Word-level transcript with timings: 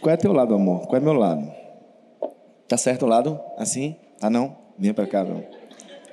Qual 0.00 0.12
é 0.12 0.16
teu 0.16 0.32
lado, 0.32 0.54
amor? 0.54 0.86
Qual 0.86 1.00
é 1.00 1.04
meu 1.04 1.12
lado? 1.12 1.50
Tá 2.66 2.76
certo 2.76 3.04
o 3.04 3.08
lado? 3.08 3.38
Assim? 3.56 3.96
Ah, 4.20 4.30
não? 4.30 4.56
Vem 4.78 4.92
pra 4.92 5.06
cá, 5.06 5.24
não. 5.24 5.42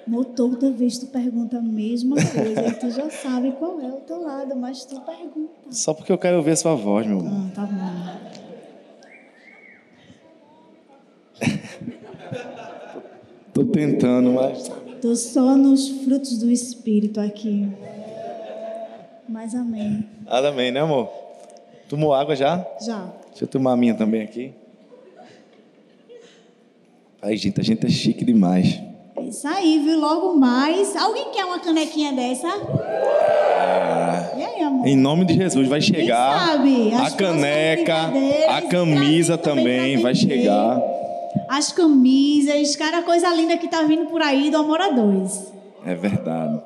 Amor, 0.08 0.26
toda 0.26 0.72
vez 0.72 1.00
tu 1.00 1.08
pergunta 1.08 1.58
a 1.58 1.62
mesma 1.62 2.16
coisa 2.16 2.68
e 2.68 2.72
tu 2.74 2.92
já 2.92 3.10
sabe 3.10 3.52
qual 3.54 3.80
é 3.82 3.88
o 3.88 4.02
teu 4.02 4.22
lado, 4.22 4.56
mas 4.56 4.86
tu 4.86 5.00
pergunta. 5.02 5.52
Só 5.72 5.94
porque 5.94 6.12
eu 6.12 6.18
quero 6.18 6.38
ouvir 6.38 6.52
a 6.52 6.56
sua 6.56 6.76
voz, 6.76 7.08
meu 7.08 7.20
amor. 7.20 7.32
Ah, 7.34 7.50
tá 7.56 7.66
bom. 7.66 8.36
Tô 13.54 13.64
tentando, 13.66 14.34
mas. 14.34 14.70
Tô 15.02 15.16
só 15.16 15.56
nos 15.56 15.88
frutos 15.88 16.38
do 16.38 16.52
Espírito 16.52 17.20
aqui. 17.20 17.68
Mas 19.28 19.56
amém. 19.56 20.08
Amém, 20.28 20.72
né, 20.72 20.82
amor? 20.82 21.10
Tomou 21.90 22.14
água 22.14 22.36
já? 22.36 22.64
Já. 22.86 23.12
Deixa 23.36 23.44
eu 23.44 23.50
tomar 23.50 23.74
a 23.74 23.76
minha 23.76 23.94
também 23.94 24.22
aqui. 24.22 24.54
Ai, 27.22 27.36
gente, 27.36 27.60
a 27.60 27.64
gente 27.66 27.86
é 27.86 27.90
chique 27.90 28.24
demais. 28.24 28.80
É 29.18 29.24
Isso 29.24 29.46
aí, 29.46 29.78
viu? 29.80 30.00
Logo 30.00 30.40
mais. 30.40 30.96
Alguém 30.96 31.32
quer 31.34 31.44
uma 31.44 31.60
canequinha 31.60 32.14
dessa? 32.14 32.48
E 34.38 34.42
aí, 34.42 34.64
amor? 34.64 34.88
Em 34.88 34.96
nome 34.96 35.26
de 35.26 35.34
Jesus, 35.34 35.68
vai 35.68 35.82
chegar 35.82 36.48
sabe? 36.48 36.94
As 36.94 37.14
a 37.14 37.18
caneca, 37.18 38.14
a 38.48 38.62
camisa 38.62 39.38
também 39.38 39.66
também 39.66 40.02
vai 40.02 40.16
chegar. 40.16 40.82
As 41.50 41.74
camisas, 41.74 42.74
cara, 42.78 43.04
coisa 43.04 43.28
linda 43.36 43.58
que 43.58 43.68
tá 43.68 43.84
vindo 43.84 44.06
por 44.06 44.22
aí 44.22 44.50
do 44.50 44.56
Amor 44.56 44.80
a 44.80 44.92
Dois. 44.92 45.52
É 45.86 45.94
verdade. 45.94 46.62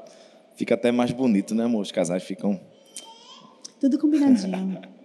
Fica 0.56 0.76
até 0.76 0.92
mais 0.92 1.12
bonito, 1.12 1.56
né, 1.56 1.64
amor? 1.64 1.82
Os 1.82 1.92
casais 1.92 2.22
ficam. 2.22 2.60
Tudo 3.80 3.98
combinadinho. 3.98 4.78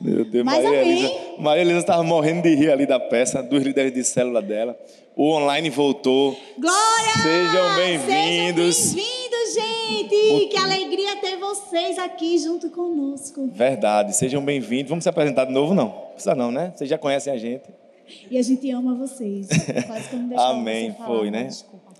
Meu 0.00 0.24
Deus, 0.24 0.44
Mas 0.44 0.62
Maria 0.62 0.80
amém. 0.80 0.98
Elisa. 0.98 1.14
Maria 1.38 1.62
Elisa 1.62 1.78
estava 1.78 2.02
morrendo 2.02 2.42
de 2.42 2.54
rir 2.54 2.70
ali 2.70 2.84
da 2.86 3.00
peça, 3.00 3.42
dos 3.42 3.62
líderes 3.62 3.92
de 3.94 4.04
célula 4.04 4.42
dela. 4.42 4.78
O 5.14 5.30
online 5.32 5.70
voltou. 5.70 6.36
Glória! 6.58 7.12
Sejam 7.22 7.74
bem-vindos. 7.76 8.76
Sejam 8.76 8.94
bem-vindos, 8.96 9.54
gente! 9.54 10.48
Que 10.48 10.56
alegria 10.58 11.16
ter 11.16 11.36
vocês 11.38 11.98
aqui 11.98 12.38
junto 12.38 12.68
conosco. 12.70 13.48
Verdade, 13.52 14.14
sejam 14.14 14.44
bem-vindos. 14.44 14.90
Vamos 14.90 15.02
se 15.04 15.08
apresentar 15.08 15.46
de 15.46 15.52
novo, 15.52 15.74
não? 15.74 15.88
Precisa 16.12 16.34
não, 16.34 16.50
né? 16.52 16.72
Vocês 16.76 16.90
já 16.90 16.98
conhecem 16.98 17.32
a 17.32 17.38
gente. 17.38 17.64
E 18.30 18.36
a 18.38 18.42
gente 18.42 18.70
ama 18.70 18.94
vocês. 18.94 19.48
Quase 19.86 20.08
que 20.10 20.14
eu 20.14 20.20
não 20.20 20.38
Amém, 20.38 20.92
falar, 20.92 21.06
foi, 21.06 21.30
né? 21.30 21.44
Desculpa. 21.44 21.92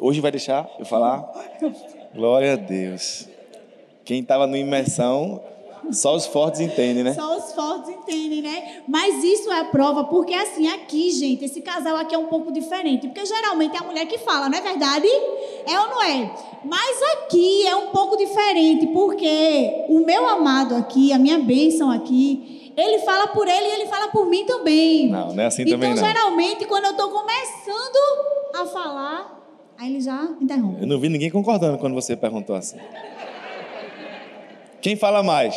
Hoje 0.00 0.20
vai 0.20 0.32
deixar 0.32 0.68
eu 0.78 0.84
falar? 0.84 1.30
Glória 2.12 2.54
a 2.54 2.56
Deus. 2.56 3.28
Quem 4.04 4.20
estava 4.20 4.46
no 4.48 4.56
imersão, 4.56 5.40
só 5.92 6.14
os 6.14 6.26
fortes 6.26 6.60
entendem, 6.60 7.02
né? 7.02 7.14
Só 7.14 7.36
os 7.36 7.52
fortes 7.52 7.90
entendem, 7.90 8.42
né? 8.42 8.82
Mas 8.86 9.22
isso 9.22 9.50
é 9.50 9.60
a 9.60 9.64
prova, 9.64 10.04
porque 10.04 10.34
assim, 10.34 10.68
aqui, 10.68 11.10
gente, 11.10 11.44
esse 11.44 11.60
casal 11.60 11.96
aqui 11.96 12.14
é 12.14 12.18
um 12.18 12.26
pouco 12.26 12.52
diferente. 12.52 13.08
Porque 13.08 13.24
geralmente 13.24 13.76
é 13.76 13.78
a 13.78 13.82
mulher 13.82 14.06
que 14.06 14.18
fala, 14.18 14.48
não 14.48 14.58
é 14.58 14.60
verdade? 14.60 15.06
É 15.66 15.80
ou 15.80 15.88
não 15.88 16.02
é? 16.02 16.34
Mas 16.64 17.02
aqui 17.14 17.66
é 17.66 17.74
um 17.76 17.88
pouco 17.88 18.16
diferente, 18.16 18.86
porque 18.88 19.86
o 19.88 20.00
meu 20.04 20.28
amado 20.28 20.74
aqui, 20.74 21.12
a 21.12 21.18
minha 21.18 21.38
bênção 21.38 21.90
aqui, 21.90 22.72
ele 22.76 22.98
fala 23.00 23.28
por 23.28 23.46
ele 23.46 23.66
e 23.66 23.72
ele 23.72 23.86
fala 23.86 24.08
por 24.08 24.26
mim 24.26 24.44
também. 24.44 25.08
Não, 25.08 25.34
não 25.34 25.42
é 25.42 25.46
assim 25.46 25.62
então, 25.62 25.74
também 25.74 25.94
não. 25.94 26.04
geralmente, 26.04 26.64
quando 26.66 26.86
eu 26.86 26.92
estou 26.92 27.10
começando 27.10 28.54
a 28.54 28.66
falar, 28.66 29.40
aí 29.78 29.90
ele 29.90 30.00
já 30.00 30.28
interrompe. 30.40 30.82
Eu 30.82 30.86
não 30.86 30.98
vi 30.98 31.08
ninguém 31.08 31.30
concordando 31.30 31.78
quando 31.78 31.94
você 31.94 32.16
perguntou 32.16 32.54
assim. 32.54 32.78
Quem 34.80 34.96
fala 34.96 35.22
mais? 35.22 35.54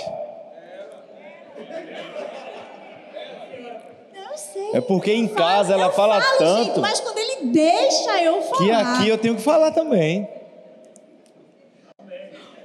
Sei. 4.35 4.71
É 4.73 4.81
porque 4.81 5.13
em 5.13 5.27
casa 5.27 5.73
ela 5.73 5.91
fala 5.91 6.19
falo, 6.19 6.37
tanto 6.39 6.63
gente, 6.65 6.79
mas 6.79 6.99
quando 6.99 7.17
ele 7.19 7.51
deixa 7.51 8.23
eu 8.23 8.41
falar. 8.41 8.57
que 8.65 8.71
aqui 8.71 9.07
eu 9.09 9.17
tenho 9.17 9.35
que 9.35 9.41
falar 9.41 9.71
também. 9.71 10.27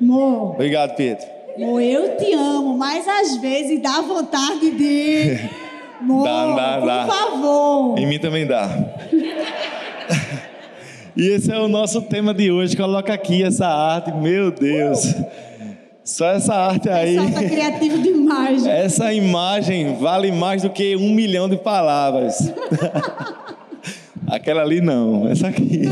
Amor, 0.01 0.53
Obrigado, 0.55 0.95
Pedro. 0.97 1.27
amor, 1.57 1.83
eu 1.83 2.17
te 2.17 2.33
amo, 2.33 2.77
mas 2.79 3.07
às 3.07 3.37
vezes 3.37 3.83
dá 3.83 4.01
vontade 4.01 4.71
de. 4.71 5.39
Amor, 6.01 6.25
Dá, 6.25 6.55
dá, 6.55 6.79
por 6.79 6.87
dá. 6.87 7.07
favor. 7.07 7.99
Em 7.99 8.07
mim 8.07 8.19
também 8.19 8.47
dá. 8.47 8.69
E 11.17 11.31
esse 11.31 11.51
é 11.51 11.59
o 11.59 11.67
nosso 11.67 12.01
tema 12.03 12.33
de 12.33 12.49
hoje. 12.53 12.77
Coloca 12.77 13.13
aqui 13.13 13.43
essa 13.43 13.67
arte, 13.67 14.13
meu 14.13 14.53
Deus. 14.53 15.03
Só 16.09 16.31
essa 16.31 16.55
arte 16.55 16.89
aí. 16.89 17.19
O 17.19 17.27
pessoal 17.27 17.43
tá 17.43 17.49
criativo 17.51 17.99
demais. 17.99 18.63
gente. 18.63 18.73
Essa 18.73 19.13
imagem 19.13 19.97
vale 19.97 20.33
mais 20.33 20.63
do 20.63 20.71
que 20.71 20.97
um 20.97 21.11
milhão 21.11 21.51
de 21.51 21.59
palavras. 21.59 22.51
Aquela 24.27 24.63
ali 24.63 24.81
não, 24.81 25.29
essa 25.29 25.49
aqui. 25.49 25.83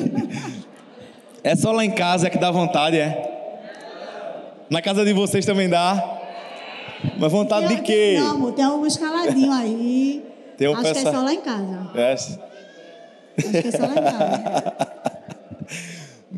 É 1.44 1.54
só 1.54 1.71
lá 1.71 1.84
em 1.84 1.91
casa 1.91 2.31
que 2.31 2.38
dá 2.38 2.50
vontade, 2.50 2.99
é? 2.99 3.31
Na 4.71 4.81
casa 4.81 5.04
de 5.04 5.12
vocês 5.12 5.44
também 5.44 5.69
dá? 5.69 6.03
Mas 7.19 7.31
vontade 7.31 7.69
de 7.69 7.83
quê? 7.83 8.16
Não, 8.19 8.31
amor, 8.31 8.53
tem 8.53 8.65
alguns 8.65 8.97
caladinhos 8.97 9.54
aí. 9.54 10.25
Tem 10.56 10.66
um 10.66 10.77
Acho 10.77 10.94
que 10.94 10.98
é 10.98 11.12
só 11.12 11.21
lá 11.21 11.34
em 11.34 11.41
casa. 11.43 11.91
É. 11.94 12.12
Acho 12.15 12.38
que 13.50 13.69
é 13.69 13.71
só 13.71 13.83
lá 13.87 13.93
em 13.93 13.94
casa. 13.94 14.87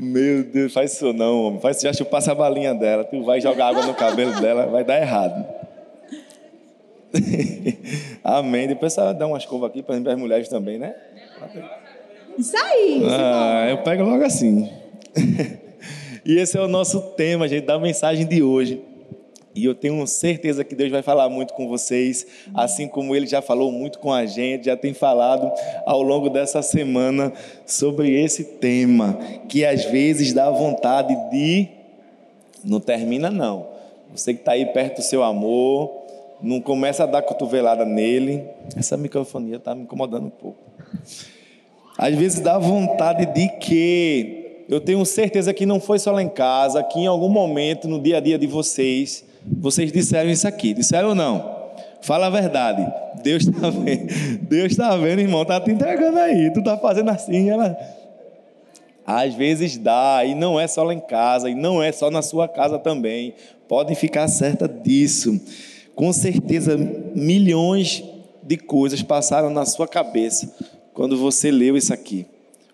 Meu 0.00 0.44
Deus, 0.44 0.72
faz 0.72 0.92
isso 0.92 1.12
não, 1.12 1.42
homem. 1.42 1.60
Faz 1.60 1.78
isso, 1.78 1.86
já 1.86 1.92
chupasse 1.92 2.30
a 2.30 2.34
balinha 2.34 2.72
dela. 2.72 3.02
Tu 3.02 3.20
vai 3.24 3.40
jogar 3.40 3.68
água 3.68 3.84
no 3.84 3.94
cabelo 3.94 4.40
dela, 4.40 4.66
vai 4.66 4.84
dar 4.84 5.00
errado. 5.00 5.44
Amém. 8.22 8.68
Depois 8.68 8.92
você 8.92 9.12
dá 9.14 9.26
uma 9.26 9.38
escova 9.38 9.66
aqui 9.66 9.82
para 9.82 9.96
as 9.96 10.18
mulheres 10.18 10.48
também, 10.48 10.78
né? 10.78 10.94
Isso 12.38 12.56
aí. 12.56 13.02
Ah, 13.08 13.66
eu 13.70 13.78
pego 13.78 14.04
logo 14.04 14.22
assim. 14.22 14.70
e 16.24 16.38
esse 16.38 16.56
é 16.56 16.60
o 16.60 16.68
nosso 16.68 17.00
tema, 17.16 17.48
gente, 17.48 17.66
da 17.66 17.76
mensagem 17.78 18.24
de 18.24 18.40
hoje. 18.40 18.80
E 19.58 19.64
eu 19.64 19.74
tenho 19.74 20.06
certeza 20.06 20.62
que 20.62 20.76
Deus 20.76 20.88
vai 20.88 21.02
falar 21.02 21.28
muito 21.28 21.52
com 21.52 21.66
vocês, 21.66 22.24
assim 22.54 22.86
como 22.86 23.16
Ele 23.16 23.26
já 23.26 23.42
falou 23.42 23.72
muito 23.72 23.98
com 23.98 24.12
a 24.12 24.24
gente, 24.24 24.66
já 24.66 24.76
tem 24.76 24.94
falado 24.94 25.50
ao 25.84 26.00
longo 26.00 26.30
dessa 26.30 26.62
semana 26.62 27.32
sobre 27.66 28.08
esse 28.22 28.44
tema, 28.44 29.18
que 29.48 29.64
às 29.64 29.84
vezes 29.86 30.32
dá 30.32 30.48
vontade 30.48 31.12
de. 31.32 31.66
Não 32.64 32.78
termina, 32.78 33.32
não. 33.32 33.66
Você 34.14 34.32
que 34.32 34.38
está 34.38 34.52
aí 34.52 34.64
perto 34.66 34.98
do 34.98 35.02
seu 35.02 35.24
amor, 35.24 35.90
não 36.40 36.60
começa 36.60 37.02
a 37.02 37.06
dar 37.06 37.22
cotovelada 37.22 37.84
nele. 37.84 38.44
Essa 38.76 38.96
microfonia 38.96 39.56
está 39.56 39.74
me 39.74 39.82
incomodando 39.82 40.26
um 40.26 40.30
pouco. 40.30 40.58
Às 41.98 42.14
vezes 42.14 42.38
dá 42.38 42.56
vontade 42.58 43.26
de 43.26 43.48
que 43.58 44.62
eu 44.68 44.80
tenho 44.80 45.04
certeza 45.04 45.52
que 45.52 45.66
não 45.66 45.80
foi 45.80 45.98
só 45.98 46.12
lá 46.12 46.22
em 46.22 46.28
casa, 46.28 46.80
que 46.80 47.00
em 47.00 47.08
algum 47.08 47.28
momento 47.28 47.88
no 47.88 48.00
dia 48.00 48.18
a 48.18 48.20
dia 48.20 48.38
de 48.38 48.46
vocês, 48.46 49.24
vocês 49.58 49.90
disseram 49.92 50.30
isso 50.30 50.46
aqui. 50.46 50.74
Disseram 50.74 51.10
ou 51.10 51.14
não? 51.14 51.58
Fala 52.00 52.26
a 52.26 52.30
verdade. 52.30 52.86
Deus 53.22 53.46
está 53.46 53.70
vendo. 53.70 54.12
Deus 54.42 54.72
está 54.72 54.96
vendo, 54.96 55.20
irmão. 55.20 55.44
Tá 55.44 55.60
te 55.60 55.70
entregando 55.70 56.18
aí. 56.18 56.52
Tu 56.52 56.62
tá 56.62 56.76
fazendo 56.76 57.10
assim, 57.10 57.50
ela. 57.50 57.76
Às 59.06 59.34
vezes 59.34 59.78
dá, 59.78 60.22
e 60.24 60.34
não 60.34 60.60
é 60.60 60.66
só 60.66 60.82
lá 60.82 60.92
em 60.92 61.00
casa, 61.00 61.48
e 61.48 61.54
não 61.54 61.82
é 61.82 61.90
só 61.90 62.10
na 62.10 62.20
sua 62.20 62.46
casa 62.46 62.78
também. 62.78 63.34
Podem 63.66 63.96
ficar 63.96 64.28
certa 64.28 64.68
disso. 64.68 65.40
Com 65.94 66.12
certeza, 66.12 66.76
milhões 67.14 68.04
de 68.42 68.56
coisas 68.58 69.02
passaram 69.02 69.48
na 69.50 69.64
sua 69.64 69.88
cabeça 69.88 70.54
quando 70.98 71.16
você 71.16 71.50
leu 71.50 71.76
isso 71.76 71.94
aqui, 71.94 72.26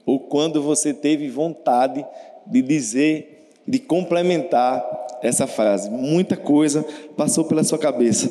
ou 0.07 0.19
quando 0.19 0.63
você 0.63 0.95
teve 0.95 1.29
vontade 1.29 2.03
de 2.47 2.63
dizer, 2.63 3.44
de 3.67 3.79
complementar 3.79 4.85
essa 5.23 5.47
frase. 5.47 5.91
Muita 5.91 6.37
coisa 6.37 6.85
passou 7.17 7.45
pela 7.45 7.65
sua 7.65 7.79
cabeça. 7.79 8.31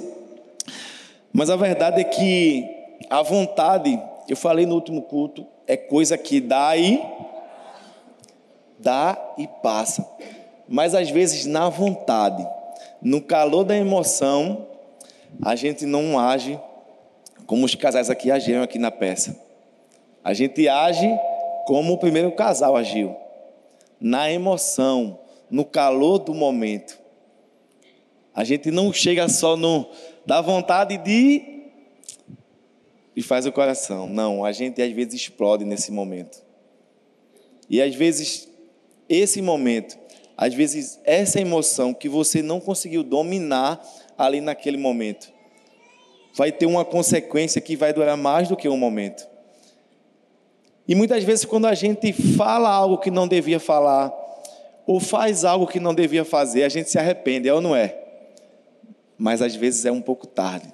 Mas 1.32 1.50
a 1.50 1.56
verdade 1.56 2.02
é 2.02 2.04
que 2.04 2.70
a 3.10 3.22
vontade, 3.22 4.00
eu 4.30 4.38
falei 4.38 4.66
no 4.66 4.76
último 4.76 5.02
culto, 5.02 5.46
é 5.66 5.76
coisa 5.76 6.18
que 6.18 6.40
dá 6.40 6.78
e 6.78 7.02
dá 8.78 9.18
e 9.38 9.48
passa. 9.48 10.08
Mas 10.68 10.94
às 10.94 11.10
vezes 11.10 11.46
na 11.46 11.70
vontade, 11.70 12.48
no 13.02 13.22
calor 13.22 13.64
da 13.64 13.76
emoção, 13.76 14.68
a 15.42 15.56
gente 15.56 15.86
não 15.86 16.20
age 16.20 16.60
como 17.48 17.66
os 17.66 17.76
casais 17.76 18.10
aqui 18.10 18.32
agiram 18.32 18.62
aqui 18.62 18.78
na 18.78 18.92
peça. 18.92 19.36
A 20.24 20.34
gente 20.34 20.68
age 20.68 21.10
como 21.66 21.94
o 21.94 21.98
primeiro 21.98 22.32
casal 22.32 22.76
agiu, 22.76 23.16
na 24.00 24.32
emoção, 24.32 25.20
no 25.54 25.64
calor 25.64 26.18
do 26.18 26.34
momento. 26.34 26.98
A 28.34 28.44
gente 28.44 28.72
não 28.72 28.92
chega 28.92 29.30
só 29.30 29.56
no 29.56 29.88
da 30.26 30.42
vontade 30.42 30.98
de 30.98 31.44
e 33.16 33.22
faz 33.22 33.46
o 33.46 33.52
coração. 33.52 34.10
Não, 34.10 34.44
a 34.44 34.52
gente 34.52 34.82
às 34.82 34.92
vezes 34.92 35.14
explode 35.14 35.64
nesse 35.64 35.92
momento. 35.92 36.44
E 37.70 37.80
às 37.80 37.94
vezes 37.94 38.50
esse 39.08 39.44
momento, 39.44 39.96
às 40.36 40.56
vezes 40.56 41.00
essa 41.04 41.40
emoção 41.40 41.94
que 41.94 42.10
você 42.10 42.42
não 42.42 42.60
conseguiu 42.60 43.04
dominar 43.04 43.80
ali 44.18 44.42
naquele 44.42 44.78
momento, 44.78 45.32
vai 46.34 46.52
ter 46.52 46.66
uma 46.66 46.84
consequência 46.84 47.62
que 47.62 47.76
vai 47.76 47.94
durar 47.94 48.18
mais 48.18 48.48
do 48.48 48.58
que 48.58 48.68
um 48.68 48.76
momento. 48.76 49.28
E 50.88 50.96
muitas 50.96 51.24
vezes, 51.24 51.46
quando 51.46 51.68
a 51.68 51.76
gente 51.76 52.12
fala 52.12 52.70
algo 52.70 52.98
que 52.98 53.12
não 53.12 53.28
devia 53.28 53.60
falar, 53.60 54.23
ou 54.86 55.00
faz 55.00 55.46
algo 55.46 55.68
que 55.68 55.80
não 55.80 55.94
devia 55.94 56.26
fazer, 56.26 56.64
a 56.64 56.70
gente 56.70 56.90
se 56.90 56.98
arrepende, 56.98 57.48
é 57.48 57.54
ou 57.54 57.62
não 57.62 57.76
é? 57.76 57.98
Mas 59.18 59.42
às 59.42 59.56
vezes 59.56 59.86
é 59.86 59.92
um 59.92 60.02
pouco 60.02 60.28
tarde. 60.28 60.74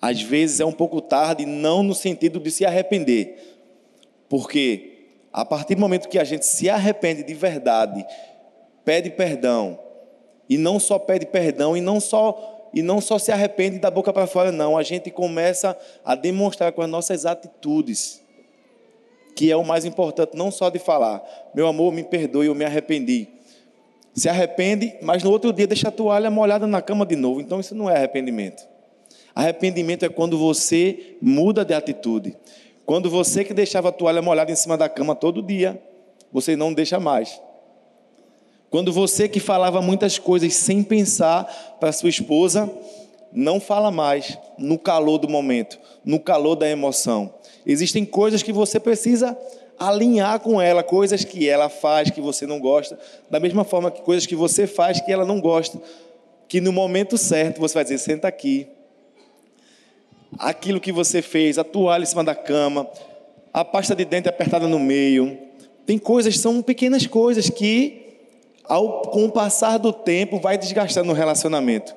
Às 0.00 0.22
vezes 0.22 0.60
é 0.60 0.64
um 0.64 0.72
pouco 0.72 1.00
tarde, 1.00 1.44
não 1.44 1.82
no 1.82 1.94
sentido 1.94 2.40
de 2.40 2.50
se 2.50 2.64
arrepender, 2.64 3.36
porque 4.28 4.90
a 5.32 5.44
partir 5.44 5.74
do 5.74 5.80
momento 5.80 6.08
que 6.08 6.18
a 6.18 6.24
gente 6.24 6.46
se 6.46 6.70
arrepende 6.70 7.22
de 7.22 7.34
verdade, 7.34 8.04
pede 8.84 9.10
perdão, 9.10 9.78
e 10.48 10.56
não 10.56 10.80
só 10.80 10.98
pede 10.98 11.26
perdão, 11.26 11.76
e 11.76 11.80
não 11.80 12.00
só 12.00 12.56
e 12.72 12.82
não 12.82 13.00
só 13.00 13.18
se 13.18 13.32
arrepende 13.32 13.80
da 13.80 13.90
boca 13.90 14.12
para 14.12 14.28
fora, 14.28 14.52
não. 14.52 14.78
A 14.78 14.82
gente 14.84 15.10
começa 15.10 15.76
a 16.04 16.14
demonstrar 16.14 16.72
com 16.72 16.82
as 16.82 16.88
nossas 16.88 17.26
atitudes, 17.26 18.22
que 19.34 19.50
é 19.50 19.56
o 19.56 19.64
mais 19.64 19.84
importante, 19.84 20.36
não 20.36 20.50
só 20.50 20.68
de 20.68 20.78
falar, 20.78 21.22
meu 21.54 21.66
amor, 21.66 21.92
me 21.92 22.02
perdoe, 22.02 22.46
eu 22.46 22.54
me 22.54 22.64
arrependi. 22.64 23.28
Se 24.14 24.28
arrepende, 24.28 24.94
mas 25.02 25.22
no 25.22 25.30
outro 25.30 25.52
dia 25.52 25.66
deixa 25.66 25.88
a 25.88 25.90
toalha 25.90 26.30
molhada 26.30 26.66
na 26.66 26.82
cama 26.82 27.06
de 27.06 27.16
novo. 27.16 27.40
Então 27.40 27.60
isso 27.60 27.74
não 27.74 27.88
é 27.88 27.96
arrependimento. 27.96 28.66
Arrependimento 29.34 30.04
é 30.04 30.08
quando 30.08 30.36
você 30.36 31.16
muda 31.22 31.64
de 31.64 31.72
atitude. 31.72 32.36
Quando 32.84 33.08
você 33.08 33.44
que 33.44 33.54
deixava 33.54 33.90
a 33.90 33.92
toalha 33.92 34.20
molhada 34.20 34.50
em 34.50 34.56
cima 34.56 34.76
da 34.76 34.88
cama 34.88 35.14
todo 35.14 35.42
dia, 35.42 35.80
você 36.32 36.56
não 36.56 36.72
deixa 36.72 36.98
mais. 36.98 37.40
Quando 38.68 38.92
você 38.92 39.28
que 39.28 39.40
falava 39.40 39.80
muitas 39.80 40.18
coisas 40.18 40.54
sem 40.54 40.82
pensar 40.82 41.44
para 41.80 41.92
sua 41.92 42.08
esposa, 42.08 42.70
não 43.32 43.60
fala 43.60 43.90
mais 43.90 44.38
no 44.58 44.78
calor 44.78 45.18
do 45.18 45.28
momento, 45.28 45.78
no 46.04 46.20
calor 46.20 46.56
da 46.56 46.68
emoção. 46.68 47.32
Existem 47.66 48.04
coisas 48.04 48.42
que 48.42 48.52
você 48.52 48.80
precisa 48.80 49.36
alinhar 49.78 50.40
com 50.40 50.60
ela, 50.60 50.82
coisas 50.82 51.24
que 51.24 51.48
ela 51.48 51.68
faz 51.68 52.10
que 52.10 52.20
você 52.20 52.46
não 52.46 52.60
gosta, 52.60 52.98
da 53.30 53.40
mesma 53.40 53.64
forma 53.64 53.90
que 53.90 54.02
coisas 54.02 54.26
que 54.26 54.36
você 54.36 54.66
faz 54.66 55.00
que 55.00 55.10
ela 55.10 55.24
não 55.24 55.40
gosta, 55.40 55.80
que 56.48 56.60
no 56.60 56.72
momento 56.72 57.16
certo 57.16 57.60
você 57.60 57.74
vai 57.74 57.84
dizer: 57.84 57.98
senta 57.98 58.28
aqui. 58.28 58.66
Aquilo 60.38 60.80
que 60.80 60.92
você 60.92 61.20
fez, 61.20 61.58
a 61.58 61.64
toalha 61.64 62.04
em 62.04 62.06
cima 62.06 62.22
da 62.22 62.34
cama, 62.34 62.88
a 63.52 63.64
pasta 63.64 63.96
de 63.96 64.04
dente 64.04 64.28
apertada 64.28 64.68
no 64.68 64.78
meio, 64.78 65.36
tem 65.84 65.98
coisas, 65.98 66.38
são 66.38 66.62
pequenas 66.62 67.04
coisas 67.06 67.50
que 67.50 68.10
ao, 68.70 69.02
com 69.02 69.24
o 69.24 69.32
passar 69.32 69.78
do 69.78 69.92
tempo, 69.92 70.38
vai 70.38 70.56
desgastando 70.56 71.10
o 71.10 71.14
relacionamento. 71.14 71.92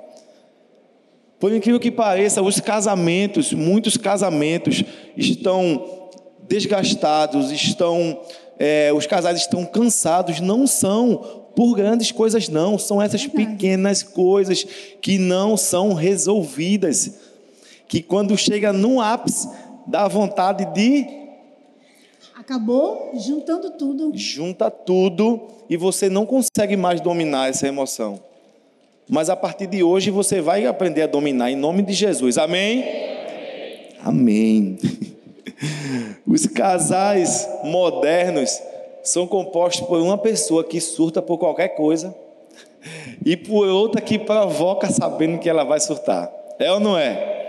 Por 1.44 1.54
incrível 1.54 1.78
que 1.78 1.92
pareça, 1.92 2.42
os 2.42 2.62
casamentos, 2.62 3.52
muitos 3.52 3.98
casamentos 3.98 4.82
estão 5.18 6.10
desgastados, 6.48 7.52
estão, 7.52 8.22
é, 8.58 8.94
os 8.94 9.06
casais 9.06 9.40
estão 9.40 9.66
cansados, 9.66 10.40
não 10.40 10.66
são 10.66 11.18
por 11.54 11.76
grandes 11.76 12.14
coisas, 12.14 12.48
não, 12.48 12.78
são 12.78 13.02
essas 13.02 13.28
pequenas 13.28 14.02
coisas 14.02 14.66
que 15.02 15.18
não 15.18 15.58
são 15.58 15.94
resolvidas, 15.94 17.12
que 17.90 18.02
quando 18.02 18.38
chega 18.38 18.72
no 18.72 19.02
ápice, 19.02 19.50
dá 19.86 20.08
vontade 20.08 20.64
de 20.74 21.06
Acabou 22.38 23.12
juntando 23.20 23.72
tudo. 23.72 24.12
Junta 24.16 24.72
tudo 24.72 25.42
e 25.70 25.76
você 25.76 26.10
não 26.10 26.26
consegue 26.26 26.78
mais 26.78 27.02
dominar 27.02 27.50
essa 27.50 27.68
emoção. 27.68 28.32
Mas 29.10 29.30
a 29.30 29.36
partir 29.36 29.68
de 29.68 29.84
hoje 29.84 30.10
você 30.10 30.42
vai 30.42 30.66
aprender 30.66 31.04
a 31.04 31.08
dominar 31.08 31.52
em 31.52 31.56
nome 31.56 31.82
de 31.82 31.94
Jesus. 31.94 32.38
Amém? 32.38 32.84
Amém. 34.04 34.78
Os 36.26 36.48
casais 36.48 37.48
modernos 37.64 38.62
são 39.04 39.28
compostos 39.28 39.86
por 39.88 40.00
uma 40.00 40.18
pessoa 40.18 40.64
que 40.64 40.80
surta 40.80 41.22
por 41.22 41.38
qualquer 41.38 41.70
coisa 41.70 42.16
e 43.26 43.36
por 43.36 43.68
outra 43.68 44.02
que 44.02 44.18
provoca 44.18 44.90
sabendo 44.90 45.38
que 45.38 45.50
ela 45.50 45.64
vai 45.64 45.80
surtar. 45.80 46.32
É 46.60 46.72
ou 46.72 46.80
não 46.80 46.98
é? 46.98 47.42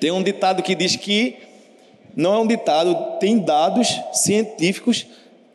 Tem 0.00 0.10
um 0.10 0.22
ditado 0.22 0.62
que 0.62 0.74
diz 0.74 0.96
que 0.96 1.36
não 2.16 2.34
é 2.34 2.38
um 2.38 2.46
ditado, 2.46 3.18
tem 3.18 3.38
dados 3.38 4.00
científicos 4.12 5.06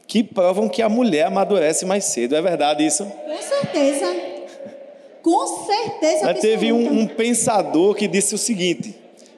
que 0.06 0.24
provam 0.24 0.70
que 0.70 0.82
a 0.82 0.90
mulher 0.90 1.26
amadurece 1.26 1.86
mais 1.86 2.06
cedo. 2.06 2.36
É 2.36 2.42
verdade 2.42 2.86
isso? 2.86 3.06
Com 3.06 3.42
certeza. 3.42 4.33
Com 5.24 5.66
certeza. 5.66 6.26
Mas 6.26 6.40
teve 6.40 6.72
um, 6.72 7.00
um 7.00 7.08
pensador 7.08 7.96
que 7.96 8.08
disse 8.08 8.36
o 8.36 8.38
seguinte: 8.38 8.96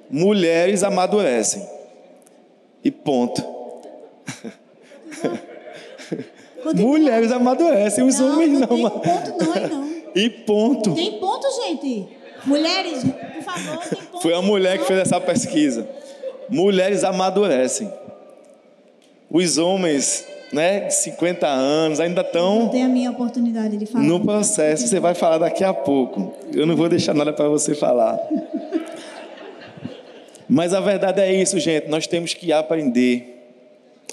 mulheres 0.10 0.84
amadurecem. 0.84 1.66
E 2.84 2.92
ponto. 2.92 3.42
Mulheres 6.74 7.32
amadurecem, 7.32 8.04
os 8.04 8.20
não, 8.20 8.34
homens 8.34 8.60
não. 8.60 8.78
Não 8.78 8.90
tem 8.90 8.90
ponto 8.90 9.46
não, 9.46 9.54
aí 9.54 9.70
não. 9.70 9.86
E 10.16 10.30
ponto. 10.30 10.96
Tem 10.96 11.20
ponto, 11.20 11.48
gente. 11.64 12.08
Mulheres, 12.44 13.04
por 13.04 13.44
favor, 13.44 13.78
tem 13.88 14.00
ponto. 14.00 14.22
Foi 14.22 14.34
a 14.34 14.42
mulher 14.42 14.80
que 14.80 14.86
fez 14.86 15.00
essa 15.00 15.22
pesquisa 15.22 15.88
mulheres 16.50 17.04
amadurecem. 17.04 17.92
Os 19.30 19.58
homens, 19.58 20.26
né, 20.51 20.81
de 20.81 20.95
50 20.95 21.47
anos, 21.47 22.00
ainda 22.00 22.21
estão. 22.21 22.69
Tem 22.69 22.83
a 22.83 22.88
minha 22.88 23.12
oportunidade 23.12 23.77
de 23.77 23.86
falar. 23.86 24.03
No 24.03 24.19
processo, 24.19 24.88
você 24.88 25.00
vai 25.00 25.13
falar 25.13 25.38
daqui 25.39 25.63
a 25.63 25.74
pouco. 25.74 26.33
Eu 26.53 26.65
não 26.65 26.75
vou 26.75 26.88
deixar 26.88 27.13
nada 27.13 27.33
para 27.33 27.47
você 27.47 27.75
falar. 27.75 28.19
Mas 30.47 30.74
a 30.74 30.80
verdade 30.80 31.21
é 31.21 31.33
isso, 31.33 31.59
gente. 31.59 31.88
Nós 31.88 32.07
temos 32.07 32.33
que 32.33 32.53
aprender 32.53 33.36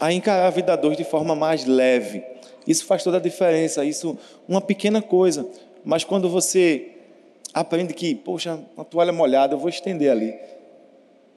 a 0.00 0.12
encarar 0.12 0.46
a 0.46 0.50
vida 0.50 0.76
dois 0.76 0.96
de 0.96 1.04
forma 1.04 1.34
mais 1.34 1.64
leve. 1.64 2.22
Isso 2.66 2.86
faz 2.86 3.04
toda 3.04 3.18
a 3.18 3.20
diferença. 3.20 3.84
Isso, 3.84 4.18
uma 4.48 4.60
pequena 4.60 5.02
coisa. 5.02 5.46
Mas 5.84 6.04
quando 6.04 6.28
você 6.28 6.88
aprende 7.52 7.92
que, 7.92 8.14
poxa, 8.14 8.58
uma 8.76 8.84
toalha 8.84 9.12
molhada, 9.12 9.54
eu 9.54 9.58
vou 9.58 9.68
estender 9.68 10.10
ali. 10.10 10.34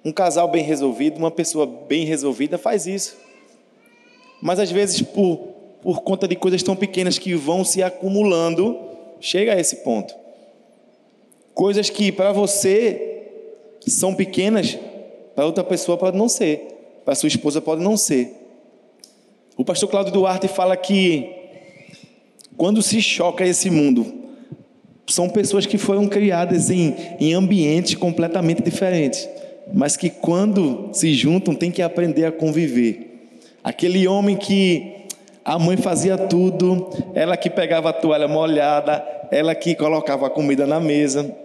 Um 0.03 0.11
casal 0.11 0.47
bem 0.47 0.63
resolvido, 0.63 1.17
uma 1.17 1.31
pessoa 1.31 1.65
bem 1.65 2.05
resolvida 2.05 2.57
faz 2.57 2.87
isso. 2.87 3.17
Mas 4.45 4.59
às 4.59 4.69
vezes, 4.69 5.01
por, 5.01 5.37
por 5.81 6.03
conta 6.03 6.27
de 6.27 6.35
coisas 6.35 6.61
tão 6.61 6.75
pequenas 6.75 7.17
que 7.17 7.33
vão 7.33 7.65
se 7.65 7.81
acumulando, 7.81 8.77
chega 9.19 9.55
a 9.55 9.59
esse 9.59 9.77
ponto. 9.77 10.13
Coisas 11.51 11.89
que 11.89 12.11
para 12.11 12.31
você 12.31 13.23
são 13.87 14.13
pequenas, 14.13 14.77
para 15.33 15.47
outra 15.47 15.63
pessoa 15.63 15.97
pode 15.97 16.15
não 16.15 16.29
ser, 16.29 17.01
para 17.03 17.15
sua 17.15 17.25
esposa 17.25 17.59
pode 17.59 17.81
não 17.81 17.97
ser. 17.97 18.35
O 19.57 19.65
pastor 19.65 19.89
Cláudio 19.89 20.13
Duarte 20.13 20.47
fala 20.47 20.77
que 20.77 21.27
quando 22.55 22.83
se 22.83 23.01
choca 23.01 23.43
esse 23.43 23.71
mundo, 23.71 24.05
são 25.07 25.27
pessoas 25.27 25.65
que 25.65 25.79
foram 25.79 26.07
criadas 26.07 26.69
em, 26.69 26.95
em 27.19 27.33
ambientes 27.33 27.95
completamente 27.95 28.61
diferentes 28.61 29.27
mas 29.73 29.97
que 29.97 30.11
quando 30.11 30.91
se 30.93 31.11
juntam 31.15 31.55
tem 31.55 31.71
que 31.71 31.81
aprender 31.81 32.25
a 32.25 32.31
conviver. 32.31 33.14
Aquele 33.65 34.07
homem 34.07 34.37
que 34.37 35.07
a 35.43 35.57
mãe 35.57 35.75
fazia 35.75 36.15
tudo, 36.15 36.87
ela 37.15 37.35
que 37.35 37.49
pegava 37.49 37.89
a 37.89 37.93
toalha 37.93 38.27
molhada, 38.27 39.03
ela 39.31 39.55
que 39.55 39.73
colocava 39.73 40.27
a 40.27 40.29
comida 40.29 40.67
na 40.67 40.79
mesa, 40.79 41.35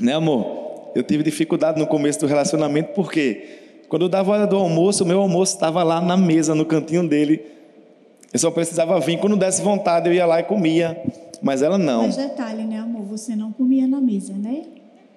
né, 0.00 0.14
amor? 0.14 0.92
Eu 0.94 1.02
tive 1.02 1.24
dificuldade 1.24 1.76
no 1.76 1.84
começo 1.88 2.20
do 2.20 2.26
relacionamento 2.28 2.92
porque 2.94 3.82
quando 3.88 4.02
eu 4.02 4.08
dava 4.08 4.30
hora 4.30 4.46
do 4.46 4.54
almoço, 4.54 5.02
o 5.02 5.06
meu 5.08 5.20
almoço 5.20 5.54
estava 5.54 5.82
lá 5.82 6.00
na 6.00 6.16
mesa, 6.16 6.54
no 6.54 6.64
cantinho 6.64 7.08
dele. 7.08 7.44
Eu 8.32 8.38
só 8.38 8.48
precisava 8.52 9.00
vir 9.00 9.18
quando 9.18 9.36
desse 9.36 9.60
vontade, 9.60 10.08
eu 10.08 10.14
ia 10.14 10.24
lá 10.24 10.38
e 10.38 10.44
comia, 10.44 11.02
mas 11.42 11.62
ela 11.62 11.76
não. 11.76 12.02
Mas 12.02 12.16
detalhe, 12.16 12.62
né, 12.62 12.78
amor? 12.78 13.02
Você 13.06 13.34
não 13.34 13.50
comia 13.50 13.88
na 13.88 14.00
mesa, 14.00 14.34
né? 14.34 14.66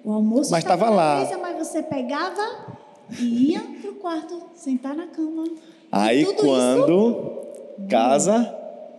O 0.04 0.12
almoço 0.12 0.50
mas 0.50 0.64
estava 0.64 0.90
lá. 0.90 1.20
Mesa, 1.20 1.38
mas 1.38 1.68
você 1.68 1.80
pegava 1.80 2.42
e 3.20 3.52
ia 3.52 3.60
para 3.80 3.90
o 3.92 3.94
quarto, 3.94 4.42
sentar 4.56 4.96
na 4.96 5.06
cama. 5.06 5.44
Aí 5.90 6.24
quando 6.34 7.42
isso... 7.78 7.86
casa, 7.88 8.54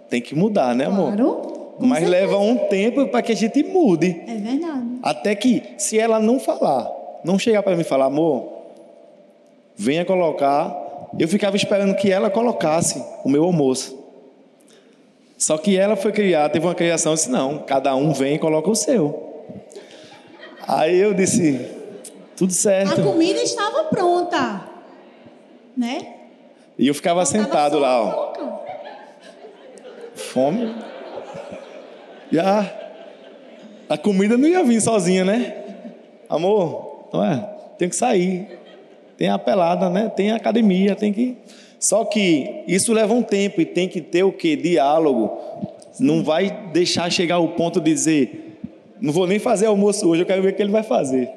tem 0.10 0.22
que 0.22 0.36
mudar, 0.36 0.76
né, 0.76 0.86
amor? 0.86 1.16
Claro. 1.16 1.52
Mas 1.80 2.04
certeza. 2.04 2.12
leva 2.12 2.38
um 2.38 2.58
tempo 2.68 3.08
para 3.08 3.22
que 3.22 3.32
a 3.32 3.36
gente 3.36 3.64
mude. 3.64 4.22
É 4.28 4.36
verdade. 4.36 5.00
Até 5.02 5.34
que, 5.34 5.64
se 5.78 5.98
ela 5.98 6.20
não 6.20 6.40
falar, 6.40 6.92
não 7.24 7.40
chegar 7.40 7.64
para 7.64 7.76
mim 7.76 7.82
e 7.82 7.86
falar, 7.86 8.06
amor, 8.06 8.50
venha 9.76 10.06
colocar. 10.06 11.10
Eu 11.18 11.28
ficava 11.28 11.56
esperando 11.56 11.96
que 11.96 12.12
ela 12.12 12.30
colocasse 12.30 13.04
o 13.24 13.30
meu 13.30 13.44
almoço. 13.44 13.98
Só 15.38 15.58
que 15.58 15.76
ela 15.76 15.96
foi 15.96 16.12
criada, 16.12 16.54
teve 16.54 16.68
uma 16.68 16.76
criação, 16.76 17.14
eu 17.14 17.16
disse, 17.16 17.32
não, 17.32 17.60
cada 17.60 17.96
um 17.96 18.14
vem 18.14 18.36
e 18.36 18.40
coloca 18.40 18.70
o 18.70 18.76
seu. 18.76 19.32
Aí 20.68 21.00
eu 21.00 21.16
disse, 21.16 21.68
tudo 22.38 22.54
certo. 22.54 23.02
A 23.02 23.04
comida 23.04 23.42
estava 23.42 23.86
pronta, 23.86 24.62
né? 25.76 26.21
E 26.82 26.88
eu 26.88 26.94
ficava 26.94 27.24
sentado 27.26 27.80
lá, 27.80 28.04
ó. 28.04 28.34
Fome. 30.16 30.76
Já. 32.30 32.70
A 33.88 33.98
comida 33.98 34.38
não 34.38 34.50
ia 34.50 34.62
vir 34.64 34.82
sozinha, 34.82 35.24
né? 35.24 35.62
amor, 36.32 37.10
não 37.12 37.24
é? 37.24 37.50
Tem 37.78 37.90
que 37.90 37.96
sair. 37.96 38.48
Tem 39.18 39.28
a 39.28 39.38
pelada, 39.38 39.90
né? 39.90 40.10
Tem 40.16 40.32
a 40.32 40.38
academia, 40.38 40.96
tem 40.96 41.12
que. 41.12 41.38
Só 41.78 42.06
que 42.06 42.64
isso 42.68 42.94
leva 42.94 43.14
um 43.14 43.22
tempo 43.22 43.60
e 43.60 43.66
tem 43.66 43.90
que 43.90 44.00
ter 44.00 44.24
o 44.24 44.32
que? 44.32 44.56
Diálogo. 44.56 45.38
Não 46.00 46.24
vai 46.24 46.70
deixar 46.72 47.12
chegar 47.12 47.36
ao 47.36 47.50
ponto 47.50 47.82
de 47.82 47.92
dizer, 47.92 48.58
não 49.00 49.12
vou 49.12 49.28
nem 49.28 49.40
fazer 49.40 49.66
almoço 49.66 50.08
hoje, 50.08 50.22
eu 50.22 50.26
quero 50.26 50.42
ver 50.42 50.54
o 50.54 50.56
que 50.56 50.62
ele 50.62 50.72
vai 50.72 50.84
fazer. 50.84 51.30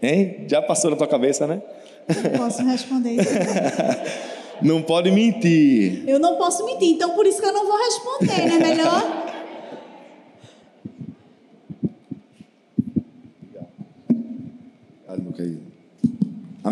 Hein? 0.00 0.44
Já 0.46 0.62
passou 0.62 0.90
na 0.90 0.96
tua 0.96 1.08
cabeça, 1.08 1.46
né? 1.46 1.60
Não 2.08 2.38
posso 2.38 2.64
responder 2.64 3.12
isso. 3.12 3.34
não 4.62 4.82
pode 4.82 5.10
mentir. 5.10 6.08
Eu 6.08 6.18
não 6.18 6.36
posso 6.36 6.64
mentir, 6.64 6.90
então 6.90 7.10
por 7.10 7.26
isso 7.26 7.40
que 7.40 7.46
eu 7.46 7.52
não 7.52 7.66
vou 7.66 7.78
responder, 7.78 8.46
né? 8.46 8.58
Melhor. 8.58 9.32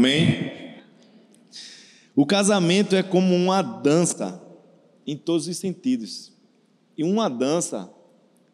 Amém? 0.00 0.76
O 2.16 2.24
casamento 2.24 2.96
é 2.96 3.02
como 3.02 3.34
uma 3.34 3.60
dança 3.60 4.40
em 5.06 5.16
todos 5.16 5.46
os 5.46 5.56
sentidos. 5.58 6.32
E 6.96 7.04
uma 7.04 7.28
dança 7.28 7.92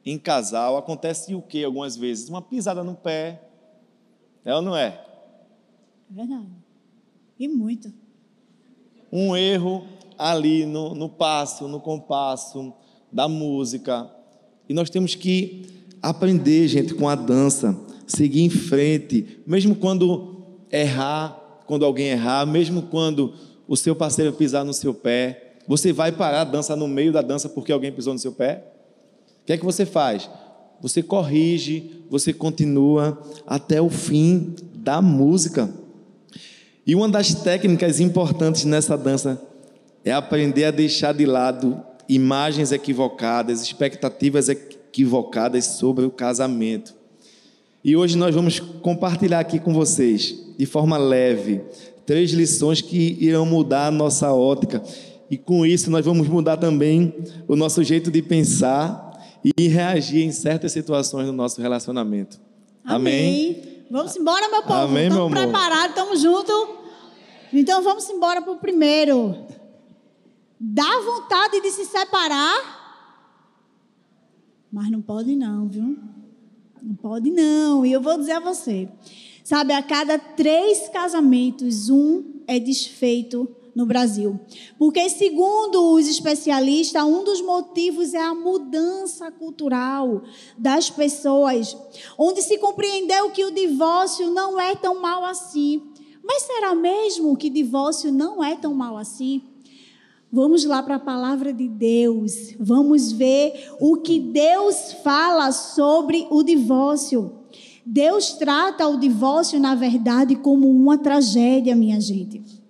em 0.05 0.19
casal 0.19 0.77
acontece 0.77 1.35
o 1.35 1.43
que 1.43 1.63
algumas 1.63 1.97
vezes? 1.97 2.29
Uma 2.29 2.43
pisada 2.43 2.83
no 2.83 2.95
pé. 2.95 3.43
É 4.45 4.55
ou 4.55 4.63
não 4.63 4.77
é? 4.77 5.05
É 6.11 6.15
verdade. 6.15 6.49
E 7.39 7.49
muito. 7.49 7.93
Um 9.13 9.37
erro 9.37 9.85
ali 10.19 10.65
no, 10.65 10.95
no 10.95 11.09
passo, 11.09 11.69
no 11.69 11.81
compasso 11.81 12.73
da 13.13 13.29
música. 13.29 14.11
E 14.69 14.75
nós 14.75 14.91
temos 14.91 15.15
que 15.15 15.67
aprender, 16.03 16.67
gente, 16.69 16.95
com 16.95 17.09
a 17.09 17.15
dança, 17.15 17.79
seguir 18.07 18.43
em 18.43 18.51
frente, 18.51 19.41
mesmo 19.47 19.75
quando 19.75 20.37
errar, 20.71 21.63
quando 21.67 21.85
alguém 21.85 22.09
errar, 22.09 22.47
mesmo 22.47 22.83
quando 22.83 23.35
o 23.67 23.77
seu 23.77 23.95
parceiro 23.95 24.33
pisar 24.33 24.65
no 24.65 24.73
seu 24.73 24.95
pé, 24.95 25.57
você 25.67 25.93
vai 25.93 26.13
parar 26.13 26.43
a 26.43 26.45
dança 26.45 26.77
no 26.77 26.87
meio 26.87 27.13
da 27.13 27.23
dança 27.23 27.49
porque 27.49 27.73
alguém 27.73 27.93
pisou 27.93 28.13
no 28.13 28.19
seu 28.19 28.33
pé? 28.33 28.65
O 29.43 29.47
que 29.47 29.53
é 29.53 29.59
que 29.59 29.65
você 29.65 29.85
faz? 29.85 30.31
Você 30.81 31.03
corrige, 31.03 32.05
você 32.09 32.33
continua 32.33 33.21
até 33.47 33.81
o 33.81 33.91
fim 33.91 34.55
da 34.75 35.03
música. 35.03 35.73
E 36.87 36.95
uma 36.95 37.09
das 37.09 37.35
técnicas 37.35 37.99
importantes 37.99 38.65
nessa 38.65 38.97
dança 38.97 39.43
é 40.05 40.13
aprender 40.13 40.65
a 40.65 40.71
deixar 40.71 41.13
de 41.13 41.27
lado 41.27 41.83
imagens 42.09 42.71
equivocadas, 42.71 43.61
expectativas 43.61 44.49
equivocadas 44.49 45.65
sobre 45.65 46.05
o 46.05 46.11
casamento. 46.11 46.95
E 47.85 47.97
hoje 47.97 48.17
nós 48.17 48.35
vamos 48.35 48.61
compartilhar 48.61 49.41
aqui 49.41 49.59
com 49.59 49.75
vocês, 49.75 50.35
de 50.57 50.65
forma 50.67 50.97
leve, 50.97 51.61
três 52.05 52.31
lições 52.31 52.81
que 52.81 53.17
irão 53.21 53.45
mudar 53.45 53.89
a 53.89 53.91
nossa 53.91 54.33
ótica. 54.33 54.81
E 55.29 55.37
com 55.37 55.67
isso 55.67 55.91
nós 55.91 56.05
vamos 56.05 56.29
mudar 56.29 56.57
também 56.57 57.13
o 57.49 57.57
nosso 57.57 57.83
jeito 57.83 58.13
de 58.13 58.23
pensar 58.23 59.07
e 59.59 59.69
reagir 59.69 60.23
em 60.23 60.31
certas 60.31 60.71
situações 60.71 61.27
do 61.27 61.33
nosso 61.33 61.61
relacionamento. 61.61 62.41
Amém. 62.85 63.57
Amém. 63.57 63.76
Vamos 63.91 64.17
embora, 64.17 64.49
meu 64.49 64.63
povo. 64.63 64.75
Amém, 64.75 65.09
estamos 65.09 65.33
meu 65.33 65.43
preparados, 65.43 65.91
estamos 65.91 66.21
juntos. 66.21 66.69
Então 67.53 67.83
vamos 67.83 68.09
embora 68.11 68.43
para 68.43 68.53
o 68.53 68.59
primeiro. 68.59 69.47
Dá 70.59 71.01
vontade 71.01 71.61
de 71.61 71.71
se 71.71 71.85
separar, 71.85 72.77
mas 74.73 74.91
não 74.91 75.01
pode 75.01 75.37
não, 75.37 75.69
viu? 75.69 75.97
Não 76.83 76.97
pode 76.97 77.31
não. 77.31 77.87
E 77.87 77.93
eu 77.93 78.01
vou 78.01 78.19
dizer 78.19 78.33
a 78.33 78.41
você, 78.41 78.89
sabe, 79.45 79.73
a 79.73 79.83
cada 79.83 80.19
três 80.19 80.89
casamentos, 80.89 81.89
um 81.89 82.43
é 82.47 82.59
desfeito 82.59 83.49
no 83.77 83.85
Brasil. 83.85 84.41
Porque, 84.79 85.07
segundo 85.11 85.93
os 85.93 86.09
especialistas, 86.09 87.05
um 87.05 87.23
dos 87.23 87.43
motivos 87.43 88.15
é 88.15 88.23
a 88.23 88.35
mudança 88.35 89.31
cultural 89.31 90.23
das 90.57 90.89
pessoas, 90.89 91.77
onde 92.17 92.41
se 92.41 92.57
compreendeu 92.57 93.31
que 93.31 93.45
o 93.45 93.51
divórcio 93.51 94.31
não 94.31 94.59
é 94.59 94.75
tão 94.75 94.99
mal 95.03 95.23
assim. 95.27 95.83
Mas 96.25 96.45
será 96.45 96.75
mesmo 96.75 97.37
que 97.37 97.51
divórcio 97.51 98.11
não 98.11 98.43
é 98.43 98.57
tão 98.57 98.73
mal 98.73 98.97
assim? 98.97 99.43
Vamos 100.33 100.65
lá 100.65 100.83
para 100.83 100.97
a 100.97 100.99
palavra 100.99 101.53
de 101.53 101.69
Deus. 101.69 102.55
Vamos 102.59 103.13
ver 103.13 103.73
o 103.79 103.99
que 103.99 104.19
Deus 104.19 104.95
fala 105.05 105.53
sobre 105.53 106.27
o 106.31 106.43
divórcio. 106.43 107.31
Deus 107.85 108.33
trata 108.33 108.89
o 108.89 108.99
divórcio, 108.99 109.61
na 109.61 109.75
verdade, 109.75 110.35
como 110.35 110.69
uma 110.69 110.97
tragédia, 110.99 111.77
minha 111.77 112.01
gente. 112.01 112.66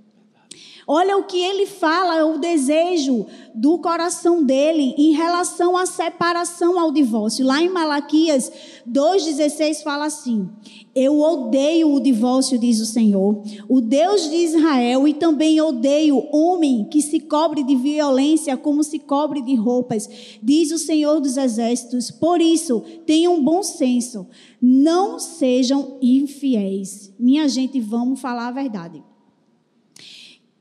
Olha 0.89 1.17
o 1.19 1.25
que 1.25 1.43
ele 1.43 1.67
fala, 1.67 2.25
o 2.25 2.39
desejo 2.39 3.27
do 3.53 3.77
coração 3.79 4.45
dele 4.45 4.95
em 4.97 5.11
relação 5.11 5.77
à 5.77 5.85
separação 5.85 6.79
ao 6.79 6.93
divórcio. 6.93 7.45
Lá 7.45 7.61
em 7.61 7.69
Malaquias 7.69 8.53
2,16 8.89 9.83
fala 9.83 10.05
assim: 10.05 10.49
Eu 10.95 11.19
odeio 11.19 11.93
o 11.93 11.99
divórcio, 11.99 12.57
diz 12.57 12.79
o 12.79 12.87
Senhor, 12.87 13.43
o 13.69 13.81
Deus 13.81 14.31
de 14.31 14.37
Israel, 14.37 15.09
e 15.09 15.15
também 15.15 15.61
odeio 15.61 16.25
homem 16.33 16.85
que 16.89 17.03
se 17.03 17.19
cobre 17.19 17.65
de 17.65 17.75
violência 17.75 18.57
como 18.57 18.85
se 18.85 19.01
cobre 19.01 19.43
de 19.43 19.57
roupas, 19.57 20.09
diz 20.41 20.71
o 20.71 20.79
Senhor 20.79 21.21
dos 21.21 21.37
Exércitos. 21.37 22.13
Por 22.13 22.41
isso, 22.41 22.81
tenham 23.05 23.43
bom 23.43 23.61
senso, 23.61 24.25
não 24.63 25.19
sejam 25.19 25.99
infiéis. 26.01 27.13
Minha 27.19 27.49
gente, 27.49 27.81
vamos 27.81 28.21
falar 28.21 28.47
a 28.47 28.53
verdade. 28.53 29.03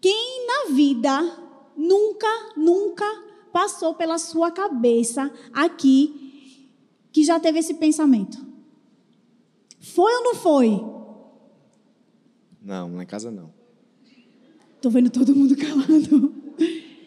Quem 0.06 0.46
na 0.46 0.76
vida 0.76 1.20
nunca, 1.76 2.28
nunca 2.56 3.24
passou 3.52 3.96
pela 3.96 4.20
sua 4.20 4.52
cabeça 4.52 5.34
aqui 5.52 6.70
que 7.12 7.24
já 7.24 7.40
teve 7.40 7.58
esse 7.58 7.74
pensamento? 7.74 8.38
Foi 9.80 10.14
ou 10.14 10.24
não 10.26 10.36
foi? 10.36 10.80
Não, 12.62 12.96
lá 12.96 13.02
em 13.02 13.08
casa 13.08 13.32
não. 13.32 13.52
Tô 14.80 14.92
vendo 14.92 15.10
todo 15.10 15.36
mundo 15.36 15.56
calado. 15.58 16.36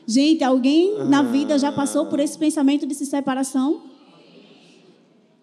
Gente, 0.05 0.43
alguém 0.43 0.99
na 1.05 1.23
vida 1.23 1.57
já 1.57 1.71
passou 1.71 2.07
por 2.07 2.19
esse 2.19 2.37
pensamento 2.37 2.85
de 2.85 2.97
se 2.97 3.07
separação? 3.07 3.93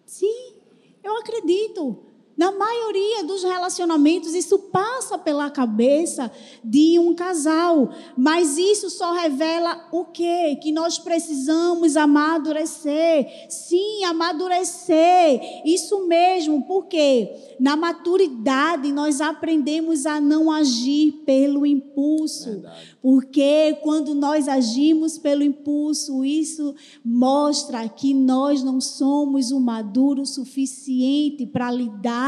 Sim, 0.05 0.55
eu 1.01 1.15
acredito. 1.19 2.03
Na 2.37 2.51
maioria 2.51 3.23
dos 3.23 3.43
relacionamentos, 3.43 4.35
isso 4.35 4.59
passa 4.59 5.17
pela 5.17 5.49
cabeça 5.49 6.29
de 6.61 6.99
um 6.99 7.13
casal. 7.13 7.89
Mas 8.17 8.57
isso 8.57 8.89
só 8.89 9.13
revela 9.13 9.87
o 9.91 10.03
quê? 10.03 10.57
Que 10.61 10.71
nós 10.71 10.99
precisamos 10.99 11.95
amadurecer. 11.95 13.27
Sim, 13.49 14.03
amadurecer. 14.03 15.39
Isso 15.63 16.05
mesmo, 16.07 16.63
porque 16.63 17.55
na 17.57 17.77
maturidade 17.77 18.91
nós 18.91 19.21
aprendemos 19.21 20.05
a 20.05 20.19
não 20.19 20.51
agir 20.51 21.23
pelo 21.25 21.65
impulso. 21.65 22.51
Verdade. 22.51 22.97
Porque 23.01 23.77
quando 23.81 24.13
nós 24.13 24.49
agimos 24.49 25.17
pelo 25.17 25.43
impulso, 25.43 26.25
isso 26.25 26.75
mostra 27.03 27.87
que 27.87 28.13
nós 28.13 28.61
não 28.61 28.81
somos 28.81 29.51
o 29.51 29.59
maduro 29.59 30.25
suficiente 30.25 31.45
para 31.45 31.71
lidar 31.71 32.24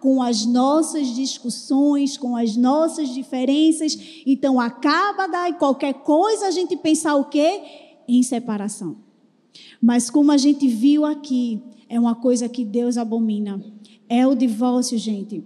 com 0.00 0.22
as 0.22 0.44
nossas 0.44 1.08
discussões, 1.08 2.16
com 2.16 2.36
as 2.36 2.56
nossas 2.56 3.08
diferenças. 3.08 3.96
Então 4.26 4.60
acaba 4.60 5.26
daí 5.26 5.54
qualquer 5.54 5.94
coisa 5.94 6.46
a 6.46 6.50
gente 6.50 6.76
pensar 6.76 7.16
o 7.16 7.24
quê? 7.24 7.60
Em 8.06 8.22
separação. 8.22 8.96
Mas 9.80 10.10
como 10.10 10.32
a 10.32 10.36
gente 10.36 10.66
viu 10.68 11.04
aqui, 11.04 11.62
é 11.88 11.98
uma 11.98 12.14
coisa 12.14 12.48
que 12.48 12.64
Deus 12.64 12.96
abomina. 12.96 13.62
É 14.08 14.26
o 14.26 14.34
divórcio, 14.34 14.98
gente. 14.98 15.44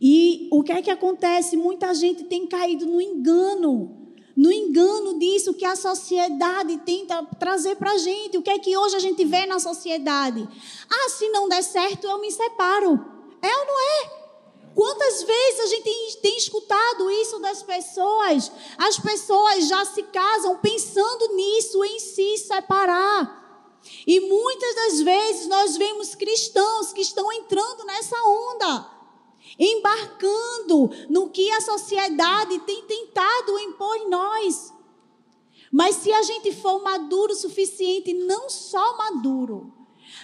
E 0.00 0.48
o 0.50 0.62
que 0.62 0.72
é 0.72 0.80
que 0.80 0.90
acontece? 0.90 1.56
Muita 1.56 1.94
gente 1.94 2.24
tem 2.24 2.46
caído 2.46 2.86
no 2.86 3.00
engano 3.00 3.99
no 4.40 4.50
engano 4.50 5.18
disso 5.18 5.52
que 5.52 5.66
a 5.66 5.76
sociedade 5.76 6.78
tenta 6.78 7.22
trazer 7.38 7.76
para 7.76 7.92
a 7.92 7.98
gente. 7.98 8.38
O 8.38 8.42
que 8.42 8.48
é 8.48 8.58
que 8.58 8.74
hoje 8.74 8.96
a 8.96 8.98
gente 8.98 9.22
vê 9.22 9.44
na 9.44 9.60
sociedade? 9.60 10.48
Ah, 10.88 11.10
se 11.10 11.28
não 11.28 11.46
der 11.46 11.62
certo, 11.62 12.06
eu 12.06 12.18
me 12.18 12.32
separo. 12.32 12.98
É 13.42 13.58
ou 13.58 13.66
não 13.66 13.80
é? 13.80 14.20
Quantas 14.74 15.22
vezes 15.24 15.60
a 15.60 15.66
gente 15.66 15.82
tem, 15.82 16.12
tem, 16.22 16.38
escutado 16.38 17.10
isso 17.10 17.38
das 17.38 17.62
pessoas? 17.62 18.50
As 18.78 18.98
pessoas 18.98 19.68
já 19.68 19.84
se 19.84 20.04
casam 20.04 20.56
pensando 20.56 21.34
nisso, 21.34 21.84
em 21.84 21.98
se 21.98 22.38
separar. 22.38 23.76
E 24.06 24.20
muitas 24.20 24.74
das 24.74 25.00
vezes 25.02 25.48
nós 25.48 25.76
vemos 25.76 26.14
cristãos 26.14 26.94
que 26.94 27.02
estão 27.02 27.30
entrando 27.30 27.84
nessa 27.84 28.16
onda 28.16 28.99
embarcando 29.58 30.90
no 31.08 31.30
que 31.30 31.50
a 31.50 31.60
sociedade 31.60 32.58
tem 32.60 32.82
tentado 32.84 33.58
impor 33.58 33.96
em 33.96 34.08
nós. 34.08 34.72
Mas 35.72 35.96
se 35.96 36.12
a 36.12 36.22
gente 36.22 36.52
for 36.52 36.82
maduro 36.82 37.32
o 37.32 37.36
suficiente, 37.36 38.12
não 38.12 38.48
só 38.50 38.96
maduro, 38.96 39.72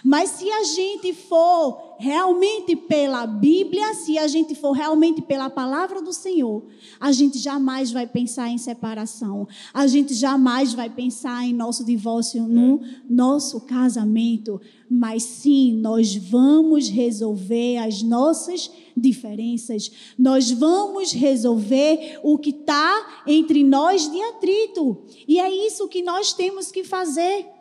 Mas 0.06 0.30
se 0.30 0.48
a 0.48 0.62
gente 0.62 1.12
for 1.12 1.96
realmente 1.98 2.76
pela 2.76 3.26
Bíblia, 3.26 3.92
se 3.92 4.16
a 4.16 4.28
gente 4.28 4.54
for 4.54 4.70
realmente 4.70 5.20
pela 5.20 5.50
palavra 5.50 6.00
do 6.00 6.12
Senhor, 6.12 6.64
a 7.00 7.10
gente 7.10 7.40
jamais 7.40 7.90
vai 7.90 8.06
pensar 8.06 8.48
em 8.48 8.56
separação. 8.56 9.48
A 9.74 9.84
gente 9.88 10.14
jamais 10.14 10.72
vai 10.72 10.88
pensar 10.88 11.44
em 11.44 11.52
nosso 11.52 11.84
divórcio 11.84 12.46
no 12.46 12.82
nosso 13.10 13.62
casamento. 13.62 14.60
Mas 14.88 15.24
sim, 15.24 15.76
nós 15.76 16.14
vamos 16.14 16.88
resolver 16.88 17.78
as 17.78 18.00
nossas 18.00 18.70
diferenças. 18.96 19.90
Nós 20.16 20.52
vamos 20.52 21.12
resolver 21.12 22.20
o 22.22 22.38
que 22.38 22.50
está 22.50 23.24
entre 23.26 23.64
nós 23.64 24.08
de 24.08 24.22
atrito. 24.22 25.02
E 25.26 25.40
é 25.40 25.66
isso 25.66 25.88
que 25.88 26.00
nós 26.00 26.32
temos 26.32 26.70
que 26.70 26.84
fazer. 26.84 27.55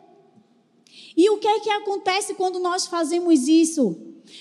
E 1.16 1.30
o 1.30 1.38
que 1.38 1.48
é 1.48 1.60
que 1.60 1.70
acontece 1.70 2.34
quando 2.34 2.58
nós 2.58 2.86
fazemos 2.86 3.48
isso? 3.48 3.96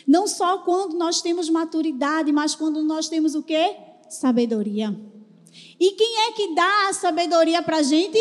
Não 0.05 0.27
só 0.27 0.59
quando 0.59 0.97
nós 0.97 1.21
temos 1.21 1.49
maturidade, 1.49 2.31
mas 2.31 2.55
quando 2.55 2.83
nós 2.83 3.07
temos 3.07 3.35
o 3.35 3.43
quê? 3.43 3.75
Sabedoria. 4.09 4.95
E 5.79 5.91
quem 5.91 6.27
é 6.27 6.31
que 6.33 6.53
dá 6.53 6.89
a 6.89 6.93
sabedoria 6.93 7.61
para 7.61 7.77
a 7.77 7.83
gente? 7.83 8.19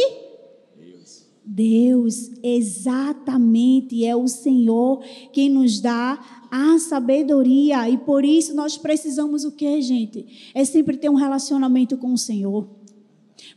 Deus. 0.76 1.25
Deus, 1.44 2.30
exatamente, 2.42 4.04
é 4.04 4.14
o 4.14 4.28
Senhor 4.28 5.02
quem 5.32 5.50
nos 5.50 5.80
dá 5.80 6.46
a 6.50 6.78
sabedoria. 6.78 7.88
E 7.88 7.99
por 7.99 8.25
isso 8.25 8.54
nós 8.54 8.76
precisamos 8.76 9.44
o 9.44 9.52
quê, 9.52 9.82
gente? 9.82 10.52
É 10.54 10.64
sempre 10.64 10.96
ter 10.96 11.11
um 11.11 11.14
relacionamento 11.14 11.96
com 11.96 12.12
o 12.12 12.18
Senhor. 12.18 12.68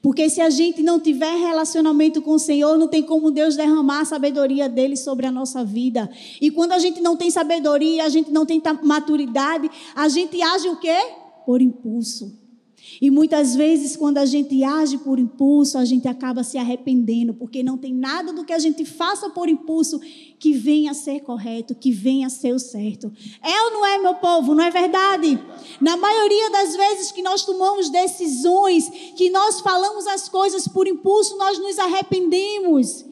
Porque 0.01 0.30
se 0.30 0.42
a 0.42 0.50
gente 0.50 0.82
não 0.82 1.00
tiver 1.00 1.36
relacionamento 1.38 2.22
com 2.22 2.32
o 2.32 2.39
Senhor, 2.39 2.77
não 2.77 2.88
tem 2.88 3.04
como 3.04 3.32
Deus 3.32 3.56
derramar 3.56 4.01
a 4.01 4.06
sabedoria 4.06 4.70
dele 4.70 4.96
sobre 4.96 5.25
a 5.25 5.32
nossa 5.32 5.63
vida. 5.63 6.10
E 6.39 6.51
quando 6.51 6.72
a 6.72 6.80
gente 6.80 7.01
não 7.01 7.18
tem 7.18 7.30
sabedoria, 7.30 8.06
a 8.06 8.10
gente 8.10 8.32
não 8.32 8.46
tem 8.46 8.62
maturidade, 8.84 9.70
a 9.96 10.08
gente 10.08 10.42
age 10.42 10.70
o 10.70 10.77
quê? 10.77 10.98
Por 11.46 11.62
impulso. 11.62 12.47
E 13.00 13.12
muitas 13.12 13.56
vezes, 13.56 13.96
quando 13.96 14.18
a 14.18 14.25
gente 14.25 14.63
age 14.63 14.98
por 14.98 15.20
impulso, 15.20 15.77
a 15.77 15.86
gente 15.86 16.08
acaba 16.08 16.44
se 16.44 16.58
arrependendo, 16.58 17.34
porque 17.34 17.62
não 17.62 17.77
tem 17.77 17.94
nada 17.94 18.34
do 18.34 18.44
que 18.44 18.54
a 18.54 18.60
gente 18.60 18.84
faça 18.86 19.30
por 19.30 19.48
impulso 19.48 20.00
que 20.39 20.54
venha 20.54 20.92
a 20.92 20.94
ser 20.94 21.22
correto, 21.22 21.75
que 21.75 21.92
venha 21.92 22.27
a 22.27 22.30
ser 22.30 22.54
o 22.54 22.60
certo. 22.60 23.12
É 23.42 23.62
ou 23.63 23.72
não 23.72 23.86
é, 23.86 23.98
meu 24.00 24.16
povo? 24.16 24.56
Não 24.56 24.63
é 24.63 24.72
verdade? 24.72 25.39
Na 25.80 25.96
maioria 25.96 26.50
das 26.50 26.75
vezes 26.75 27.12
que 27.12 27.22
nós 27.22 27.46
tomamos 27.46 27.89
decisões, 27.89 28.89
que 29.16 29.30
nós 29.30 29.62
falamos 29.62 30.08
as 30.08 30.27
coisas 30.27 30.68
por 30.68 30.88
impulso, 30.88 31.38
nós 31.38 31.60
nos 31.60 31.77
arrependemos. 31.77 33.06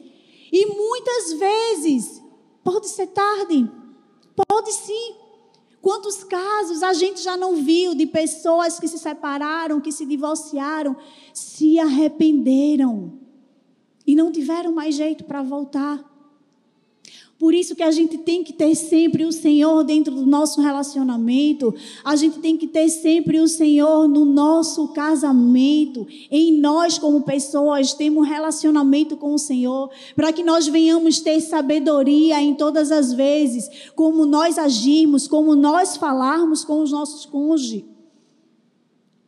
E 0.52 0.66
muitas 0.66 1.32
vezes, 1.38 2.22
pode 2.64 2.88
ser 2.88 3.08
tarde, 3.08 3.70
pode 4.48 4.72
sim. 4.72 5.25
Quantos 5.86 6.24
casos 6.24 6.82
a 6.82 6.92
gente 6.92 7.22
já 7.22 7.36
não 7.36 7.62
viu 7.62 7.94
de 7.94 8.06
pessoas 8.06 8.80
que 8.80 8.88
se 8.88 8.98
separaram, 8.98 9.80
que 9.80 9.92
se 9.92 10.04
divorciaram, 10.04 10.96
se 11.32 11.78
arrependeram 11.78 13.20
e 14.04 14.16
não 14.16 14.32
tiveram 14.32 14.72
mais 14.72 14.96
jeito 14.96 15.22
para 15.22 15.44
voltar? 15.44 16.04
Por 17.46 17.54
isso 17.54 17.76
que 17.76 17.82
a 17.84 17.92
gente 17.92 18.18
tem 18.18 18.42
que 18.42 18.52
ter 18.52 18.74
sempre 18.74 19.24
o 19.24 19.30
Senhor 19.30 19.84
dentro 19.84 20.12
do 20.12 20.26
nosso 20.26 20.60
relacionamento. 20.60 21.72
A 22.04 22.16
gente 22.16 22.40
tem 22.40 22.56
que 22.56 22.66
ter 22.66 22.88
sempre 22.88 23.38
o 23.38 23.46
Senhor 23.46 24.08
no 24.08 24.24
nosso 24.24 24.88
casamento. 24.88 26.08
Em 26.28 26.58
nós, 26.58 26.98
como 26.98 27.22
pessoas, 27.22 27.94
temos 27.94 28.24
um 28.24 28.28
relacionamento 28.28 29.16
com 29.16 29.32
o 29.32 29.38
Senhor. 29.38 29.92
Para 30.16 30.32
que 30.32 30.42
nós 30.42 30.66
venhamos 30.66 31.20
ter 31.20 31.40
sabedoria 31.40 32.42
em 32.42 32.52
todas 32.52 32.90
as 32.90 33.12
vezes. 33.12 33.70
Como 33.94 34.26
nós 34.26 34.58
agimos, 34.58 35.28
como 35.28 35.54
nós 35.54 35.96
falarmos 35.96 36.64
com 36.64 36.82
os 36.82 36.90
nossos 36.90 37.26
cônjuges. 37.26 37.84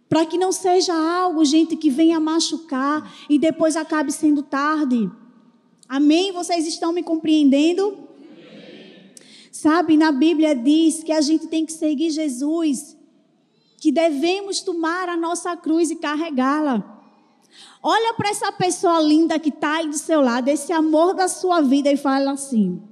Para 0.09 0.27
que 0.27 0.37
não 0.37 0.51
seja 0.51 0.93
algo, 0.93 1.45
gente, 1.45 1.77
que 1.77 1.89
venha 1.89 2.19
machucar 2.19 3.15
e 3.31 3.39
depois 3.39 3.77
acabe 3.77 4.11
sendo 4.11 4.43
tarde. 4.43 5.09
Amém? 5.89 6.33
Vocês 6.33 6.67
estão 6.67 6.93
me 6.93 7.05
compreendendo? 7.05 8.08
Sabe, 9.51 9.97
na 9.97 10.13
Bíblia 10.13 10.55
diz 10.55 11.03
que 11.03 11.13
a 11.13 11.21
gente 11.21 11.47
tem 11.47 11.65
que 11.65 11.73
seguir 11.73 12.11
Jesus, 12.11 12.97
que 13.79 13.91
devemos 13.91 14.61
tomar 14.61 15.09
a 15.09 15.17
nossa 15.17 15.57
cruz 15.57 15.91
e 15.91 15.97
carregá-la. 15.97 16.97
Olha 17.83 18.15
para 18.15 18.31
essa 18.31 18.51
pessoa 18.53 19.01
linda 19.01 19.39
que 19.39 19.49
está 19.49 19.77
aí 19.77 19.89
do 19.89 19.97
seu 19.97 20.21
lado, 20.21 20.49
esse 20.49 20.73
amor 20.73 21.15
da 21.15 21.29
sua 21.29 21.61
vida, 21.61 21.91
e 21.91 21.97
fala 21.97 22.33
assim: 22.33 22.83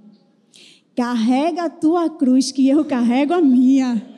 carrega 0.95 1.65
a 1.65 1.71
tua 1.71 2.09
cruz, 2.09 2.51
que 2.51 2.69
eu 2.69 2.85
carrego 2.85 3.35
a 3.35 3.41
minha. 3.41 4.15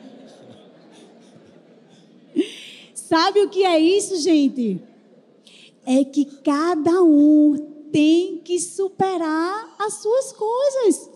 Sabe 2.93 3.41
o 3.41 3.49
que 3.49 3.65
é 3.65 3.79
isso, 3.79 4.17
gente? 4.17 4.79
É 5.85 6.03
que 6.03 6.25
cada 6.25 7.01
um 7.01 7.57
tem 7.91 8.37
que 8.37 8.59
superar 8.59 9.75
as 9.79 9.95
suas 9.95 10.31
coisas. 10.31 11.08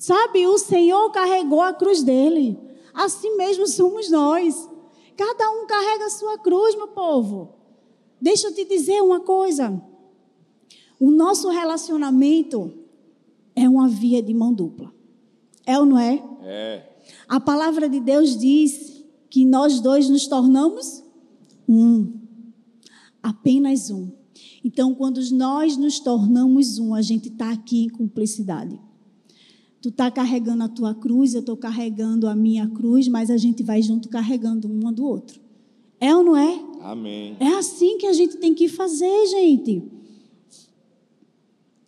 Sabe, 0.00 0.46
o 0.46 0.56
Senhor 0.56 1.10
carregou 1.10 1.60
a 1.60 1.74
cruz 1.74 2.02
dele. 2.02 2.58
Assim 2.94 3.36
mesmo 3.36 3.66
somos 3.66 4.10
nós. 4.10 4.66
Cada 5.14 5.50
um 5.50 5.66
carrega 5.66 6.06
a 6.06 6.10
sua 6.10 6.38
cruz, 6.38 6.74
meu 6.74 6.88
povo. 6.88 7.50
Deixa 8.18 8.48
eu 8.48 8.54
te 8.54 8.64
dizer 8.64 9.02
uma 9.02 9.20
coisa. 9.20 9.78
O 10.98 11.10
nosso 11.10 11.50
relacionamento 11.50 12.72
é 13.54 13.68
uma 13.68 13.86
via 13.88 14.22
de 14.22 14.32
mão 14.32 14.54
dupla. 14.54 14.90
É 15.66 15.78
ou 15.78 15.84
não 15.84 15.98
é? 15.98 16.24
É. 16.44 17.02
A 17.28 17.38
palavra 17.38 17.86
de 17.86 18.00
Deus 18.00 18.38
diz 18.38 19.04
que 19.28 19.44
nós 19.44 19.80
dois 19.80 20.08
nos 20.08 20.26
tornamos 20.26 21.04
um. 21.68 22.10
Apenas 23.22 23.90
um. 23.90 24.10
Então, 24.64 24.94
quando 24.94 25.20
nós 25.32 25.76
nos 25.76 26.00
tornamos 26.00 26.78
um, 26.78 26.94
a 26.94 27.02
gente 27.02 27.28
está 27.28 27.50
aqui 27.50 27.84
em 27.84 27.90
cumplicidade. 27.90 28.80
Tu 29.80 29.88
está 29.88 30.10
carregando 30.10 30.62
a 30.62 30.68
tua 30.68 30.94
cruz, 30.94 31.34
eu 31.34 31.40
estou 31.40 31.56
carregando 31.56 32.28
a 32.28 32.34
minha 32.34 32.68
cruz, 32.68 33.08
mas 33.08 33.30
a 33.30 33.36
gente 33.36 33.62
vai 33.62 33.80
junto 33.80 34.08
carregando 34.08 34.68
um 34.68 34.92
do 34.92 35.04
outro. 35.04 35.40
É 35.98 36.14
ou 36.14 36.22
não 36.22 36.36
é? 36.36 36.62
Amém. 36.82 37.36
É 37.40 37.48
assim 37.54 37.98
que 37.98 38.06
a 38.06 38.12
gente 38.12 38.36
tem 38.36 38.54
que 38.54 38.68
fazer, 38.68 39.26
gente. 39.26 39.82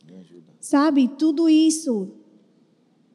Me 0.07 0.17
ajuda. 0.21 0.53
Sabe, 0.61 1.09
tudo 1.19 1.49
isso, 1.49 2.09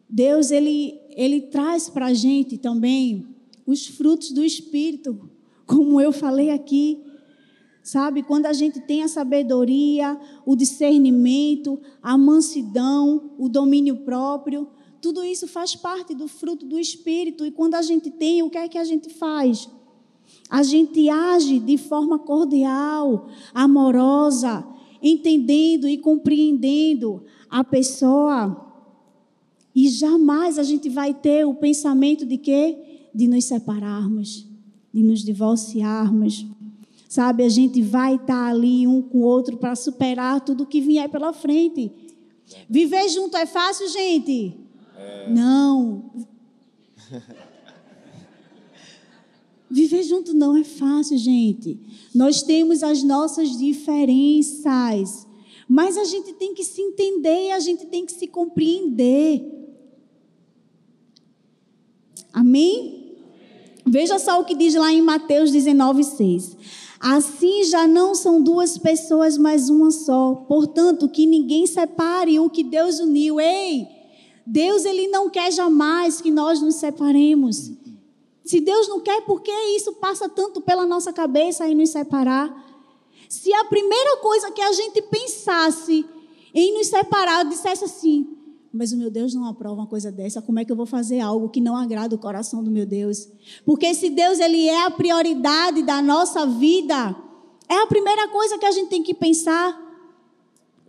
Deus, 0.09 0.51
Ele, 0.51 0.99
Ele 1.09 1.41
traz 1.41 1.89
para 1.89 2.07
a 2.07 2.13
gente 2.13 2.57
também 2.57 3.25
os 3.65 3.85
frutos 3.85 4.31
do 4.31 4.43
Espírito, 4.43 5.29
como 5.65 5.99
eu 5.99 6.11
falei 6.11 6.49
aqui. 6.51 7.03
Sabe, 7.87 8.21
quando 8.21 8.47
a 8.47 8.51
gente 8.51 8.81
tem 8.81 9.01
a 9.01 9.07
sabedoria, 9.07 10.19
o 10.45 10.57
discernimento, 10.57 11.79
a 12.03 12.17
mansidão, 12.17 13.31
o 13.37 13.47
domínio 13.47 13.99
próprio, 14.03 14.67
tudo 15.01 15.23
isso 15.23 15.47
faz 15.47 15.73
parte 15.73 16.13
do 16.13 16.27
fruto 16.27 16.65
do 16.65 16.77
Espírito. 16.77 17.45
E 17.45 17.51
quando 17.51 17.75
a 17.75 17.81
gente 17.81 18.11
tem, 18.11 18.43
o 18.43 18.49
que 18.49 18.57
é 18.57 18.67
que 18.67 18.77
a 18.77 18.83
gente 18.83 19.09
faz? 19.13 19.69
A 20.49 20.63
gente 20.63 21.09
age 21.09 21.59
de 21.59 21.77
forma 21.77 22.19
cordial, 22.19 23.29
amorosa, 23.53 24.67
entendendo 25.01 25.87
e 25.87 25.97
compreendendo 25.97 27.23
a 27.49 27.63
pessoa. 27.63 28.69
E 29.73 29.87
jamais 29.87 30.59
a 30.59 30.63
gente 30.63 30.89
vai 30.89 31.13
ter 31.13 31.45
o 31.45 31.55
pensamento 31.55 32.25
de 32.25 32.37
quê? 32.37 33.07
De 33.15 33.29
nos 33.29 33.45
separarmos, 33.45 34.45
de 34.93 35.01
nos 35.01 35.23
divorciarmos. 35.23 36.56
Sabe, 37.07 37.43
a 37.43 37.49
gente 37.49 37.81
vai 37.81 38.15
estar 38.15 38.49
ali 38.49 38.85
um 38.85 39.01
com 39.01 39.19
o 39.19 39.23
outro 39.23 39.57
para 39.57 39.75
superar 39.75 40.41
tudo 40.41 40.65
que 40.65 40.81
vier 40.81 41.07
pela 41.09 41.31
frente. 41.31 41.91
Viver 42.69 43.07
junto 43.09 43.37
é 43.37 43.45
fácil, 43.45 43.87
gente? 43.87 44.57
É. 44.97 45.29
Não. 45.29 46.11
Viver 49.69 50.03
junto 50.03 50.33
não 50.33 50.55
é 50.55 50.63
fácil, 50.63 51.17
gente. 51.17 51.79
Nós 52.13 52.41
temos 52.41 52.83
as 52.83 53.03
nossas 53.03 53.57
diferenças. 53.57 55.27
Mas 55.67 55.97
a 55.97 56.05
gente 56.05 56.33
tem 56.33 56.53
que 56.53 56.63
se 56.63 56.81
entender, 56.81 57.51
a 57.51 57.59
gente 57.59 57.85
tem 57.85 58.05
que 58.05 58.13
se 58.13 58.27
compreender. 58.27 59.45
Amém? 62.31 63.15
Veja 63.85 64.19
só 64.19 64.39
o 64.39 64.45
que 64.45 64.55
diz 64.55 64.75
lá 64.75 64.91
em 64.91 65.01
Mateus 65.01 65.51
19, 65.51 66.03
6. 66.03 66.57
Assim 66.99 67.63
já 67.63 67.87
não 67.87 68.15
são 68.15 68.41
duas 68.41 68.77
pessoas, 68.77 69.37
mas 69.37 69.69
uma 69.69 69.91
só. 69.91 70.33
Portanto, 70.47 71.07
que 71.07 71.25
ninguém 71.25 71.67
separe 71.67 72.39
o 72.39 72.49
que 72.49 72.63
Deus 72.63 72.99
uniu. 72.99 73.39
Ei, 73.39 73.87
Deus 74.45 74.85
ele 74.85 75.07
não 75.07 75.29
quer 75.29 75.51
jamais 75.51 76.21
que 76.21 76.31
nós 76.31 76.61
nos 76.61 76.75
separemos. 76.75 77.71
Se 78.43 78.61
Deus 78.61 78.87
não 78.87 79.01
quer, 79.01 79.21
por 79.21 79.41
que 79.41 79.51
isso 79.75 79.93
passa 79.95 80.29
tanto 80.29 80.61
pela 80.61 80.85
nossa 80.85 81.11
cabeça 81.11 81.67
em 81.67 81.75
nos 81.75 81.89
separar? 81.89 82.65
Se 83.27 83.53
a 83.53 83.65
primeira 83.65 84.17
coisa 84.17 84.51
que 84.51 84.61
a 84.61 84.71
gente 84.71 85.01
pensasse 85.01 86.05
em 86.53 86.73
nos 86.73 86.87
separar, 86.87 87.43
dissesse 87.43 87.83
assim: 87.83 88.36
Mas 88.77 88.91
o 88.91 88.97
meu 88.97 89.09
Deus 89.09 89.33
não 89.33 89.45
aprova 89.45 89.81
uma 89.81 89.87
coisa 89.87 90.11
dessa. 90.11 90.39
Como 90.39 90.59
é 90.59 90.65
que 90.65 90.71
eu 90.71 90.75
vou 90.75 90.85
fazer 90.85 91.19
algo 91.19 91.49
que 91.49 91.59
não 91.59 91.75
agrada 91.75 92.15
o 92.15 92.19
coração 92.19 92.63
do 92.63 92.69
meu 92.69 92.85
Deus? 92.85 93.27
Porque 93.65 93.91
se 93.95 94.09
Deus 94.11 94.39
ele 94.39 94.67
é 94.67 94.85
a 94.85 94.91
prioridade 94.91 95.81
da 95.81 95.99
nossa 95.99 96.45
vida, 96.45 97.15
é 97.67 97.81
a 97.81 97.87
primeira 97.87 98.27
coisa 98.27 98.57
que 98.59 98.65
a 98.67 98.71
gente 98.71 98.89
tem 98.89 99.01
que 99.01 99.15
pensar. 99.15 99.85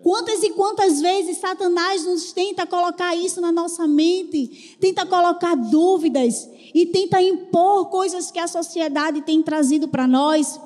Quantas 0.03 0.42
e 0.42 0.51
quantas 0.51 1.01
vezes 1.01 1.38
Satanás 1.38 2.05
nos 2.05 2.31
tenta 2.33 2.66
colocar 2.66 3.16
isso 3.16 3.40
na 3.40 3.51
nossa 3.51 3.87
mente, 3.87 4.77
tenta 4.79 5.07
colocar 5.07 5.55
dúvidas 5.55 6.48
e 6.74 6.85
tenta 6.85 7.22
impor 7.22 7.87
coisas 7.87 8.31
que 8.31 8.38
a 8.38 8.46
sociedade 8.46 9.22
tem 9.22 9.42
trazido 9.42 9.88
para 9.88 10.07
nós, 10.07 10.61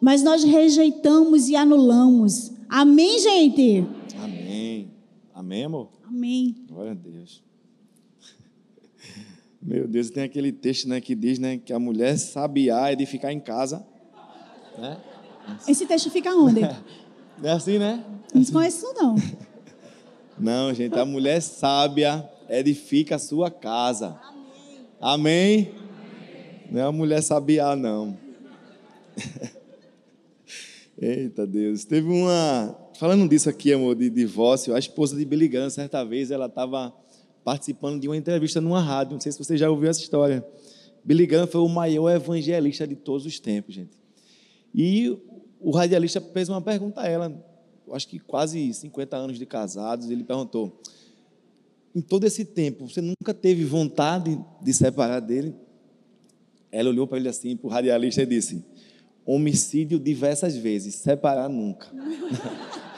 mas 0.00 0.22
nós 0.22 0.42
rejeitamos 0.42 1.50
e 1.50 1.54
anulamos. 1.54 2.50
Amém, 2.66 3.18
gente? 3.18 3.86
Amém. 4.18 4.90
Amém, 5.34 5.64
amor? 5.64 5.99
Amém. 6.10 6.56
Glória 6.68 6.90
a 6.90 6.94
Deus. 6.94 7.40
Meu 9.62 9.86
Deus, 9.86 10.10
tem 10.10 10.24
aquele 10.24 10.50
texto 10.50 10.88
né, 10.88 11.00
que 11.00 11.14
diz 11.14 11.38
né, 11.38 11.56
que 11.56 11.72
a 11.72 11.78
mulher 11.78 12.18
sabiá 12.18 12.90
é 12.90 12.96
de 12.96 13.06
ficar 13.06 13.32
em 13.32 13.38
casa. 13.38 13.86
Né? 14.76 15.00
Esse 15.68 15.86
texto 15.86 16.10
fica 16.10 16.34
onde? 16.34 16.60
É 17.42 17.52
assim, 17.52 17.78
né? 17.78 18.04
Não 18.34 18.44
conheço 18.44 18.84
isso, 18.84 18.94
não. 18.94 19.14
Não, 20.38 20.74
gente, 20.74 20.98
a 20.98 21.06
mulher 21.06 21.40
sábia 21.40 22.28
edifica 22.50 23.16
a 23.16 23.18
sua 23.18 23.50
casa. 23.50 24.20
Amém? 25.00 25.72
Amém? 25.72 25.74
Não 26.70 26.80
é 26.80 26.84
a 26.84 26.92
mulher 26.92 27.22
sabiá, 27.22 27.74
não. 27.74 28.18
Eita 31.00 31.46
Deus. 31.46 31.84
Teve 31.86 32.08
uma. 32.08 32.76
Falando 33.00 33.26
disso 33.26 33.48
aqui, 33.48 33.72
amor, 33.72 33.96
de 33.96 34.10
divórcio, 34.10 34.74
a 34.74 34.78
esposa 34.78 35.16
de 35.16 35.24
Billy 35.24 35.48
Graham, 35.48 35.70
certa 35.70 36.04
vez, 36.04 36.30
ela 36.30 36.44
estava 36.44 36.94
participando 37.42 37.98
de 37.98 38.06
uma 38.06 38.14
entrevista 38.14 38.60
numa 38.60 38.78
rádio. 38.78 39.14
Não 39.14 39.20
sei 39.22 39.32
se 39.32 39.38
você 39.38 39.56
já 39.56 39.70
ouviu 39.70 39.88
essa 39.88 40.02
história. 40.02 40.46
Billy 41.02 41.24
Graham 41.24 41.46
foi 41.46 41.62
o 41.62 41.68
maior 41.68 42.10
evangelista 42.10 42.86
de 42.86 42.94
todos 42.94 43.24
os 43.24 43.40
tempos, 43.40 43.74
gente. 43.74 43.96
E 44.74 45.16
o 45.58 45.70
radialista 45.70 46.20
fez 46.20 46.50
uma 46.50 46.60
pergunta 46.60 47.00
a 47.00 47.08
ela, 47.08 47.42
acho 47.90 48.06
que 48.06 48.18
quase 48.18 48.74
50 48.74 49.16
anos 49.16 49.38
de 49.38 49.46
casados, 49.46 50.10
ele 50.10 50.22
perguntou: 50.22 50.78
em 51.94 52.02
todo 52.02 52.26
esse 52.26 52.44
tempo, 52.44 52.86
você 52.86 53.00
nunca 53.00 53.32
teve 53.32 53.64
vontade 53.64 54.38
de 54.60 54.74
separar 54.74 55.20
dele? 55.20 55.54
Ela 56.70 56.90
olhou 56.90 57.06
para 57.06 57.16
ele 57.16 57.30
assim, 57.30 57.56
para 57.56 57.66
o 57.66 57.70
radialista, 57.70 58.20
e 58.20 58.26
disse: 58.26 58.62
homicídio 59.24 59.98
diversas 59.98 60.54
vezes, 60.54 60.96
separar 60.96 61.48
nunca. 61.48 61.88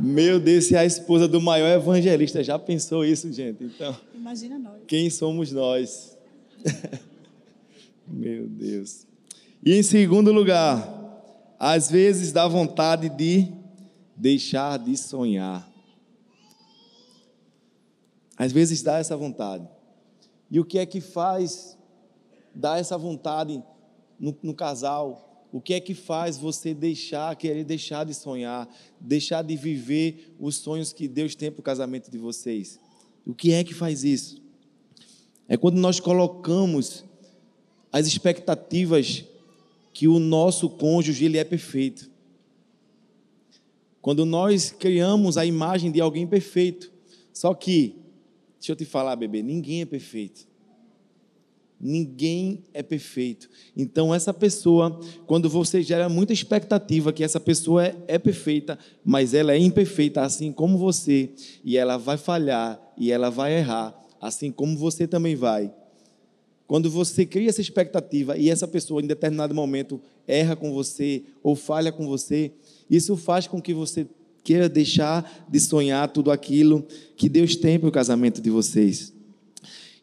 Meu 0.00 0.38
Deus, 0.38 0.66
se 0.66 0.76
a 0.76 0.84
esposa 0.84 1.26
do 1.26 1.40
maior 1.40 1.68
evangelista 1.68 2.42
já 2.42 2.58
pensou 2.58 3.04
isso, 3.04 3.32
gente. 3.32 3.64
Então, 3.64 3.96
imagina 4.14 4.58
nós. 4.58 4.82
Quem 4.86 5.10
somos 5.10 5.50
nós? 5.50 6.16
Meu 8.06 8.46
Deus. 8.46 9.06
E 9.64 9.74
em 9.74 9.82
segundo 9.82 10.32
lugar, 10.32 10.88
às 11.58 11.90
vezes 11.90 12.30
dá 12.30 12.46
vontade 12.46 13.08
de 13.08 13.52
deixar 14.16 14.78
de 14.78 14.96
sonhar. 14.96 15.68
Às 18.36 18.52
vezes 18.52 18.82
dá 18.82 18.98
essa 18.98 19.16
vontade. 19.16 19.68
E 20.48 20.60
o 20.60 20.64
que 20.64 20.78
é 20.78 20.86
que 20.86 21.00
faz 21.00 21.76
dar 22.54 22.78
essa 22.78 22.96
vontade 22.96 23.62
no, 24.18 24.36
no 24.42 24.54
casal? 24.54 25.27
O 25.52 25.60
que 25.60 25.74
é 25.74 25.80
que 25.80 25.94
faz 25.94 26.36
você 26.36 26.74
deixar, 26.74 27.34
querer 27.36 27.64
deixar 27.64 28.04
de 28.04 28.12
sonhar, 28.12 28.68
deixar 29.00 29.42
de 29.42 29.56
viver 29.56 30.34
os 30.38 30.56
sonhos 30.56 30.92
que 30.92 31.08
Deus 31.08 31.34
tem 31.34 31.50
para 31.50 31.60
o 31.60 31.62
casamento 31.62 32.10
de 32.10 32.18
vocês? 32.18 32.78
O 33.24 33.34
que 33.34 33.52
é 33.52 33.62
que 33.62 33.72
faz 33.72 34.04
isso? 34.04 34.42
É 35.48 35.56
quando 35.56 35.78
nós 35.78 36.00
colocamos 36.00 37.04
as 37.92 38.06
expectativas 38.06 39.24
que 39.92 40.08
o 40.08 40.18
nosso 40.18 40.70
cônjuge 40.70 41.24
ele 41.24 41.38
é 41.38 41.44
perfeito. 41.44 42.10
Quando 44.00 44.24
nós 44.24 44.70
criamos 44.70 45.36
a 45.36 45.44
imagem 45.44 45.90
de 45.90 46.00
alguém 46.00 46.26
perfeito, 46.26 46.90
só 47.32 47.52
que, 47.52 47.96
deixa 48.58 48.72
eu 48.72 48.76
te 48.76 48.86
falar, 48.86 49.16
bebê, 49.16 49.42
ninguém 49.42 49.82
é 49.82 49.86
perfeito. 49.86 50.47
Ninguém 51.80 52.64
é 52.74 52.82
perfeito. 52.82 53.48
Então, 53.76 54.12
essa 54.12 54.34
pessoa, 54.34 54.98
quando 55.26 55.48
você 55.48 55.80
gera 55.80 56.08
muita 56.08 56.32
expectativa 56.32 57.12
que 57.12 57.22
essa 57.22 57.38
pessoa 57.38 57.86
é, 57.86 57.96
é, 58.08 58.18
perfeita, 58.18 58.76
mas 59.04 59.32
ela 59.32 59.52
é 59.52 59.58
imperfeita, 59.58 60.22
assim 60.22 60.50
como 60.50 60.76
você, 60.76 61.30
e 61.64 61.76
ela 61.76 61.96
vai 61.96 62.16
falhar, 62.16 62.80
e 62.96 63.12
ela 63.12 63.30
vai 63.30 63.56
errar, 63.56 63.94
assim 64.20 64.50
como 64.50 64.76
você 64.76 65.06
também 65.06 65.36
vai. 65.36 65.72
Quando 66.66 66.90
você 66.90 67.24
cria 67.24 67.48
essa 67.48 67.60
expectativa 67.60 68.36
e 68.36 68.50
essa 68.50 68.66
pessoa 68.66 69.00
em 69.00 69.06
determinado 69.06 69.54
momento 69.54 70.00
erra 70.26 70.54
com 70.54 70.72
você 70.72 71.22
ou 71.42 71.54
falha 71.54 71.92
com 71.92 72.06
você, 72.06 72.52
isso 72.90 73.16
faz 73.16 73.46
com 73.46 73.62
que 73.62 73.72
você 73.72 74.06
queira 74.44 74.68
deixar 74.68 75.46
de 75.48 75.60
sonhar 75.60 76.08
tudo 76.08 76.30
aquilo 76.30 76.86
que 77.16 77.28
Deus 77.28 77.56
tem 77.56 77.78
para 77.78 77.88
o 77.88 77.92
casamento 77.92 78.42
de 78.42 78.50
vocês. 78.50 79.14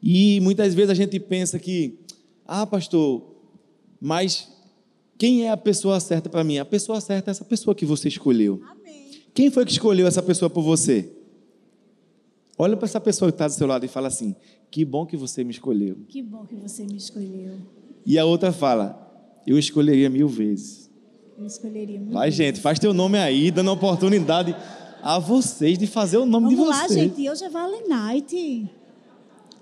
E 0.07 0.39
muitas 0.39 0.75
vezes 0.75 0.91
a 0.91 0.93
gente 0.93 1.19
pensa 1.19 1.57
que, 1.57 1.97
ah, 2.45 2.67
pastor, 2.67 3.23
mas 3.99 4.47
quem 5.17 5.45
é 5.45 5.49
a 5.49 5.57
pessoa 5.57 5.99
certa 5.99 6.29
para 6.29 6.43
mim? 6.43 6.59
A 6.59 6.65
pessoa 6.65 7.01
certa 7.01 7.31
é 7.31 7.31
essa 7.31 7.43
pessoa 7.43 7.73
que 7.73 7.87
você 7.87 8.07
escolheu. 8.07 8.61
Amém. 8.69 9.09
Quem 9.33 9.49
foi 9.49 9.65
que 9.65 9.71
escolheu 9.71 10.05
essa 10.05 10.21
pessoa 10.21 10.47
por 10.47 10.61
você? 10.61 11.11
Olha 12.55 12.77
para 12.77 12.85
essa 12.85 13.01
pessoa 13.01 13.31
que 13.31 13.33
está 13.33 13.47
do 13.47 13.53
seu 13.53 13.65
lado 13.65 13.83
e 13.83 13.87
fala 13.87 14.07
assim: 14.07 14.35
Que 14.69 14.85
bom 14.85 15.07
que 15.07 15.17
você 15.17 15.43
me 15.43 15.49
escolheu. 15.49 15.97
Que 16.07 16.21
bom 16.21 16.45
que 16.45 16.53
você 16.53 16.83
me 16.83 16.97
escolheu. 16.97 17.55
E 18.05 18.19
a 18.19 18.25
outra 18.25 18.53
fala: 18.53 19.41
Eu 19.47 19.57
escolheria 19.57 20.07
mil 20.07 20.27
vezes. 20.27 20.87
Eu 21.35 21.47
escolheria 21.47 21.99
mil 21.99 22.13
Vai, 22.13 22.27
vezes. 22.27 22.37
gente, 22.37 22.61
faz 22.61 22.77
teu 22.77 22.93
nome 22.93 23.17
aí, 23.17 23.49
dando 23.49 23.71
oportunidade 23.71 24.55
a 25.01 25.17
vocês 25.17 25.79
de 25.79 25.87
fazer 25.87 26.17
o 26.17 26.27
nome 26.27 26.55
Vamos 26.55 26.59
de 26.59 26.77
vocês. 26.79 26.89
Vamos 26.89 26.95
lá, 26.95 27.15
gente. 27.17 27.29
Hoje 27.29 27.43
é 27.43 27.49
Vale 27.49 27.87
Night. 27.87 28.69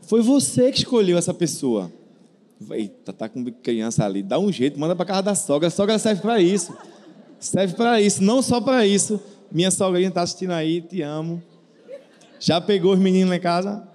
Foi 0.05 0.21
você 0.21 0.71
que 0.71 0.79
escolheu 0.79 1.17
essa 1.17 1.33
pessoa. 1.33 1.91
Eita, 2.71 3.11
tá 3.11 3.27
com 3.27 3.43
criança 3.45 4.05
ali. 4.05 4.21
Dá 4.21 4.39
um 4.39 4.51
jeito, 4.51 4.79
manda 4.79 4.95
para 4.95 5.05
casa 5.05 5.21
da 5.21 5.35
sogra. 5.35 5.67
A 5.67 5.71
sogra 5.71 5.97
serve 5.97 6.21
para 6.21 6.41
isso. 6.41 6.75
Serve 7.39 7.75
para 7.75 8.01
isso, 8.01 8.23
não 8.23 8.41
só 8.41 8.61
para 8.61 8.85
isso. 8.85 9.19
Minha 9.51 9.69
sogrinha 9.69 10.07
está 10.07 10.21
assistindo 10.21 10.51
aí, 10.51 10.81
te 10.81 11.01
amo. 11.01 11.41
Já 12.39 12.59
pegou 12.59 12.93
os 12.93 12.99
meninos 12.99 13.29
lá 13.29 13.35
em 13.35 13.39
casa? 13.39 13.87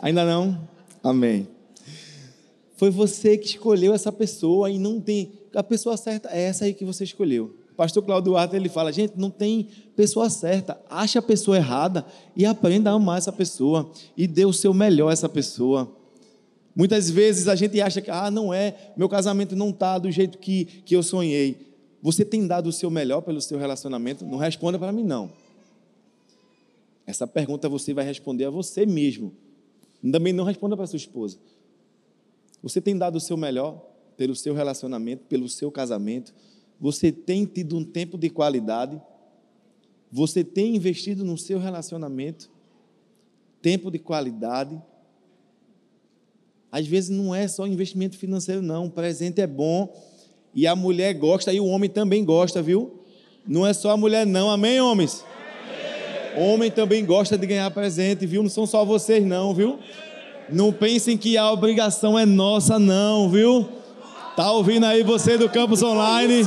Ainda 0.00 0.24
não? 0.24 0.68
Amém. 1.02 1.48
Foi 2.76 2.90
você 2.90 3.36
que 3.36 3.46
escolheu 3.46 3.92
essa 3.92 4.12
pessoa 4.12 4.70
e 4.70 4.78
não 4.78 5.00
tem. 5.00 5.32
A 5.54 5.62
pessoa 5.62 5.96
certa 5.96 6.28
é 6.30 6.42
essa 6.42 6.64
aí 6.64 6.74
que 6.74 6.84
você 6.84 7.04
escolheu. 7.04 7.57
Pastor 7.78 8.02
Claudio 8.02 8.32
Duarte 8.32 8.56
ele 8.56 8.68
fala: 8.68 8.92
gente, 8.92 9.12
não 9.16 9.30
tem 9.30 9.68
pessoa 9.94 10.28
certa. 10.28 10.80
Acha 10.90 11.20
a 11.20 11.22
pessoa 11.22 11.56
errada 11.56 12.04
e 12.34 12.44
aprenda 12.44 12.90
a 12.90 12.94
amar 12.94 13.18
essa 13.18 13.30
pessoa 13.30 13.88
e 14.16 14.26
dê 14.26 14.44
o 14.44 14.52
seu 14.52 14.74
melhor 14.74 15.10
a 15.10 15.12
essa 15.12 15.28
pessoa. 15.28 15.88
Muitas 16.74 17.08
vezes 17.08 17.46
a 17.46 17.54
gente 17.54 17.80
acha 17.80 18.00
que, 18.00 18.10
ah, 18.10 18.32
não 18.32 18.52
é, 18.52 18.92
meu 18.96 19.08
casamento 19.08 19.54
não 19.54 19.70
está 19.70 19.96
do 19.96 20.10
jeito 20.10 20.38
que, 20.38 20.64
que 20.64 20.96
eu 20.96 21.04
sonhei. 21.04 21.68
Você 22.02 22.24
tem 22.24 22.44
dado 22.48 22.66
o 22.66 22.72
seu 22.72 22.90
melhor 22.90 23.20
pelo 23.20 23.40
seu 23.40 23.56
relacionamento? 23.56 24.26
Não 24.26 24.38
responda 24.38 24.76
para 24.76 24.90
mim, 24.90 25.04
não. 25.04 25.30
Essa 27.06 27.28
pergunta 27.28 27.68
você 27.68 27.94
vai 27.94 28.04
responder 28.04 28.46
a 28.46 28.50
você 28.50 28.84
mesmo. 28.84 29.32
Também 30.02 30.32
não 30.32 30.42
responda 30.42 30.76
para 30.76 30.86
sua 30.88 30.96
esposa. 30.96 31.38
Você 32.60 32.80
tem 32.80 32.98
dado 32.98 33.14
o 33.14 33.20
seu 33.20 33.36
melhor 33.36 33.80
pelo 34.16 34.34
seu 34.34 34.52
relacionamento, 34.52 35.26
pelo 35.28 35.48
seu 35.48 35.70
casamento? 35.70 36.34
Você 36.80 37.10
tem 37.10 37.44
tido 37.44 37.76
um 37.76 37.84
tempo 37.84 38.16
de 38.16 38.30
qualidade? 38.30 39.00
Você 40.10 40.44
tem 40.44 40.76
investido 40.76 41.24
no 41.24 41.36
seu 41.36 41.58
relacionamento? 41.58 42.50
Tempo 43.60 43.90
de 43.90 43.98
qualidade? 43.98 44.80
Às 46.70 46.86
vezes 46.86 47.10
não 47.10 47.34
é 47.34 47.48
só 47.48 47.66
investimento 47.66 48.16
financeiro, 48.16 48.62
não. 48.62 48.86
O 48.86 48.90
presente 48.90 49.40
é 49.40 49.46
bom 49.46 49.92
e 50.54 50.66
a 50.66 50.76
mulher 50.76 51.14
gosta 51.14 51.52
e 51.52 51.60
o 51.60 51.66
homem 51.66 51.90
também 51.90 52.24
gosta, 52.24 52.62
viu? 52.62 53.00
Não 53.46 53.66
é 53.66 53.72
só 53.72 53.90
a 53.90 53.96
mulher, 53.96 54.26
não. 54.26 54.50
Amém, 54.50 54.80
homens? 54.80 55.24
Homem 56.36 56.70
também 56.70 57.04
gosta 57.04 57.36
de 57.36 57.46
ganhar 57.46 57.70
presente, 57.70 58.26
viu? 58.26 58.42
Não 58.42 58.50
são 58.50 58.66
só 58.66 58.84
vocês, 58.84 59.24
não, 59.24 59.54
viu? 59.54 59.78
Não 60.50 60.72
pensem 60.72 61.16
que 61.16 61.36
a 61.36 61.50
obrigação 61.50 62.18
é 62.18 62.24
nossa, 62.24 62.78
não, 62.78 63.28
viu? 63.28 63.68
Tá 64.38 64.52
ouvindo 64.52 64.86
aí 64.86 65.02
você 65.02 65.36
do 65.36 65.48
campus 65.48 65.82
online? 65.82 66.46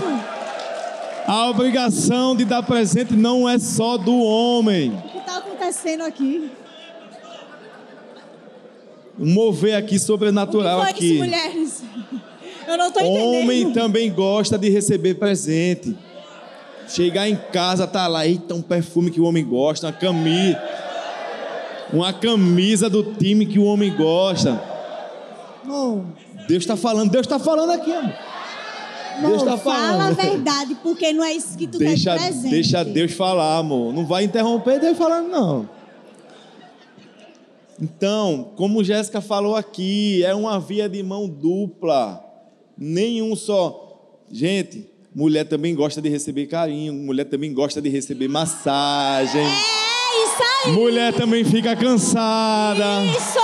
A 1.27 1.49
obrigação 1.49 2.33
de 2.33 2.45
dar 2.45 2.63
presente 2.63 3.13
não 3.13 3.49
é 3.49 3.59
só 3.59 3.97
do 3.97 4.17
homem. 4.17 4.91
O 4.91 5.09
que 5.09 5.17
está 5.17 5.39
acontecendo 5.39 6.03
aqui? 6.03 6.49
Um 9.19 9.33
mover 9.33 9.75
aqui 9.75 9.99
sobrenatural 9.99 10.81
aqui. 10.83 11.17
Mulheres? 11.17 11.83
Eu 12.65 12.77
não 12.77 12.87
estou 12.87 13.03
entendendo. 13.03 13.43
Homem 13.43 13.73
também 13.73 14.09
gosta 14.09 14.57
de 14.57 14.69
receber 14.69 15.15
presente. 15.15 15.93
Chegar 16.87 17.27
em 17.27 17.35
casa, 17.35 17.85
tá 17.85 18.07
lá, 18.07 18.25
eita, 18.25 18.55
um 18.55 18.61
perfume 18.61 19.11
que 19.11 19.19
o 19.19 19.25
homem 19.25 19.43
gosta, 19.43 19.87
uma 19.87 19.91
camisa. 19.91 20.63
Uma 21.91 22.13
camisa 22.13 22.89
do 22.89 23.03
time 23.03 23.45
que 23.45 23.59
o 23.59 23.65
homem 23.65 23.93
gosta. 23.93 24.63
Amor, 25.65 26.05
Deus 26.51 26.63
está 26.63 26.75
falando, 26.75 27.09
Deus 27.09 27.25
está 27.25 27.39
falando 27.39 27.69
aqui, 27.69 27.93
amor. 27.93 28.13
Deus 29.21 29.41
amor, 29.41 29.45
tá 29.45 29.57
fala 29.57 29.77
a 29.77 30.15
falando. 30.15 30.15
verdade, 30.17 30.75
porque 30.83 31.13
não 31.13 31.23
é 31.23 31.31
isso 31.31 31.57
que 31.57 31.65
tu 31.65 31.77
Deixa, 31.77 32.11
quer 32.11 32.17
de 32.17 32.25
presente. 32.25 32.51
deixa 32.51 32.83
Deus 32.83 33.13
falar, 33.13 33.57
amor. 33.57 33.93
Não 33.93 34.05
vai 34.05 34.25
interromper 34.25 34.77
Deus 34.77 34.97
falando, 34.97 35.29
não. 35.29 35.69
Então, 37.81 38.51
como 38.57 38.83
Jéssica 38.83 39.21
falou 39.21 39.55
aqui, 39.55 40.25
é 40.25 40.35
uma 40.35 40.59
via 40.59 40.89
de 40.89 41.01
mão 41.01 41.25
dupla. 41.29 42.21
Nenhum 42.77 43.33
só. 43.33 44.19
Gente, 44.29 44.89
mulher 45.15 45.45
também 45.45 45.73
gosta 45.73 46.01
de 46.01 46.09
receber 46.09 46.47
carinho, 46.47 46.91
mulher 46.91 47.23
também 47.23 47.53
gosta 47.53 47.81
de 47.81 47.87
receber 47.87 48.27
massagem. 48.27 49.41
É 49.41 50.23
isso 50.25 50.67
aí! 50.67 50.73
Mulher 50.73 51.13
também 51.13 51.45
fica 51.45 51.73
cansada. 51.77 53.05
Isso! 53.05 53.39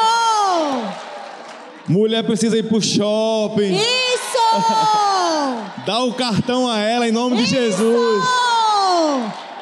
Mulher 1.88 2.24
precisa 2.24 2.58
ir 2.58 2.64
pro 2.64 2.82
shopping. 2.82 3.74
Isso! 3.76 4.38
Dá 5.86 6.04
o 6.04 6.14
cartão 6.14 6.70
a 6.70 6.80
ela 6.80 7.08
em 7.08 7.12
nome 7.12 7.38
de 7.38 7.46
Jesus. 7.46 8.24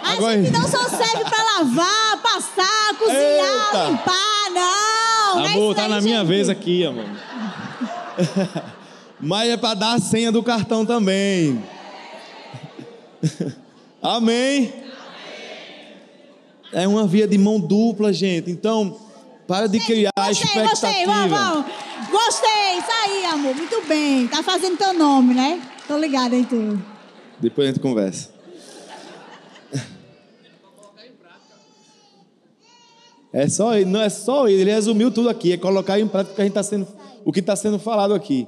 A 0.03 0.13
Agora- 0.13 0.41
gente 0.41 0.51
não 0.51 0.67
só 0.67 0.79
serve 0.89 1.23
pra 1.23 1.43
lavar, 1.59 2.21
passar, 2.23 2.95
cozinhar, 2.97 3.65
Eita. 3.65 3.87
limpar, 3.89 4.51
não! 4.53 5.39
é 5.45 5.47
Amor, 5.53 5.65
isso 5.71 5.75
tá 5.75 5.83
aí, 5.83 5.89
na 5.89 6.01
minha 6.01 6.23
vez 6.23 6.49
aqui, 6.49 6.85
amor. 6.85 7.05
Mas 9.19 9.49
é 9.49 9.57
para 9.57 9.73
dar 9.75 9.93
a 9.93 9.99
senha 9.99 10.31
do 10.31 10.41
cartão 10.43 10.85
também. 10.85 11.61
Amém? 14.01 14.73
É 16.73 16.87
uma 16.87 17.05
via 17.07 17.27
de 17.27 17.37
mão 17.37 17.59
dupla, 17.59 18.11
gente. 18.11 18.51
Então, 18.51 18.99
para 19.47 19.67
de 19.67 19.79
criar 19.79 20.11
Gostei, 20.17 20.31
expectativa. 20.45 20.69
gostei, 20.69 21.05
vamos, 21.05 21.31
vamos. 21.31 21.65
Gostei, 22.15 22.77
isso 22.79 22.91
aí, 23.03 23.25
amor. 23.25 23.53
Muito 23.53 23.85
bem. 23.85 24.25
Tá 24.29 24.41
fazendo 24.41 24.77
teu 24.77 24.93
nome, 24.93 25.33
né? 25.33 25.61
Tô 25.85 25.97
ligada 25.97 26.33
em 26.33 26.45
tudo. 26.45 26.81
Depois 27.41 27.67
a 27.67 27.71
gente 27.71 27.81
conversa. 27.81 28.29
É 33.33 33.49
só 33.49 33.75
ele, 33.75 33.83
não 33.83 33.99
é 33.99 34.07
só 34.07 34.47
ele, 34.47 34.61
ele 34.61 34.71
resumiu 34.71 35.11
tudo 35.11 35.27
aqui, 35.27 35.51
é 35.51 35.57
colocar 35.57 35.99
em 35.99 36.07
prática 36.07 36.31
o 36.31 36.35
que 36.37 36.41
a 36.41 36.45
gente 36.45 36.53
tá 36.53 36.63
sendo, 36.63 36.87
o 37.25 37.33
que 37.33 37.41
está 37.41 37.53
sendo 37.53 37.77
falado 37.77 38.13
aqui. 38.13 38.47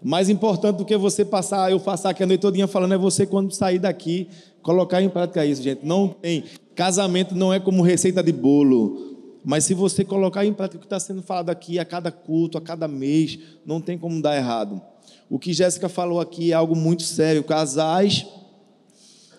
Mais 0.00 0.28
importante 0.28 0.76
do 0.76 0.84
que 0.84 0.96
você 0.96 1.24
passar, 1.24 1.72
eu 1.72 1.80
passar 1.80 2.10
aqui 2.10 2.22
a 2.22 2.26
noite 2.26 2.40
todinha 2.40 2.68
falando, 2.68 2.94
é 2.94 2.98
você 2.98 3.26
quando 3.26 3.52
sair 3.52 3.80
daqui, 3.80 4.28
colocar 4.62 5.02
em 5.02 5.08
prática 5.08 5.44
isso, 5.44 5.60
gente. 5.60 5.84
Não 5.84 6.06
tem. 6.06 6.44
Casamento 6.76 7.34
não 7.34 7.52
é 7.52 7.58
como 7.58 7.82
receita 7.82 8.22
de 8.22 8.30
bolo. 8.30 9.11
Mas 9.44 9.64
se 9.64 9.74
você 9.74 10.04
colocar 10.04 10.46
em 10.46 10.52
prática 10.52 10.76
o 10.76 10.80
que 10.80 10.86
está 10.86 11.00
sendo 11.00 11.22
falado 11.22 11.50
aqui 11.50 11.78
a 11.78 11.84
cada 11.84 12.10
culto, 12.12 12.56
a 12.56 12.60
cada 12.60 12.86
mês, 12.86 13.38
não 13.66 13.80
tem 13.80 13.98
como 13.98 14.22
dar 14.22 14.36
errado. 14.36 14.80
O 15.28 15.38
que 15.38 15.52
Jéssica 15.52 15.88
falou 15.88 16.20
aqui 16.20 16.52
é 16.52 16.54
algo 16.54 16.76
muito 16.76 17.02
sério. 17.02 17.42
Casais 17.42 18.26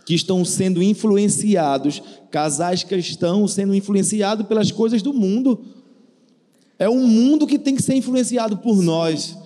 que 0.06 0.14
estão 0.14 0.44
sendo 0.44 0.84
influenciados, 0.84 2.02
casais 2.30 2.84
cristãos 2.84 3.54
sendo 3.54 3.74
influenciados 3.74 4.46
pelas 4.46 4.72
coisas 4.72 5.02
do 5.02 5.14
mundo. 5.14 5.64
É 6.78 6.90
o 6.90 6.96
mundo 6.96 7.48
que 7.48 7.58
tem 7.58 7.76
que 7.76 7.82
ser 7.82 7.96
influenciado 7.96 8.58
por 8.58 8.82
nós. 8.82 9.38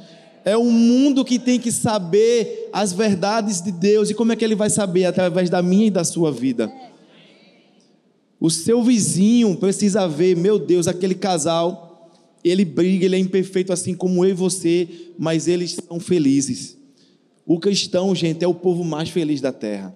É 0.44 0.58
o 0.58 0.64
mundo 0.64 1.26
que 1.26 1.38
tem 1.38 1.60
que 1.60 1.72
saber 1.72 2.70
as 2.72 2.94
verdades 2.94 3.62
de 3.62 3.72
Deus. 3.72 4.10
E 4.10 4.14
como 4.14 4.32
é 4.32 4.36
que 4.36 4.44
ele 4.44 4.56
vai 4.56 4.70
saber? 4.70 5.06
Através 5.06 5.50
da 5.50 5.62
minha 5.62 5.88
e 5.88 5.92
da 5.92 6.04
sua 6.04 6.32
vida. 6.32 6.72
O 8.40 8.50
seu 8.50 8.84
vizinho 8.84 9.56
precisa 9.56 10.08
ver, 10.08 10.36
meu 10.36 10.60
Deus, 10.60 10.88
aquele 10.88 11.16
casal, 11.16 12.12
ele 12.44 12.64
briga, 12.64 13.06
ele 13.06 13.16
é 13.16 13.20
imperfeito 13.20 13.74
assim 13.74 13.96
como 13.96 14.24
eu 14.24 14.30
e 14.30 14.34
você, 14.34 14.88
mas 15.18 15.48
eles 15.48 15.78
são 15.88 16.00
felizes. 16.00 16.78
O 17.46 17.60
cristão, 17.60 18.14
gente, 18.14 18.44
é 18.44 18.48
o 18.48 18.54
povo 18.54 18.84
mais 18.84 19.10
feliz 19.10 19.42
da 19.42 19.52
terra. 19.52 19.96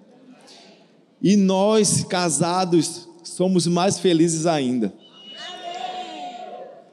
E 1.22 1.36
nós, 1.36 2.02
casados, 2.04 3.08
somos 3.22 3.66
mais 3.66 3.98
felizes 3.98 4.46
ainda. 4.46 4.92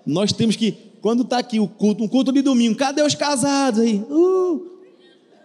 Nós 0.05 0.31
temos 0.31 0.55
que, 0.55 0.71
quando 1.01 1.23
está 1.23 1.39
aqui 1.39 1.59
o 1.59 1.67
culto, 1.67 2.03
um 2.03 2.07
culto 2.07 2.31
de 2.31 2.41
domingo, 2.41 2.75
cadê 2.77 3.01
os 3.01 3.15
casados 3.15 3.79
aí? 3.79 4.03
Uh, 4.09 4.68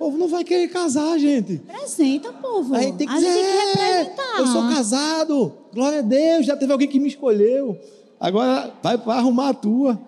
povo 0.04 0.18
não 0.18 0.28
vai 0.28 0.44
querer 0.44 0.68
casar, 0.68 1.18
gente. 1.18 1.62
Apresenta, 1.66 2.30
povo. 2.32 2.74
A 2.74 2.82
gente 2.82 2.96
tem 2.98 3.06
que 3.08 3.14
dizer, 3.14 3.26
gente 3.26 3.42
tem 3.42 3.72
que 3.72 3.78
"É, 3.80 3.98
representar. 4.02 4.38
eu 4.38 4.46
sou 4.48 4.62
casado, 4.68 5.52
glória 5.72 6.00
a 6.00 6.02
Deus, 6.02 6.44
já 6.44 6.54
teve 6.56 6.70
alguém 6.72 6.86
que 6.88 7.00
me 7.00 7.08
escolheu. 7.08 7.78
Agora 8.20 8.70
vai 8.82 8.98
para 8.98 9.14
arrumar 9.18 9.48
a 9.48 9.54
tua. 9.54 9.98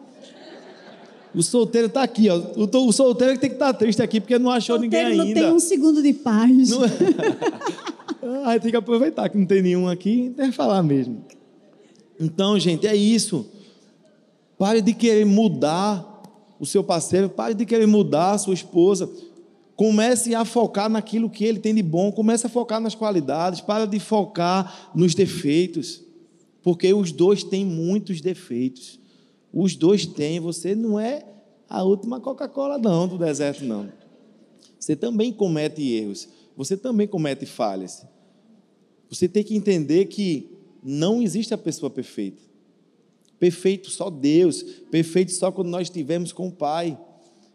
O 1.35 1.43
solteiro 1.43 1.87
está 1.87 2.03
aqui, 2.03 2.29
ó. 2.29 2.37
O, 2.37 2.89
o 2.89 2.93
solteiro 2.93 3.35
que 3.35 3.41
tem 3.41 3.49
que 3.51 3.57
estar 3.57 3.73
triste 3.73 4.03
aqui 4.03 4.21
porque 4.21 4.39
não 4.39 4.51
achou 4.51 4.79
ninguém 4.79 5.01
Solteiro 5.01 5.17
não 5.19 5.25
ainda. 5.29 5.41
tem 5.41 5.53
um 5.53 5.61
segundo 5.61 6.03
de 6.03 6.13
paz. 6.13 6.71
Não 6.71 6.85
é? 6.85 6.89
Ah, 8.45 8.51
aí 8.51 8.61
tem 8.61 8.73
que 8.73 8.77
aproveitar 8.77 9.29
que 9.29 9.39
não 9.39 9.47
tem 9.47 9.63
nenhum 9.63 9.89
aqui, 9.89 10.33
tem 10.37 10.51
que 10.51 10.57
falar 10.57 10.83
mesmo. 10.83 11.25
Então, 12.19 12.59
gente, 12.59 12.85
é 12.85 12.97
isso. 12.97 13.47
Pare 14.59 14.83
de 14.83 14.93
querer 14.93 15.25
mudar 15.25 16.05
o 16.59 16.67
seu 16.67 16.83
parceiro, 16.83 17.29
pare 17.29 17.55
de 17.55 17.65
querer 17.65 17.87
mudar 17.87 18.33
a 18.33 18.39
sua 18.39 18.53
esposa. 18.55 19.09
Comece 19.77 20.35
a 20.35 20.45
focar 20.45 20.89
naquilo 20.89 21.29
que 21.29 21.45
ele 21.45 21.59
tem 21.59 21.75
de 21.75 21.83
bom, 21.83 22.11
comece 22.11 22.47
a 22.47 22.49
focar 22.49 22.81
nas 22.81 22.95
qualidades, 22.95 23.61
para 23.61 23.87
de 23.87 24.01
focar 24.01 24.91
nos 24.95 25.15
defeitos. 25.15 26.03
Porque 26.63 26.93
os 26.93 27.13
dois 27.13 27.45
têm 27.45 27.65
muitos 27.65 28.21
defeitos. 28.21 28.99
Os 29.53 29.77
dois 29.77 30.07
têm, 30.07 30.41
você 30.41 30.75
não 30.75 30.99
é 30.99 31.25
a 31.69 31.83
última 31.83 32.21
Coca-Cola 32.21 32.79
não 32.79 33.07
do 33.07 33.19
deserto 33.19 33.65
não. 33.65 33.93
Você 34.79 34.97
também 34.97 35.33
comete 35.33 35.83
erros, 35.93 36.29
você 36.57 36.77
também 36.77 37.07
comete 37.07 37.45
falhas. 37.45 38.07
Você 39.09 39.29
tem 39.29 39.45
que 39.45 39.55
entender 39.55 40.07
que 40.07 40.51
não 40.83 41.23
existe 41.23 41.53
a 41.53 41.59
pessoa 41.59 41.91
perfeita. 41.91 42.43
Perfeito 43.39 43.91
só 43.91 44.09
Deus, 44.09 44.63
perfeito 44.91 45.33
só 45.33 45.53
quando 45.53 45.69
nós 45.69 45.89
estivermos 45.89 46.33
com 46.33 46.49
o 46.49 46.53
Pai. 46.53 46.99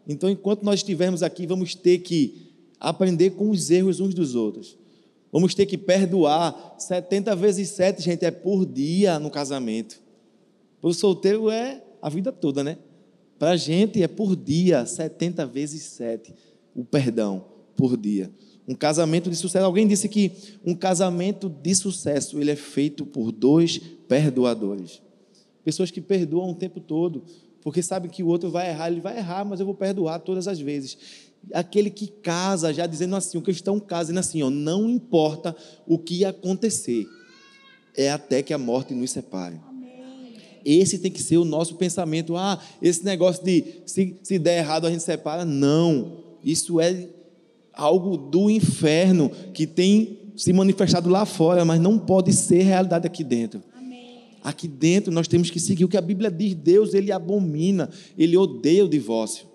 Então, 0.06 0.28
enquanto 0.28 0.62
nós 0.62 0.80
estivermos 0.80 1.22
aqui, 1.22 1.46
vamos 1.46 1.74
ter 1.74 1.98
que 1.98 2.52
aprender 2.80 3.30
com 3.30 3.50
os 3.50 3.70
erros 3.70 4.00
uns 4.00 4.14
dos 4.14 4.34
outros. 4.34 4.76
Vamos 5.30 5.54
ter 5.54 5.66
que 5.66 5.78
perdoar. 5.78 6.74
70 6.78 7.34
vezes 7.36 7.70
7, 7.70 8.02
gente, 8.02 8.24
é 8.24 8.30
por 8.30 8.66
dia 8.66 9.18
no 9.18 9.30
casamento. 9.30 10.00
Para 10.80 10.90
o 10.90 10.94
solteiro 10.94 11.48
é 11.48 11.82
a 12.02 12.10
vida 12.10 12.32
toda, 12.32 12.64
né? 12.64 12.76
Para 13.38 13.52
a 13.52 13.56
gente 13.56 14.02
é 14.02 14.08
por 14.08 14.36
dia, 14.36 14.84
70 14.84 15.46
vezes 15.46 15.82
7, 15.84 16.34
o 16.74 16.84
perdão 16.84 17.44
por 17.76 17.96
dia. 17.96 18.30
Um 18.66 18.74
casamento 18.74 19.30
de 19.30 19.36
sucesso. 19.36 19.64
Alguém 19.64 19.86
disse 19.86 20.08
que 20.08 20.32
um 20.64 20.74
casamento 20.74 21.48
de 21.48 21.74
sucesso 21.74 22.38
ele 22.40 22.50
é 22.50 22.56
feito 22.56 23.06
por 23.06 23.32
dois 23.32 23.78
perdoadores. 24.06 25.00
Pessoas 25.64 25.90
que 25.90 26.00
perdoam 26.00 26.50
o 26.50 26.54
tempo 26.54 26.80
todo, 26.80 27.24
porque 27.62 27.82
sabem 27.82 28.10
que 28.10 28.22
o 28.22 28.26
outro 28.26 28.50
vai 28.50 28.68
errar, 28.70 28.90
ele 28.90 29.00
vai 29.00 29.16
errar, 29.16 29.44
mas 29.44 29.60
eu 29.60 29.66
vou 29.66 29.74
perdoar 29.74 30.18
todas 30.18 30.48
as 30.48 30.58
vezes. 30.60 30.98
Aquele 31.52 31.90
que 31.90 32.08
casa, 32.08 32.72
já 32.72 32.86
dizendo 32.86 33.16
assim, 33.16 33.38
o 33.38 33.42
cristão 33.42 33.78
casa, 33.80 34.12
dizendo 34.12 34.18
assim, 34.18 34.42
ó, 34.42 34.50
não 34.50 34.90
importa 34.90 35.56
o 35.86 35.98
que 35.98 36.24
acontecer, 36.24 37.06
é 37.96 38.10
até 38.10 38.42
que 38.42 38.52
a 38.52 38.58
morte 38.58 38.94
nos 38.94 39.10
separe. 39.10 39.60
Esse 40.64 40.98
tem 40.98 41.10
que 41.10 41.22
ser 41.22 41.38
o 41.38 41.44
nosso 41.44 41.74
pensamento. 41.74 42.36
Ah, 42.36 42.58
esse 42.80 43.04
negócio 43.04 43.44
de 43.44 43.64
se, 43.84 44.16
se 44.22 44.38
der 44.38 44.58
errado 44.58 44.86
a 44.86 44.90
gente 44.90 45.02
separa. 45.02 45.44
Não. 45.44 46.18
Isso 46.44 46.80
é 46.80 47.08
algo 47.72 48.16
do 48.16 48.48
inferno 48.48 49.30
que 49.52 49.66
tem 49.66 50.20
se 50.36 50.52
manifestado 50.52 51.10
lá 51.10 51.26
fora, 51.26 51.64
mas 51.64 51.80
não 51.80 51.98
pode 51.98 52.32
ser 52.32 52.62
realidade 52.62 53.06
aqui 53.06 53.24
dentro. 53.24 53.62
Aqui 54.42 54.66
dentro 54.66 55.12
nós 55.12 55.28
temos 55.28 55.50
que 55.50 55.60
seguir 55.60 55.84
o 55.84 55.88
que 55.88 55.96
a 55.96 56.00
Bíblia 56.00 56.30
diz. 56.30 56.54
Deus, 56.54 56.94
ele 56.94 57.12
abomina, 57.12 57.88
ele 58.18 58.36
odeia 58.36 58.84
o 58.84 58.88
divórcio. 58.88 59.46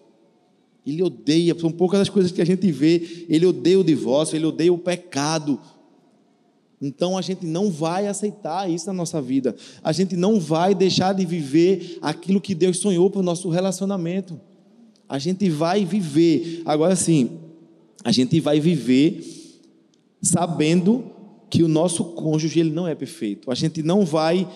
Ele 0.86 1.04
odeia, 1.04 1.54
são 1.60 1.70
poucas 1.70 2.00
as 2.00 2.10
coisas 2.10 2.32
que 2.32 2.42
a 2.42 2.46
gente 2.46 2.72
vê. 2.72 3.26
Ele 3.28 3.46
odeia 3.46 3.80
o 3.80 3.84
divórcio, 3.84 4.38
ele 4.38 4.46
odeia 4.46 4.72
o 4.72 4.78
pecado. 4.78 5.60
Então 6.82 7.18
a 7.18 7.22
gente 7.22 7.46
não 7.46 7.70
vai 7.70 8.08
aceitar 8.08 8.70
isso 8.70 8.88
na 8.88 8.94
nossa 8.94 9.22
vida. 9.22 9.56
A 9.84 9.92
gente 9.92 10.16
não 10.16 10.40
vai 10.40 10.74
deixar 10.74 11.14
de 11.14 11.26
viver 11.26 11.98
aquilo 12.02 12.40
que 12.40 12.56
Deus 12.56 12.78
sonhou 12.78 13.10
para 13.10 13.20
o 13.20 13.24
nosso 13.24 13.50
relacionamento. 13.50 14.40
A 15.10 15.20
gente 15.20 15.50
vai 15.50 15.84
viver. 15.84 16.62
Agora 16.66 16.96
sim, 16.96 17.40
a 18.04 18.12
gente 18.12 18.40
vai 18.40 18.60
viver 18.60 19.22
sabendo 20.22 21.12
que 21.50 21.64
o 21.64 21.68
nosso 21.68 22.04
cônjuge 22.04 22.60
ele 22.60 22.72
não 22.72 22.88
é 22.88 22.96
perfeito. 22.96 23.50
A 23.50 23.56
gente 23.56 23.82
não 23.82 24.06
vai 24.06 24.48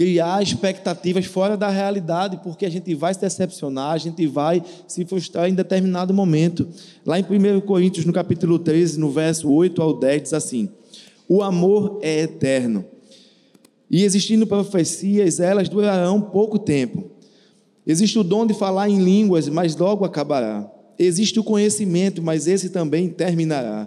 criar 0.00 0.42
expectativas 0.42 1.26
fora 1.26 1.58
da 1.58 1.68
realidade, 1.68 2.40
porque 2.42 2.64
a 2.64 2.70
gente 2.70 2.94
vai 2.94 3.12
se 3.12 3.20
decepcionar, 3.20 3.92
a 3.92 3.98
gente 3.98 4.26
vai 4.26 4.62
se 4.88 5.04
frustrar 5.04 5.46
em 5.46 5.52
determinado 5.52 6.14
momento. 6.14 6.66
Lá 7.04 7.20
em 7.20 7.22
1 7.22 7.60
Coríntios, 7.60 8.06
no 8.06 8.12
capítulo 8.14 8.58
13, 8.58 8.98
no 8.98 9.10
verso 9.10 9.52
8 9.52 9.82
ao 9.82 9.92
10, 9.92 10.22
diz 10.22 10.32
assim: 10.32 10.70
O 11.28 11.42
amor 11.42 11.98
é 12.00 12.22
eterno. 12.22 12.82
E 13.90 14.02
existindo 14.02 14.46
profecias, 14.46 15.38
elas 15.38 15.68
durarão 15.68 16.18
pouco 16.18 16.58
tempo. 16.58 17.10
Existe 17.86 18.18
o 18.18 18.24
dom 18.24 18.46
de 18.46 18.54
falar 18.54 18.88
em 18.88 19.04
línguas, 19.04 19.50
mas 19.50 19.76
logo 19.76 20.06
acabará. 20.06 20.66
Existe 20.98 21.38
o 21.38 21.44
conhecimento, 21.44 22.22
mas 22.22 22.46
esse 22.46 22.70
também 22.70 23.10
terminará. 23.10 23.86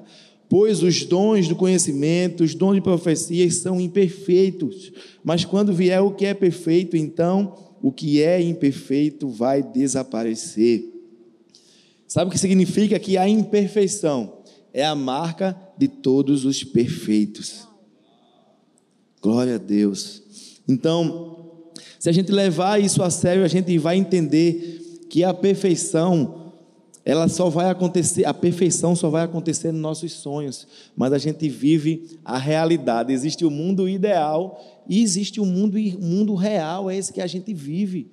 Pois 0.50 0.84
os 0.84 1.04
dons 1.06 1.48
do 1.48 1.56
conhecimento, 1.56 2.44
os 2.44 2.54
dons 2.54 2.76
de 2.76 2.82
profecias 2.82 3.56
são 3.56 3.80
imperfeitos. 3.80 4.92
Mas 5.24 5.46
quando 5.46 5.74
vier 5.74 6.02
o 6.02 6.12
que 6.12 6.26
é 6.26 6.34
perfeito, 6.34 6.96
então 6.96 7.56
o 7.82 7.92
que 7.92 8.22
é 8.22 8.42
imperfeito 8.42 9.28
vai 9.30 9.64
desaparecer. 9.64 10.90
Sabe 12.08 12.30
o 12.30 12.32
que 12.32 12.40
significa 12.40 13.00
que 13.00 13.18
a 13.18 13.28
imperfeição 13.28 14.44
é 14.74 14.86
a 14.86 14.96
marca 14.96 15.58
de 15.78 15.88
todos 15.88 16.46
os 16.46 16.64
perfeitos. 16.64 17.68
Glória 19.22 19.56
a 19.56 19.58
Deus. 19.58 20.22
Então, 20.68 21.72
se 22.00 22.10
a 22.10 22.12
gente 22.12 22.32
levar 22.32 22.82
isso 22.82 23.02
a 23.02 23.10
sério, 23.10 23.44
a 23.44 23.48
gente 23.48 23.78
vai 23.78 23.98
entender 23.98 25.06
que 25.10 25.24
a 25.24 25.34
perfeição, 25.34 26.43
ela 27.06 27.28
só 27.28 27.50
vai 27.50 27.70
acontecer, 27.70 28.26
a 28.26 28.34
perfeição 28.34 28.96
só 28.96 29.10
vai 29.10 29.24
acontecer 29.24 29.72
nos 29.72 29.82
nossos 29.82 30.14
sonhos, 30.14 30.68
mas 30.96 31.12
a 31.12 31.18
gente 31.18 31.50
vive 31.50 32.18
a 32.24 32.38
realidade. 32.38 33.12
Existe 33.12 33.44
o 33.44 33.52
mundo 33.52 33.90
ideal 33.90 34.84
e 34.88 35.02
existe 35.02 35.42
o 35.42 35.46
mundo, 35.46 35.78
mundo 36.00 36.34
real, 36.36 36.90
é 36.90 36.98
esse 36.98 37.12
que 37.12 37.22
a 37.22 37.28
gente 37.28 37.54
vive. 37.54 38.10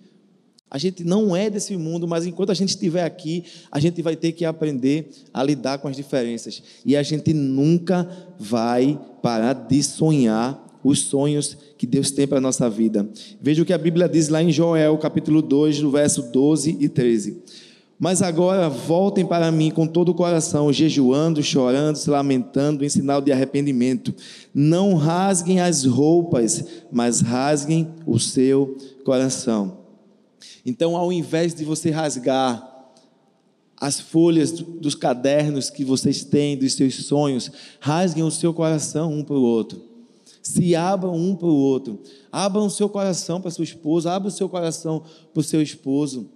A 0.68 0.78
gente 0.78 1.02
não 1.02 1.34
é 1.34 1.50
desse 1.50 1.76
mundo, 1.76 2.06
mas 2.06 2.26
enquanto 2.26 2.50
a 2.50 2.54
gente 2.54 2.70
estiver 2.70 3.04
aqui, 3.04 3.44
a 3.72 3.80
gente 3.80 4.00
vai 4.02 4.14
ter 4.14 4.32
que 4.32 4.44
aprender 4.44 5.10
a 5.34 5.42
lidar 5.42 5.78
com 5.78 5.88
as 5.88 5.96
diferenças. 5.96 6.62
E 6.84 6.96
a 6.96 7.02
gente 7.02 7.32
nunca 7.34 8.08
vai 8.38 8.98
parar 9.20 9.52
de 9.52 9.82
sonhar 9.82 10.66
os 10.82 11.00
sonhos 11.00 11.56
que 11.76 11.86
Deus 11.86 12.12
tem 12.12 12.26
para 12.26 12.38
a 12.38 12.40
nossa 12.40 12.70
vida. 12.70 13.08
Veja 13.40 13.62
o 13.62 13.66
que 13.66 13.72
a 13.72 13.78
Bíblia 13.78 14.08
diz 14.08 14.28
lá 14.28 14.42
em 14.42 14.52
Joel, 14.52 14.96
capítulo 14.98 15.42
2, 15.42 15.80
no 15.80 15.90
verso 15.90 16.30
12 16.30 16.76
e 16.80 16.88
13. 16.88 17.42
Mas 18.00 18.22
agora 18.22 18.70
voltem 18.70 19.26
para 19.26 19.52
mim 19.52 19.70
com 19.70 19.86
todo 19.86 20.08
o 20.08 20.14
coração, 20.14 20.72
jejuando, 20.72 21.42
chorando, 21.42 21.96
se 21.96 22.08
lamentando, 22.08 22.82
em 22.82 22.88
sinal 22.88 23.20
de 23.20 23.30
arrependimento. 23.30 24.14
Não 24.54 24.94
rasguem 24.94 25.60
as 25.60 25.84
roupas, 25.84 26.64
mas 26.90 27.20
rasguem 27.20 27.90
o 28.06 28.18
seu 28.18 28.74
coração. 29.04 29.80
Então, 30.64 30.96
ao 30.96 31.12
invés 31.12 31.54
de 31.54 31.62
você 31.62 31.90
rasgar 31.90 32.66
as 33.78 34.00
folhas 34.00 34.50
dos 34.50 34.94
cadernos 34.94 35.68
que 35.68 35.84
vocês 35.84 36.24
têm, 36.24 36.56
dos 36.56 36.72
seus 36.72 36.94
sonhos, 37.04 37.52
rasguem 37.80 38.24
o 38.24 38.30
seu 38.30 38.54
coração 38.54 39.12
um 39.12 39.22
para 39.22 39.36
o 39.36 39.42
outro 39.42 39.90
se 40.42 40.74
abram 40.74 41.14
um 41.14 41.36
para 41.36 41.48
o 41.48 41.54
outro. 41.54 42.00
Abram 42.32 42.64
o 42.64 42.70
seu 42.70 42.88
coração 42.88 43.42
para 43.42 43.50
sua 43.50 43.62
esposa, 43.62 44.10
abra 44.10 44.28
o 44.28 44.32
seu 44.32 44.48
coração 44.48 45.02
para 45.32 45.40
o 45.40 45.44
seu 45.44 45.60
esposo. 45.60 46.30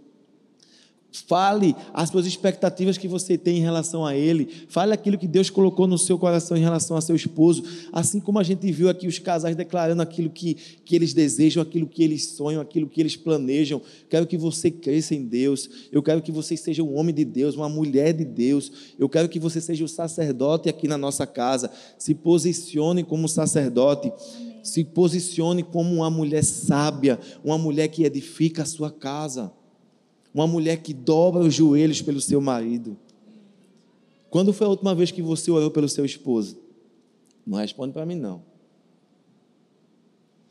Fale 1.15 1.77
as 1.93 2.11
suas 2.11 2.27
expectativas 2.27 2.99
que 2.99 3.07
você 3.07 3.39
tem 3.39 3.59
em 3.59 3.61
relação 3.61 4.05
a 4.05 4.17
ele. 4.17 4.49
Fale 4.67 4.93
aquilo 4.93 5.17
que 5.17 5.29
Deus 5.29 5.49
colocou 5.49 5.87
no 5.87 5.97
seu 5.97 6.19
coração 6.19 6.57
em 6.57 6.61
relação 6.61 6.97
a 6.97 7.01
seu 7.01 7.15
esposo. 7.15 7.63
Assim 7.93 8.19
como 8.19 8.41
a 8.41 8.43
gente 8.43 8.71
viu 8.73 8.89
aqui 8.89 9.07
os 9.07 9.21
casais 9.21 9.55
declarando 9.55 10.03
aquilo 10.03 10.29
que, 10.29 10.55
que 10.85 10.97
eles 10.97 11.15
desejam, 11.15 11.63
aquilo 11.63 11.87
que 11.87 12.03
eles 12.03 12.31
sonham, 12.31 12.61
aquilo 12.61 12.89
que 12.89 13.01
eles 13.01 13.15
planejam. 13.15 13.81
Quero 14.11 14.27
que 14.27 14.37
você 14.37 14.73
cresça 14.73 15.15
em 15.15 15.23
Deus. 15.23 15.71
Eu 15.93 16.03
quero 16.03 16.21
que 16.21 16.33
você 16.33 16.57
seja 16.57 16.83
um 16.83 16.99
homem 16.99 17.15
de 17.15 17.25
Deus, 17.25 17.55
uma 17.55 17.69
mulher 17.69 18.13
de 18.13 18.25
Deus. 18.25 18.73
Eu 18.99 19.09
quero 19.09 19.29
que 19.29 19.39
você 19.39 19.61
seja 19.61 19.85
o 19.85 19.89
sacerdote 19.89 20.69
aqui 20.69 20.89
na 20.89 20.99
nossa 20.99 21.25
casa. 21.29 21.71
Se 21.97 22.13
posicione 22.13 23.05
como 23.05 23.29
sacerdote. 23.29 24.13
Se 24.65 24.83
posicione 24.83 25.63
como 25.63 25.95
uma 25.95 26.11
mulher 26.11 26.43
sábia, 26.43 27.21
uma 27.45 27.57
mulher 27.57 27.87
que 27.87 28.03
edifica 28.03 28.65
a 28.65 28.67
sua 28.67 28.91
casa 28.91 29.53
uma 30.35 30.49
mulher 30.49 30.83
que 30.83 30.93
dobra 30.93 31.43
os 31.43 31.55
joelhos 31.55 32.03
pelo 32.03 32.21
seu 32.21 32.41
marido. 32.41 32.99
Quando 34.29 34.53
foi 34.53 34.67
a 34.67 34.71
última 34.71 34.93
vez 34.93 35.13
que 35.13 35.23
você 35.23 35.49
orou 35.49 35.71
pelo 35.71 35.89
seu 35.89 36.05
esposo? 36.05 36.59
Não 37.47 37.57
responde 37.57 37.93
para 37.93 38.05
mim, 38.05 38.17
não. 38.17 38.43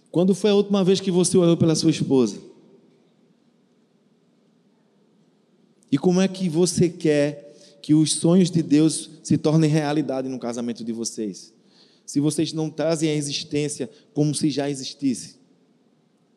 Quando 0.10 0.34
foi 0.34 0.52
a 0.52 0.56
última 0.56 0.84
vez 0.86 1.02
que 1.02 1.12
você 1.12 1.38
orou 1.38 1.58
pela 1.58 1.76
sua 1.76 1.92
esposa? 1.92 2.40
E 5.92 5.98
como 5.98 6.22
é 6.22 6.28
que 6.30 6.48
você 6.48 6.88
quer 6.88 7.54
que 7.82 7.94
os 7.94 8.14
sonhos 8.14 8.50
de 8.50 8.64
Deus 8.64 9.10
se 9.22 9.38
tornem 9.38 9.70
realidade 9.70 10.30
no 10.30 10.40
casamento 10.40 10.84
de 10.84 10.94
vocês? 10.94 11.54
Se 12.06 12.22
vocês 12.22 12.54
não 12.54 12.70
trazem 12.70 13.10
a 13.10 13.16
existência 13.16 13.90
como 14.14 14.34
se 14.34 14.50
já 14.50 14.70
existisse. 14.70 15.43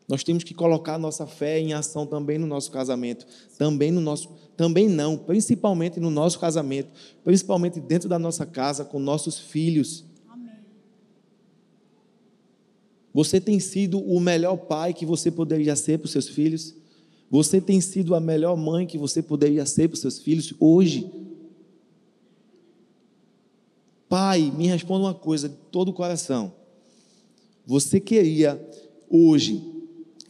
Nós 0.08 0.22
temos 0.22 0.44
que 0.44 0.54
colocar 0.54 0.98
nossa 0.98 1.26
fé 1.26 1.58
em 1.58 1.72
ação 1.72 2.06
também 2.06 2.38
no 2.38 2.46
nosso 2.46 2.70
casamento, 2.70 3.26
também 3.58 3.90
no 3.90 4.00
nosso, 4.00 4.28
também 4.56 4.88
não, 4.88 5.18
principalmente 5.18 5.98
no 5.98 6.10
nosso 6.10 6.38
casamento, 6.38 6.90
principalmente 7.24 7.80
dentro 7.80 8.08
da 8.08 8.18
nossa 8.18 8.46
casa 8.46 8.84
com 8.84 9.00
nossos 9.00 9.36
filhos. 9.38 10.04
Amém. 10.28 10.54
Você 13.12 13.40
tem 13.40 13.58
sido 13.58 13.98
o 13.98 14.20
melhor 14.20 14.56
pai 14.56 14.94
que 14.94 15.04
você 15.04 15.28
poderia 15.28 15.74
ser 15.74 15.98
para 15.98 16.06
os 16.06 16.12
seus 16.12 16.28
filhos? 16.28 16.74
Você 17.28 17.60
tem 17.60 17.80
sido 17.80 18.14
a 18.14 18.20
melhor 18.20 18.56
mãe 18.56 18.86
que 18.86 18.96
você 18.96 19.20
poderia 19.20 19.66
ser 19.66 19.88
para 19.88 19.94
os 19.94 20.00
seus 20.00 20.20
filhos 20.20 20.54
hoje? 20.60 21.10
Pai, 24.08 24.52
me 24.56 24.68
responda 24.68 25.06
uma 25.06 25.14
coisa 25.14 25.48
de 25.48 25.56
todo 25.72 25.88
o 25.88 25.92
coração. 25.92 26.52
Você 27.66 27.98
queria 27.98 28.64
hoje 29.10 29.75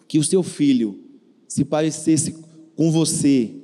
que 0.08 0.18
o 0.18 0.24
seu 0.24 0.42
filho 0.42 1.00
se 1.48 1.64
parecesse 1.64 2.36
com 2.74 2.90
você, 2.90 3.54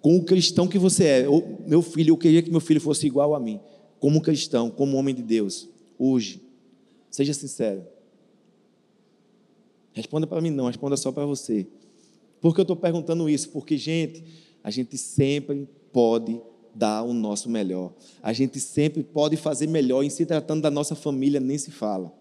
com 0.00 0.16
o 0.16 0.24
cristão 0.24 0.68
que 0.68 0.78
você 0.78 1.04
é. 1.04 1.26
meu 1.66 1.82
filho, 1.82 2.10
eu 2.10 2.16
queria 2.16 2.42
que 2.42 2.50
meu 2.50 2.60
filho 2.60 2.80
fosse 2.80 3.06
igual 3.06 3.34
a 3.34 3.40
mim, 3.40 3.60
como 3.98 4.20
cristão, 4.20 4.70
como 4.70 4.96
homem 4.96 5.14
de 5.14 5.22
Deus, 5.22 5.68
hoje. 5.98 6.42
Seja 7.10 7.32
sincero. 7.32 7.86
Responda 9.92 10.26
para 10.26 10.40
mim, 10.40 10.50
não, 10.50 10.66
responda 10.66 10.96
só 10.96 11.12
para 11.12 11.24
você. 11.24 11.66
Por 12.40 12.54
que 12.54 12.60
eu 12.60 12.64
estou 12.64 12.76
perguntando 12.76 13.28
isso? 13.28 13.48
Porque, 13.50 13.78
gente, 13.78 14.24
a 14.62 14.70
gente 14.70 14.98
sempre 14.98 15.68
pode 15.92 16.40
dar 16.74 17.02
o 17.02 17.14
nosso 17.14 17.48
melhor. 17.48 17.92
A 18.22 18.32
gente 18.32 18.58
sempre 18.58 19.02
pode 19.02 19.36
fazer 19.36 19.68
melhor. 19.68 20.02
Em 20.02 20.10
se 20.10 20.26
tratando 20.26 20.60
da 20.60 20.70
nossa 20.70 20.94
família, 20.94 21.38
nem 21.38 21.56
se 21.56 21.70
fala. 21.70 22.12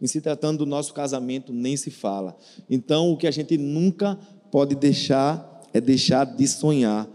Em 0.00 0.06
se 0.06 0.20
tratando 0.20 0.58
do 0.58 0.66
nosso 0.66 0.94
casamento, 0.94 1.52
nem 1.52 1.76
se 1.76 1.90
fala. 1.90 2.36
Então, 2.70 3.10
o 3.10 3.16
que 3.16 3.26
a 3.26 3.30
gente 3.30 3.56
nunca 3.56 4.18
pode 4.50 4.74
deixar 4.74 5.62
é 5.72 5.80
deixar 5.80 6.24
de 6.24 6.46
sonhar 6.46 7.08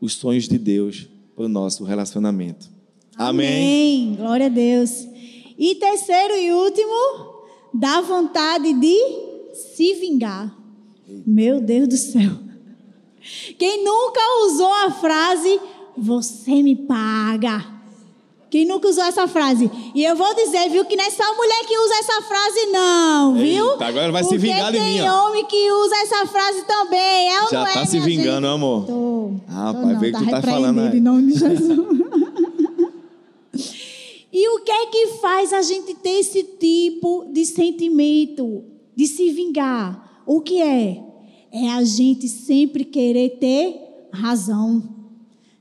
os 0.00 0.14
sonhos 0.14 0.48
de 0.48 0.58
Deus 0.58 1.08
para 1.34 1.44
o 1.44 1.48
nosso 1.48 1.84
relacionamento. 1.84 2.68
Amém. 3.16 3.46
Amém. 3.46 4.14
Glória 4.16 4.46
a 4.46 4.50
Deus. 4.50 5.06
E 5.58 5.74
terceiro 5.76 6.34
e 6.34 6.52
último, 6.52 7.44
dá 7.72 8.00
vontade 8.00 8.72
de 8.74 8.96
se 9.54 9.94
vingar. 9.94 10.54
Meu 11.26 11.60
Deus 11.60 11.88
do 11.88 11.96
céu. 11.96 12.32
Quem 13.58 13.84
nunca 13.84 14.20
usou 14.46 14.72
a 14.72 14.90
frase, 14.90 15.60
você 15.96 16.62
me 16.62 16.76
paga. 16.76 17.75
Quem 18.48 18.64
nunca 18.64 18.88
usou 18.88 19.02
essa 19.04 19.26
frase? 19.26 19.70
E 19.94 20.04
eu 20.04 20.14
vou 20.14 20.32
dizer, 20.34 20.68
viu, 20.70 20.84
que 20.84 20.94
não 20.94 21.04
é 21.04 21.10
só 21.10 21.24
mulher 21.36 21.64
que 21.66 21.76
usa 21.78 21.94
essa 21.96 22.22
frase, 22.22 22.66
não, 22.66 23.34
viu? 23.34 23.72
Eita, 23.72 23.86
agora 23.86 24.12
vai 24.12 24.22
Porque 24.22 24.38
se 24.38 24.46
vingar 24.46 24.72
de 24.72 24.78
mim. 24.78 24.98
Tem 24.98 25.10
homem 25.10 25.44
que 25.46 25.72
usa 25.72 25.96
essa 25.96 26.26
frase 26.26 26.62
também. 26.64 27.28
É 27.28 27.48
Já 27.50 27.64
tá 27.64 27.80
é, 27.80 27.86
se 27.86 27.98
vingando, 27.98 28.46
gente? 28.46 28.54
amor. 28.54 28.86
Tô. 28.86 29.30
Ah, 29.48 29.72
Tô 29.74 29.82
pai, 29.82 29.92
não, 29.94 30.00
vê 30.00 30.12
tá 30.12 30.18
que 30.20 30.24
tu 30.24 30.30
tá 30.30 30.42
falando 30.42 30.80
aí. 30.80 30.96
Em 30.96 31.00
nome 31.00 31.32
de 31.32 31.38
Jesus. 31.40 31.78
e 34.32 34.48
o 34.48 34.60
que 34.60 34.70
é 34.70 34.86
que 34.86 35.06
faz 35.20 35.52
a 35.52 35.62
gente 35.62 35.94
ter 35.94 36.20
esse 36.20 36.42
tipo 36.44 37.26
de 37.32 37.44
sentimento 37.44 38.64
de 38.94 39.06
se 39.08 39.30
vingar? 39.30 40.22
O 40.24 40.40
que 40.40 40.62
é? 40.62 41.02
É 41.52 41.70
a 41.70 41.82
gente 41.82 42.28
sempre 42.28 42.84
querer 42.84 43.38
ter 43.40 43.76
razão. 44.12 44.95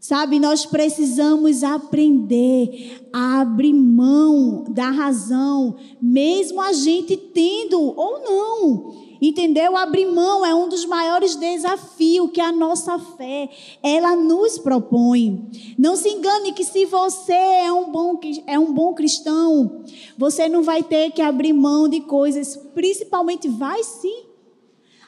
Sabe, 0.08 0.40
nós 0.40 0.68
precisamos 0.68 1.64
aprender 1.64 3.02
a 3.12 3.42
abrir 3.42 3.74
mão 3.74 4.64
da 4.70 4.92
razão, 4.92 5.78
mesmo 6.00 6.62
a 6.62 6.74
gente 6.74 7.18
tendo 7.18 7.82
ou 7.82 8.20
não. 8.20 8.94
Entendeu? 9.20 9.76
Abrir 9.76 10.06
mão 10.06 10.46
é 10.46 10.54
um 10.54 10.70
dos 10.70 10.86
maiores 10.86 11.36
desafios 11.36 12.30
que 12.32 12.40
a 12.40 12.52
nossa 12.52 13.00
fé 13.00 13.50
ela 13.82 14.16
nos 14.16 14.60
propõe. 14.60 15.44
Não 15.76 15.96
se 15.96 16.10
engane 16.10 16.54
que 16.54 16.64
se 16.64 16.86
você 16.86 17.34
é 17.34 17.74
um 17.74 17.90
bom 17.92 18.20
é 18.46 18.60
um 18.60 18.72
bom 18.72 18.94
cristão, 18.94 19.82
você 20.16 20.48
não 20.48 20.62
vai 20.62 20.84
ter 20.84 21.14
que 21.14 21.22
abrir 21.24 21.52
mão 21.52 21.90
de 21.90 22.02
coisas, 22.02 22.56
principalmente 22.76 23.48
vai 23.48 23.84
sim. 23.84 24.26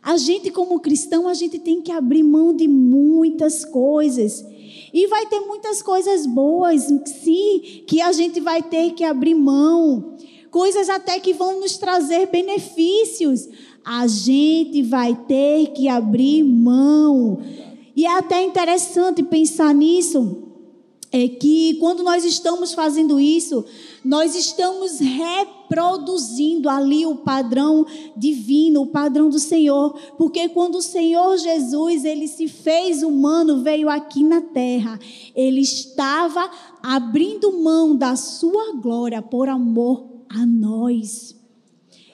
A 0.01 0.17
gente 0.17 0.49
como 0.49 0.79
cristão, 0.79 1.27
a 1.27 1.35
gente 1.35 1.59
tem 1.59 1.83
que 1.83 1.91
abrir 1.91 2.23
mão 2.23 2.51
de 2.51 2.67
muitas 2.67 3.63
coisas. 3.63 4.43
E 4.93 5.07
vai 5.07 5.25
ter 5.25 5.39
muitas 5.41 5.81
coisas 5.81 6.25
boas, 6.25 6.83
sim, 7.23 7.83
que 7.87 8.01
a 8.01 8.11
gente 8.11 8.39
vai 8.39 8.61
ter 8.61 8.91
que 8.91 9.03
abrir 9.03 9.35
mão. 9.35 10.15
coisas 10.49 10.89
até 10.89 11.19
que 11.19 11.33
vão 11.33 11.59
nos 11.59 11.77
trazer 11.77 12.27
benefícios. 12.27 13.47
A 13.85 14.07
gente 14.07 14.81
vai 14.81 15.13
ter 15.27 15.67
que 15.67 15.87
abrir 15.87 16.43
mão. 16.43 17.39
E 17.95 18.05
é 18.05 18.17
até 18.17 18.43
interessante 18.43 19.23
pensar 19.23 19.73
nisso, 19.73 20.43
é 21.11 21.27
que 21.27 21.75
quando 21.79 22.03
nós 22.03 22.23
estamos 22.23 22.73
fazendo 22.73 23.19
isso, 23.19 23.65
nós 24.07 24.35
estamos 24.35 24.99
reproduzindo 24.99 26.69
ali 26.69 27.05
o 27.05 27.17
padrão 27.17 27.85
divino, 28.15 28.83
o 28.83 28.87
padrão 28.87 29.29
do 29.29 29.37
Senhor, 29.37 29.99
porque 30.17 30.47
quando 30.47 30.75
o 30.75 30.81
Senhor 30.81 31.37
Jesus, 31.37 32.05
ele 32.05 32.25
se 32.25 32.47
fez 32.47 33.03
humano, 33.03 33.61
veio 33.61 33.89
aqui 33.89 34.23
na 34.23 34.39
terra, 34.39 34.97
ele 35.35 35.59
estava 35.59 36.49
abrindo 36.81 37.61
mão 37.61 37.97
da 37.97 38.15
sua 38.15 38.71
glória 38.81 39.21
por 39.21 39.49
amor 39.49 40.07
a 40.29 40.45
nós. 40.45 41.35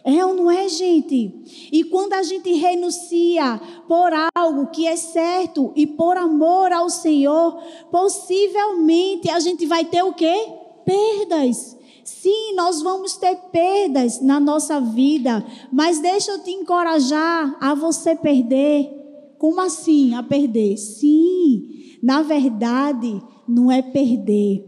É 0.04 0.26
ou 0.26 0.34
não 0.34 0.50
é, 0.50 0.68
gente? 0.68 1.70
E 1.72 1.84
quando 1.84 2.14
a 2.14 2.24
gente 2.24 2.52
renuncia 2.54 3.62
por 3.88 4.12
algo 4.34 4.72
que 4.72 4.88
é 4.88 4.96
certo 4.96 5.72
e 5.76 5.86
por 5.86 6.18
amor 6.18 6.72
ao 6.72 6.90
Senhor, 6.90 7.62
possivelmente 7.92 9.30
a 9.30 9.40
gente 9.40 9.68
vai 9.68 9.86
ter 9.86 10.02
o 10.02 10.12
quê? 10.12 10.48
Perdas. 10.84 11.83
Sim, 12.04 12.54
nós 12.56 12.82
vamos 12.82 13.16
ter 13.16 13.36
perdas 13.52 14.22
na 14.22 14.40
nossa 14.40 14.80
vida, 14.82 15.46
mas 15.72 16.00
deixa 16.00 16.32
eu 16.32 16.44
te 16.44 16.52
encorajar 16.52 17.56
a 17.62 17.74
você 17.74 18.16
perder. 18.16 18.90
Como 19.38 19.62
assim 19.62 20.14
a 20.14 20.22
perder? 20.22 20.78
Sim, 20.78 21.98
na 22.02 22.22
verdade, 22.22 23.22
não 23.48 23.72
é 23.72 23.82
perder, 23.82 24.66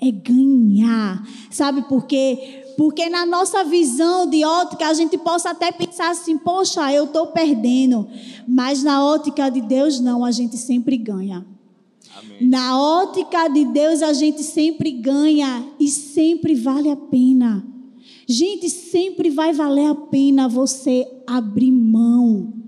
é 0.00 0.10
ganhar. 0.10 1.22
Sabe 1.50 1.82
por 1.82 2.06
quê? 2.06 2.64
Porque 2.76 3.10
na 3.10 3.26
nossa 3.26 3.62
visão 3.62 4.26
de 4.26 4.42
ótica, 4.42 4.86
a 4.86 4.94
gente 4.94 5.18
possa 5.18 5.50
até 5.50 5.70
pensar 5.70 6.10
assim: 6.10 6.38
poxa, 6.38 6.90
eu 6.92 7.04
estou 7.04 7.26
perdendo. 7.26 8.08
Mas 8.48 8.82
na 8.82 9.04
ótica 9.04 9.50
de 9.50 9.60
Deus, 9.60 10.00
não, 10.00 10.24
a 10.24 10.30
gente 10.30 10.56
sempre 10.56 10.96
ganha. 10.96 11.44
Amém. 12.18 12.48
Na 12.48 12.78
ótica 12.78 13.48
de 13.48 13.64
Deus, 13.64 14.02
a 14.02 14.12
gente 14.12 14.42
sempre 14.42 14.90
ganha 14.90 15.66
e 15.78 15.88
sempre 15.88 16.54
vale 16.54 16.90
a 16.90 16.96
pena. 16.96 17.64
Gente, 18.26 18.70
sempre 18.70 19.30
vai 19.30 19.52
valer 19.52 19.86
a 19.86 19.94
pena 19.94 20.48
você 20.48 21.06
abrir 21.26 21.72
mão 21.72 22.60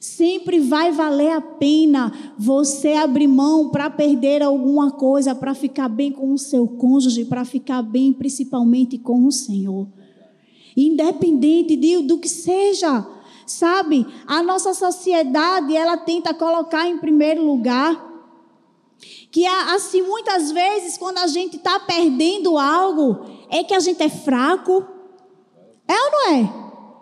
Sempre 0.00 0.58
vai 0.58 0.90
valer 0.92 1.32
a 1.32 1.40
pena 1.40 2.12
você 2.36 2.94
abrir 2.94 3.28
mão 3.28 3.68
para 3.70 3.90
perder 3.90 4.42
alguma 4.42 4.90
coisa, 4.90 5.34
para 5.34 5.54
ficar 5.54 5.88
bem 5.88 6.10
com 6.10 6.32
o 6.32 6.38
seu 6.38 6.66
cônjuge, 6.66 7.24
para 7.24 7.44
ficar 7.44 7.82
bem 7.82 8.12
principalmente 8.12 8.98
com 8.98 9.24
o 9.24 9.32
Senhor. 9.32 9.88
Independente 10.76 11.76
de, 11.76 12.02
do 12.02 12.18
que 12.18 12.28
seja, 12.28 13.06
sabe? 13.46 14.06
A 14.26 14.42
nossa 14.42 14.74
sociedade, 14.74 15.74
ela 15.74 15.96
tenta 15.96 16.34
colocar 16.34 16.88
em 16.88 16.98
primeiro 16.98 17.44
lugar 17.44 18.07
que 19.30 19.46
assim 19.46 20.02
muitas 20.02 20.50
vezes 20.50 20.98
quando 20.98 21.18
a 21.18 21.26
gente 21.26 21.56
está 21.56 21.78
perdendo 21.80 22.58
algo 22.58 23.26
é 23.48 23.62
que 23.62 23.74
a 23.74 23.80
gente 23.80 24.02
é 24.02 24.08
fraco, 24.08 24.84
é 25.86 25.94
ou 25.94 26.10
não 26.10 26.30
é? 26.32 26.54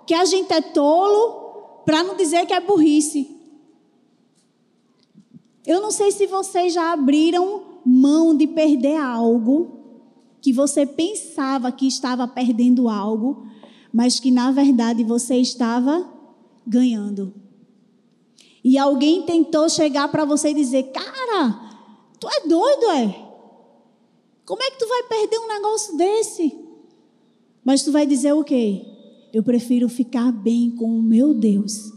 Que 0.07 0.15
a 0.15 0.25
gente 0.25 0.53
é 0.53 0.61
tolo, 0.61 1.47
para 1.85 2.03
não 2.03 2.17
dizer 2.17 2.47
que 2.47 2.53
é 2.53 2.61
burrice. 2.61 3.35
Eu 5.65 5.81
não 5.81 5.91
sei 5.91 6.13
se 6.13 6.27
vocês 6.27 6.73
já 6.73 6.93
abriram 6.93 7.81
mão 7.85 8.37
de 8.37 8.47
perder 8.47 8.97
algo 8.97 9.77
que 10.41 10.53
você 10.53 10.87
pensava 10.87 11.73
que 11.73 11.87
estava 11.87 12.29
perdendo 12.29 12.89
algo, 12.89 13.47
mas 13.93 14.21
que 14.21 14.31
na 14.31 14.53
verdade 14.53 15.03
você 15.03 15.37
estava 15.37 16.09
ganhando. 16.67 17.35
E 18.63 18.77
alguém 18.79 19.23
tentou 19.23 19.69
chegar 19.69 20.09
para 20.09 20.25
você 20.25 20.51
e 20.51 20.55
dizer: 20.55 20.93
Cara, 20.93 21.76
tu 22.19 22.29
é 22.29 22.47
doido, 22.47 22.91
é? 22.91 23.27
Como 24.45 24.63
é 24.63 24.71
que 24.71 24.79
tu 24.79 24.89
vai 24.89 25.03
perder 25.05 25.39
um 25.39 25.49
negócio 25.49 25.97
desse? 25.97 26.57
Mas 27.65 27.83
tu 27.83 27.91
vai 27.91 28.07
dizer 28.07 28.33
o 28.33 28.45
quê? 28.45 28.85
Eu 29.33 29.43
prefiro 29.43 29.89
ficar 29.89 30.31
bem 30.31 30.71
com 30.71 30.87
o 30.87 31.03
meu 31.03 31.35
Deus 31.35 31.93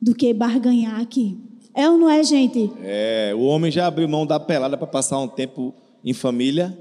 do 0.00 0.14
que 0.14 0.32
barganhar 0.32 1.00
aqui. 1.00 1.38
É 1.74 1.88
ou 1.88 1.98
não 1.98 2.08
é, 2.08 2.22
gente? 2.24 2.72
É, 2.82 3.34
o 3.36 3.42
homem 3.42 3.70
já 3.70 3.86
abriu 3.86 4.08
mão 4.08 4.26
da 4.26 4.40
pelada 4.40 4.76
para 4.76 4.86
passar 4.86 5.18
um 5.18 5.28
tempo 5.28 5.74
em 6.04 6.12
família. 6.12 6.78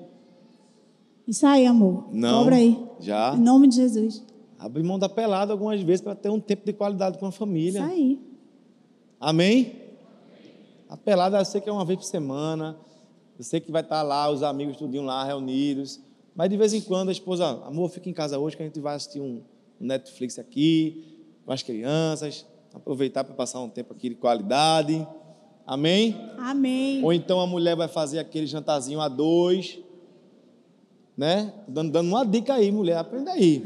Isso 1.27 1.45
aí, 1.45 1.65
amor. 1.65 2.07
Não. 2.11 2.39
Cobra 2.39 2.55
aí. 2.55 2.79
Já. 2.99 3.35
Em 3.35 3.41
nome 3.41 3.67
de 3.67 3.75
Jesus. 3.75 4.23
Abre 4.57 4.81
mão 4.81 4.97
da 4.97 5.09
pelada 5.09 5.51
algumas 5.51 5.81
vezes 5.81 6.01
para 6.01 6.15
ter 6.15 6.29
um 6.29 6.39
tempo 6.39 6.65
de 6.65 6.71
qualidade 6.71 7.17
com 7.17 7.25
a 7.25 7.31
família. 7.31 7.79
Isso 7.79 7.89
aí. 7.89 8.19
Amém? 9.19 9.82
A 10.93 10.97
pelada 10.97 11.39
eu 11.39 11.45
sei 11.45 11.59
que 11.59 11.67
é 11.67 11.73
uma 11.73 11.83
vez 11.83 11.97
por 11.97 12.05
semana. 12.05 12.77
Eu 13.35 13.43
sei 13.43 13.59
que 13.59 13.71
vai 13.71 13.81
estar 13.81 14.03
lá 14.03 14.29
os 14.29 14.43
amigos 14.43 14.77
tudinho 14.77 15.01
lá 15.01 15.23
reunidos. 15.23 15.99
Mas 16.35 16.51
de 16.51 16.55
vez 16.55 16.71
em 16.71 16.81
quando 16.81 17.09
a 17.09 17.11
esposa, 17.11 17.47
amor, 17.65 17.89
fica 17.89 18.07
em 18.11 18.13
casa 18.13 18.37
hoje 18.37 18.55
que 18.55 18.61
a 18.61 18.65
gente 18.67 18.79
vai 18.79 18.93
assistir 18.93 19.19
um 19.19 19.41
Netflix 19.79 20.37
aqui 20.37 21.17
com 21.43 21.51
as 21.51 21.63
crianças, 21.63 22.45
aproveitar 22.71 23.23
para 23.23 23.33
passar 23.33 23.59
um 23.59 23.69
tempo 23.69 23.91
aqui 23.91 24.09
de 24.09 24.13
qualidade. 24.13 25.07
Amém? 25.65 26.15
Amém. 26.37 27.03
Ou 27.03 27.11
então 27.11 27.41
a 27.41 27.47
mulher 27.47 27.75
vai 27.75 27.87
fazer 27.87 28.19
aquele 28.19 28.45
jantarzinho 28.45 29.01
a 29.01 29.07
dois, 29.07 29.79
né? 31.17 31.55
Dando, 31.67 31.91
dando 31.91 32.09
uma 32.09 32.23
dica 32.23 32.53
aí, 32.53 32.71
mulher, 32.71 32.97
aprenda 32.97 33.31
aí. 33.31 33.63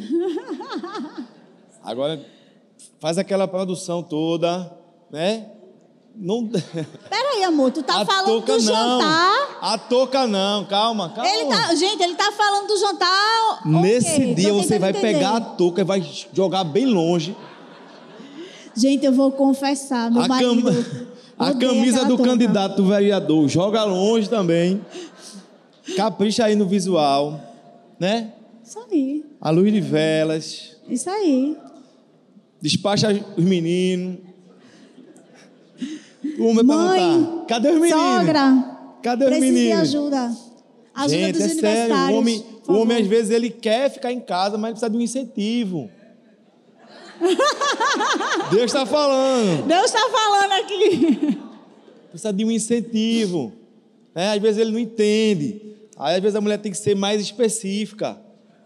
Agora 1.83 2.25
faz 3.01 3.17
aquela 3.17 3.49
produção 3.49 4.01
toda, 4.01 4.73
né? 5.11 5.56
Não. 6.19 6.49
Peraí, 7.09 7.43
amor, 7.43 7.71
tu 7.71 7.83
tá 7.83 8.01
a 8.01 8.05
falando 8.05 8.43
do 8.43 8.59
jantar. 8.59 9.59
A 9.61 9.77
toca 9.77 10.25
não, 10.25 10.65
calma, 10.65 11.09
calma. 11.09 11.29
Ele 11.29 11.45
tá, 11.49 11.75
gente, 11.75 12.01
ele 12.01 12.15
tá 12.15 12.31
falando 12.31 12.67
do 12.67 12.77
jantar. 12.79 13.61
Nesse 13.65 14.15
okay, 14.15 14.33
dia 14.33 14.53
você 14.53 14.79
vai 14.79 14.89
entender. 14.89 15.13
pegar 15.13 15.37
a 15.37 15.41
touca 15.41 15.81
e 15.81 15.83
vai 15.83 16.03
jogar 16.33 16.63
bem 16.63 16.87
longe. 16.87 17.37
Gente, 18.75 19.05
eu 19.05 19.13
vou 19.13 19.31
confessar, 19.31 20.09
meu 20.09 20.23
a 20.23 20.27
marido. 20.27 20.63
Cam... 20.63 21.07
A 21.39 21.53
camisa 21.53 22.03
do 22.03 22.17
touca. 22.17 22.31
candidato 22.31 22.83
vereador 22.83 23.47
joga 23.47 23.83
longe 23.83 24.27
também. 24.27 24.81
Capricha 25.95 26.45
aí 26.45 26.55
no 26.55 26.65
visual, 26.65 27.39
né? 27.99 28.33
Isso 28.63 28.79
aí. 28.91 29.23
A 29.39 29.51
luz 29.51 29.71
de 29.71 29.79
velas. 29.79 30.77
Isso 30.89 31.07
aí. 31.07 31.55
Despacha 32.59 33.23
os 33.37 33.43
meninos. 33.43 34.26
Uma 36.37 36.63
Mãe, 36.63 36.99
perguntar, 36.99 37.45
cadê 37.47 37.69
os 37.69 37.79
meninos? 37.79 38.03
Sogra, 38.03 38.77
cadê 39.01 39.25
os 39.25 39.31
meninos? 39.31 39.59
de 39.59 39.71
ajuda. 39.71 40.37
Ajuda 40.93 41.09
Gente, 41.09 41.33
dos 41.33 41.41
é 41.41 41.49
sério, 41.49 41.95
o 41.95 42.13
homem, 42.13 42.45
o 42.67 42.73
homem 42.73 42.97
às 42.97 43.07
vezes 43.07 43.31
ele 43.31 43.49
quer 43.49 43.89
ficar 43.89 44.11
em 44.11 44.19
casa, 44.19 44.57
mas 44.57 44.69
ele 44.69 44.73
precisa 44.73 44.89
de 44.89 44.97
um 44.97 45.01
incentivo. 45.01 45.89
Deus 48.51 48.65
está 48.65 48.85
falando. 48.85 49.67
Deus 49.67 49.85
está 49.85 50.09
falando 50.09 50.51
aqui. 50.53 51.39
Precisa 52.09 52.33
de 52.33 52.45
um 52.45 52.51
incentivo. 52.51 53.51
Né? 54.13 54.33
Às 54.33 54.41
vezes 54.41 54.61
ele 54.61 54.71
não 54.71 54.79
entende. 54.79 55.75
Aí 55.97 56.15
às 56.15 56.21
vezes 56.21 56.35
a 56.35 56.41
mulher 56.41 56.57
tem 56.59 56.71
que 56.71 56.77
ser 56.77 56.95
mais 56.95 57.21
específica. 57.21 58.19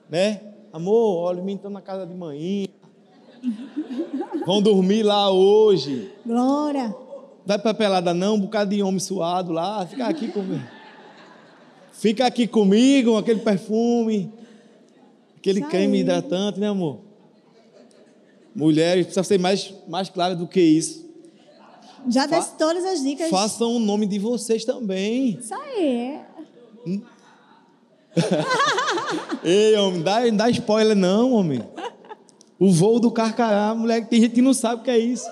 Né? 0.09 0.41
Amor, 0.73 1.23
olha, 1.23 1.41
o 1.41 1.45
menino 1.45 1.59
está 1.59 1.69
na 1.69 1.81
casa 1.81 2.05
de 2.05 2.13
manhã. 2.13 2.67
Vão 4.45 4.61
dormir 4.61 5.03
lá 5.03 5.31
hoje. 5.31 6.11
Glória. 6.25 6.95
Vai 7.45 7.57
pra 7.57 7.73
pelada 7.73 8.13
não, 8.13 8.35
um 8.35 8.39
bocado 8.39 8.73
de 8.75 8.83
homem 8.83 8.99
suado 8.99 9.51
lá, 9.51 9.85
fica 9.85 10.05
aqui 10.05 10.27
comigo. 10.27 10.63
Fica 11.91 12.25
aqui 12.25 12.47
comigo, 12.47 13.17
aquele 13.17 13.39
perfume, 13.39 14.31
aquele 15.37 15.61
creme 15.61 15.99
hidratante, 15.99 16.59
né, 16.59 16.67
amor? 16.69 16.99
Mulheres, 18.55 19.05
precisa 19.05 19.23
ser 19.23 19.39
mais, 19.39 19.73
mais 19.87 20.09
clara 20.09 20.35
do 20.35 20.47
que 20.47 20.61
isso. 20.61 21.09
Já 22.09 22.27
Fa 22.27 22.35
desse 22.35 22.55
todas 22.57 22.83
as 22.83 23.01
dicas. 23.01 23.29
Façam 23.29 23.75
o 23.75 23.79
nome 23.79 24.07
de 24.07 24.19
vocês 24.19 24.65
também. 24.65 25.37
Isso 25.39 25.53
aí. 25.53 26.19
Hum? 26.85 27.01
Ei, 29.43 29.75
homem, 29.77 30.01
dá, 30.01 30.27
dá 30.29 30.49
spoiler 30.49 30.95
não, 30.95 31.33
homem. 31.33 31.61
O 32.59 32.71
voo 32.71 32.99
do 32.99 33.09
carcará, 33.11 33.73
mulher, 33.73 34.07
tem 34.07 34.21
gente 34.21 34.35
que 34.35 34.41
não 34.41 34.53
sabe 34.53 34.81
o 34.81 34.83
que 34.83 34.91
é 34.91 34.97
isso. 34.97 35.27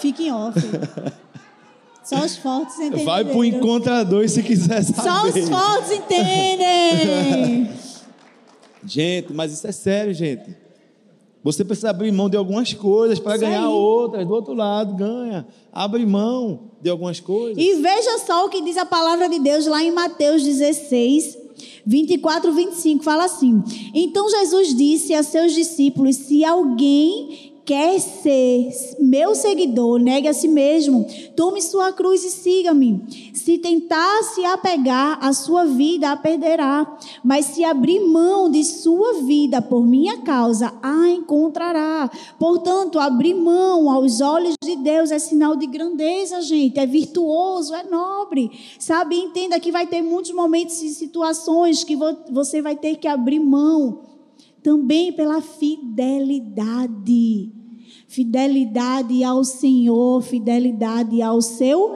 Fique 0.00 0.24
em 0.24 0.32
off. 0.32 0.58
Só 2.02 2.24
os 2.24 2.36
fortes 2.36 2.76
entendem. 2.78 3.04
Vai 3.04 3.24
pro 3.24 3.44
encontrador 3.44 4.28
se 4.28 4.42
quiser 4.42 4.82
saber. 4.82 5.02
Só 5.02 5.28
os 5.28 5.48
fortes 5.48 5.92
entendem. 5.92 7.70
gente, 8.84 9.32
mas 9.32 9.52
isso 9.52 9.66
é 9.66 9.72
sério, 9.72 10.12
gente. 10.12 10.56
Você 11.42 11.64
precisa 11.64 11.90
abrir 11.90 12.12
mão 12.12 12.28
de 12.28 12.36
algumas 12.36 12.74
coisas 12.74 13.18
para 13.18 13.36
ganhar 13.36 13.68
outras. 13.68 14.26
Do 14.26 14.34
outro 14.34 14.54
lado, 14.54 14.94
ganha. 14.94 15.46
Abre 15.72 16.04
mão 16.04 16.72
de 16.82 16.90
algumas 16.90 17.20
coisas. 17.20 17.56
E 17.56 17.76
veja 17.76 18.18
só 18.18 18.44
o 18.44 18.48
que 18.48 18.60
diz 18.60 18.76
a 18.76 18.84
palavra 18.84 19.28
de 19.28 19.38
Deus 19.38 19.66
lá 19.66 19.82
em 19.82 19.90
Mateus 19.90 20.42
16, 20.42 21.38
24, 21.86 22.52
25 22.52 23.02
fala 23.02 23.24
assim: 23.24 23.62
Então 23.94 24.28
Jesus 24.28 24.74
disse 24.74 25.14
a 25.14 25.22
seus 25.22 25.52
discípulos: 25.52 26.16
Se 26.16 26.44
alguém 26.44 27.49
quer 27.70 28.00
ser 28.00 28.72
meu 28.98 29.32
seguidor, 29.32 30.00
negue 30.00 30.26
a 30.26 30.34
si 30.34 30.48
mesmo, 30.48 31.06
tome 31.36 31.62
sua 31.62 31.92
cruz 31.92 32.24
e 32.24 32.30
siga-me. 32.30 33.30
Se 33.32 33.58
tentar 33.58 34.24
se 34.24 34.44
apegar 34.44 35.24
à 35.24 35.32
sua 35.32 35.66
vida, 35.66 36.10
a 36.10 36.16
perderá. 36.16 36.98
Mas 37.22 37.46
se 37.46 37.62
abrir 37.62 38.00
mão 38.00 38.50
de 38.50 38.64
sua 38.64 39.22
vida 39.22 39.62
por 39.62 39.86
minha 39.86 40.18
causa, 40.22 40.74
a 40.82 41.10
encontrará. 41.10 42.10
Portanto, 42.40 42.98
abrir 42.98 43.34
mão 43.34 43.88
aos 43.88 44.20
olhos 44.20 44.56
de 44.60 44.74
Deus 44.74 45.12
é 45.12 45.20
sinal 45.20 45.54
de 45.54 45.68
grandeza, 45.68 46.42
gente. 46.42 46.80
É 46.80 46.86
virtuoso, 46.86 47.72
é 47.72 47.84
nobre. 47.84 48.50
Sabe? 48.80 49.14
Entenda 49.14 49.60
que 49.60 49.70
vai 49.70 49.86
ter 49.86 50.02
muitos 50.02 50.32
momentos 50.32 50.82
e 50.82 50.88
situações 50.88 51.84
que 51.84 51.96
você 52.32 52.60
vai 52.60 52.74
ter 52.74 52.96
que 52.96 53.06
abrir 53.06 53.38
mão 53.38 54.00
também 54.60 55.12
pela 55.12 55.40
fidelidade 55.40 57.59
fidelidade 58.10 59.22
ao 59.22 59.44
Senhor, 59.44 60.20
fidelidade 60.20 61.22
ao 61.22 61.40
seu 61.40 61.94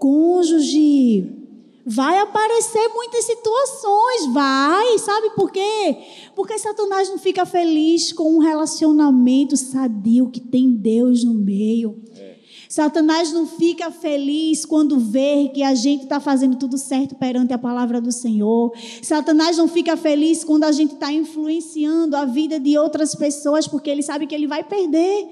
cônjuge. 0.00 1.38
Vai 1.86 2.18
aparecer 2.18 2.88
muitas 2.92 3.24
situações, 3.24 4.26
vai, 4.32 4.98
sabe 4.98 5.30
por 5.36 5.52
quê? 5.52 5.98
Porque 6.34 6.58
Satanás 6.58 7.08
não 7.08 7.18
fica 7.18 7.46
feliz 7.46 8.12
com 8.12 8.36
um 8.36 8.38
relacionamento 8.38 9.56
sadio 9.56 10.30
que 10.30 10.40
tem 10.40 10.72
Deus 10.72 11.22
no 11.22 11.34
meio. 11.34 12.02
Satanás 12.72 13.30
não 13.30 13.46
fica 13.46 13.90
feliz 13.90 14.64
quando 14.64 14.98
vê 14.98 15.50
que 15.52 15.62
a 15.62 15.74
gente 15.74 16.04
está 16.04 16.18
fazendo 16.18 16.56
tudo 16.56 16.78
certo 16.78 17.14
perante 17.14 17.52
a 17.52 17.58
palavra 17.58 18.00
do 18.00 18.10
Senhor. 18.10 18.72
Satanás 19.02 19.58
não 19.58 19.68
fica 19.68 19.94
feliz 19.94 20.42
quando 20.42 20.64
a 20.64 20.72
gente 20.72 20.94
está 20.94 21.12
influenciando 21.12 22.16
a 22.16 22.24
vida 22.24 22.58
de 22.58 22.78
outras 22.78 23.14
pessoas, 23.14 23.68
porque 23.68 23.90
ele 23.90 24.02
sabe 24.02 24.26
que 24.26 24.34
ele 24.34 24.46
vai 24.46 24.64
perder. 24.64 25.28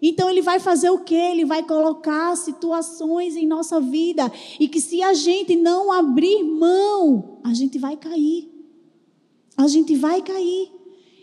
Então 0.00 0.30
ele 0.30 0.40
vai 0.40 0.58
fazer 0.58 0.88
o 0.88 1.00
quê? 1.00 1.14
Ele 1.14 1.44
vai 1.44 1.62
colocar 1.62 2.34
situações 2.36 3.36
em 3.36 3.46
nossa 3.46 3.78
vida 3.78 4.32
e 4.58 4.66
que 4.66 4.80
se 4.80 5.02
a 5.02 5.12
gente 5.12 5.56
não 5.56 5.92
abrir 5.92 6.42
mão, 6.42 7.38
a 7.44 7.52
gente 7.52 7.76
vai 7.76 7.98
cair. 7.98 8.50
A 9.58 9.68
gente 9.68 9.94
vai 9.94 10.22
cair. 10.22 10.70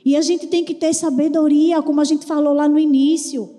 E 0.05 0.15
a 0.15 0.21
gente 0.21 0.45
tem 0.45 0.63
que 0.63 0.75
ter 0.75 0.93
sabedoria, 0.93 1.81
como 1.81 2.01
a 2.01 2.05
gente 2.05 2.23
falou 2.23 2.53
lá 2.53 2.69
no 2.69 2.77
início. 2.77 3.54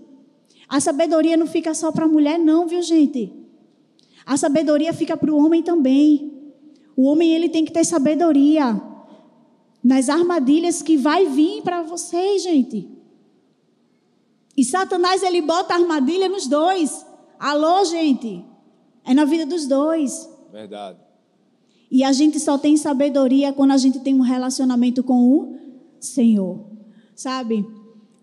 A 0.68 0.80
sabedoria 0.80 1.36
não 1.36 1.46
fica 1.46 1.74
só 1.74 1.92
para 1.92 2.04
a 2.04 2.08
mulher, 2.08 2.38
não, 2.38 2.66
viu, 2.66 2.82
gente? 2.82 3.32
A 4.24 4.36
sabedoria 4.36 4.92
fica 4.92 5.16
para 5.16 5.32
o 5.32 5.36
homem 5.36 5.62
também. 5.62 6.32
O 6.96 7.04
homem 7.04 7.32
ele 7.32 7.48
tem 7.48 7.64
que 7.64 7.72
ter 7.72 7.84
sabedoria 7.84 8.80
nas 9.82 10.08
armadilhas 10.08 10.82
que 10.82 10.96
vai 10.96 11.26
vir 11.26 11.62
para 11.62 11.82
vocês, 11.82 12.42
gente. 12.42 12.90
E 14.56 14.64
Satanás 14.64 15.22
ele 15.22 15.40
bota 15.40 15.74
armadilha 15.74 16.28
nos 16.28 16.48
dois. 16.48 17.06
Alô, 17.38 17.84
gente? 17.84 18.44
É 19.04 19.14
na 19.14 19.24
vida 19.24 19.46
dos 19.46 19.66
dois. 19.66 20.28
Verdade. 20.50 20.98
E 21.88 22.02
a 22.02 22.12
gente 22.12 22.40
só 22.40 22.58
tem 22.58 22.76
sabedoria 22.76 23.52
quando 23.52 23.70
a 23.70 23.76
gente 23.76 24.00
tem 24.00 24.14
um 24.14 24.22
relacionamento 24.22 25.04
com 25.04 25.30
o 25.30 25.56
Senhor. 26.00 26.64
Sabe? 27.14 27.64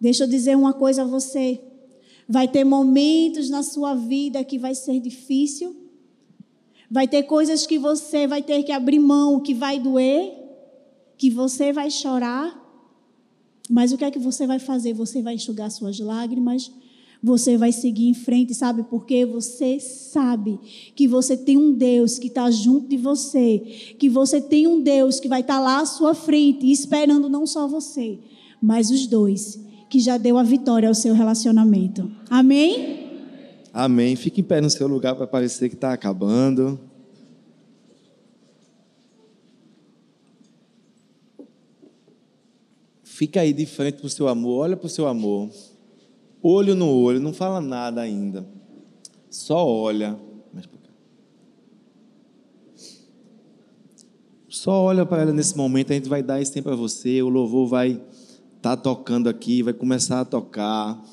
Deixa 0.01 0.25
eu 0.25 0.27
dizer 0.27 0.57
uma 0.57 0.73
coisa 0.73 1.03
a 1.03 1.05
você. 1.05 1.61
Vai 2.27 2.47
ter 2.47 2.63
momentos 2.63 3.49
na 3.49 3.63
sua 3.63 3.93
vida 3.93 4.43
que 4.43 4.57
vai 4.57 4.75
ser 4.75 4.99
difícil. 4.99 5.75
Vai 6.89 7.07
ter 7.07 7.23
coisas 7.23 7.65
que 7.65 7.79
você 7.79 8.27
vai 8.27 8.41
ter 8.41 8.63
que 8.63 8.71
abrir 8.71 8.99
mão, 8.99 9.39
que 9.39 9.53
vai 9.53 9.79
doer, 9.79 10.33
que 11.17 11.29
você 11.29 11.73
vai 11.73 11.89
chorar. 11.89 12.61
Mas 13.69 13.91
o 13.91 13.97
que 13.97 14.05
é 14.05 14.11
que 14.11 14.19
você 14.19 14.45
vai 14.45 14.59
fazer? 14.59 14.93
Você 14.93 15.21
vai 15.21 15.35
enxugar 15.35 15.71
suas 15.71 15.99
lágrimas, 15.99 16.71
você 17.23 17.57
vai 17.57 17.71
seguir 17.71 18.09
em 18.09 18.13
frente, 18.13 18.53
sabe? 18.53 18.83
Porque 18.83 19.25
você 19.25 19.79
sabe 19.79 20.59
que 20.93 21.07
você 21.07 21.37
tem 21.37 21.57
um 21.57 21.71
Deus 21.71 22.19
que 22.19 22.27
está 22.27 22.51
junto 22.51 22.89
de 22.89 22.97
você, 22.97 23.95
que 23.97 24.09
você 24.09 24.41
tem 24.41 24.67
um 24.67 24.81
Deus 24.81 25.21
que 25.21 25.29
vai 25.29 25.39
estar 25.39 25.55
tá 25.55 25.59
lá 25.61 25.79
à 25.79 25.85
sua 25.85 26.13
frente, 26.13 26.69
esperando 26.69 27.29
não 27.29 27.47
só 27.47 27.65
você, 27.65 28.19
mas 28.61 28.91
os 28.91 29.07
dois, 29.07 29.57
que 29.93 29.99
já 29.99 30.17
deu 30.17 30.39
a 30.39 30.43
vitória 30.43 30.89
ao 30.89 30.95
seu 30.95 31.13
relacionamento. 31.13 32.11
Amém? 32.27 33.11
Amém. 33.71 34.15
Fique 34.15 34.41
em 34.41 34.43
pé 34.43 34.59
no 34.59 34.67
seu 34.67 34.87
lugar 34.87 35.15
para 35.15 35.27
parecer 35.27 35.69
que 35.69 35.75
está 35.75 35.93
acabando. 35.93 36.79
Fica 43.03 43.41
aí 43.41 43.53
de 43.53 43.67
frente 43.67 43.97
para 43.97 44.07
o 44.07 44.09
seu 44.09 44.27
amor, 44.27 44.61
olha 44.61 44.75
para 44.75 44.87
o 44.87 44.89
seu 44.89 45.05
amor, 45.05 45.51
olho 46.41 46.73
no 46.73 46.89
olho, 46.89 47.19
não 47.19 47.31
fala 47.31 47.61
nada 47.61 48.01
ainda, 48.01 48.43
só 49.29 49.63
olha. 49.63 50.17
Só 54.49 54.71
olha 54.81 55.05
para 55.05 55.21
ela 55.21 55.33
nesse 55.33 55.55
momento, 55.55 55.91
a 55.91 55.93
gente 55.93 56.09
vai 56.09 56.23
dar 56.23 56.41
esse 56.41 56.51
tempo 56.51 56.69
para 56.69 56.75
você, 56.75 57.21
o 57.21 57.29
louvor 57.29 57.67
vai 57.67 58.01
tá 58.63 58.77
tocando 58.77 59.27
aqui, 59.27 59.61
vai 59.61 59.73
começar 59.73 60.21
a 60.21 60.25
tocar. 60.25 61.03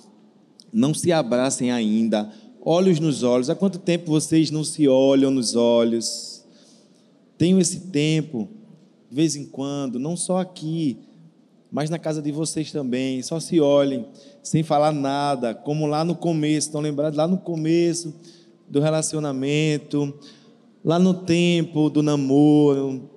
Não 0.72 0.94
se 0.94 1.10
abracem 1.10 1.72
ainda, 1.72 2.32
olhos 2.62 3.00
nos 3.00 3.24
olhos. 3.24 3.50
Há 3.50 3.56
quanto 3.56 3.80
tempo 3.80 4.08
vocês 4.08 4.52
não 4.52 4.62
se 4.62 4.86
olham 4.86 5.32
nos 5.32 5.56
olhos? 5.56 6.44
Tenho 7.36 7.58
esse 7.58 7.80
tempo, 7.88 8.48
de 9.10 9.16
vez 9.16 9.34
em 9.34 9.44
quando, 9.46 9.98
não 9.98 10.16
só 10.16 10.38
aqui, 10.38 10.96
mas 11.72 11.90
na 11.90 11.98
casa 11.98 12.22
de 12.22 12.30
vocês 12.30 12.70
também, 12.70 13.20
só 13.20 13.40
se 13.40 13.58
olhem, 13.58 14.06
sem 14.44 14.62
falar 14.62 14.92
nada, 14.92 15.52
como 15.52 15.86
lá 15.86 16.04
no 16.04 16.14
começo, 16.14 16.68
estão 16.68 16.80
lembrados? 16.80 17.16
Lá 17.16 17.26
no 17.26 17.38
começo 17.38 18.14
do 18.68 18.78
relacionamento, 18.78 20.14
lá 20.84 21.00
no 21.00 21.14
tempo 21.14 21.90
do 21.90 22.00
namoro. 22.00 23.10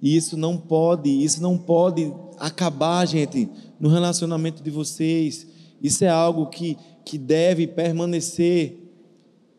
E 0.00 0.16
isso 0.16 0.36
não 0.36 0.56
pode, 0.56 1.10
isso 1.10 1.42
não 1.42 1.58
pode 1.58 2.12
acabar, 2.38 3.06
gente, 3.06 3.48
no 3.80 3.88
relacionamento 3.88 4.62
de 4.62 4.70
vocês. 4.70 5.46
Isso 5.82 6.04
é 6.04 6.08
algo 6.08 6.46
que, 6.46 6.76
que 7.04 7.18
deve 7.18 7.66
permanecer 7.66 8.88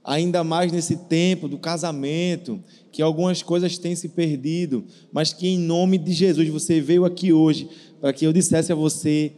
ainda 0.03 0.43
mais 0.43 0.71
nesse 0.71 0.95
tempo 0.95 1.47
do 1.47 1.57
casamento, 1.57 2.59
que 2.91 3.01
algumas 3.01 3.43
coisas 3.43 3.77
têm 3.77 3.95
se 3.95 4.09
perdido, 4.09 4.83
mas 5.11 5.33
que 5.33 5.47
em 5.47 5.59
nome 5.59 5.97
de 5.97 6.11
Jesus 6.13 6.47
você 6.49 6.81
veio 6.81 7.05
aqui 7.05 7.31
hoje 7.31 7.69
para 7.99 8.13
que 8.13 8.25
eu 8.25 8.33
dissesse 8.33 8.71
a 8.71 8.75
você: 8.75 9.33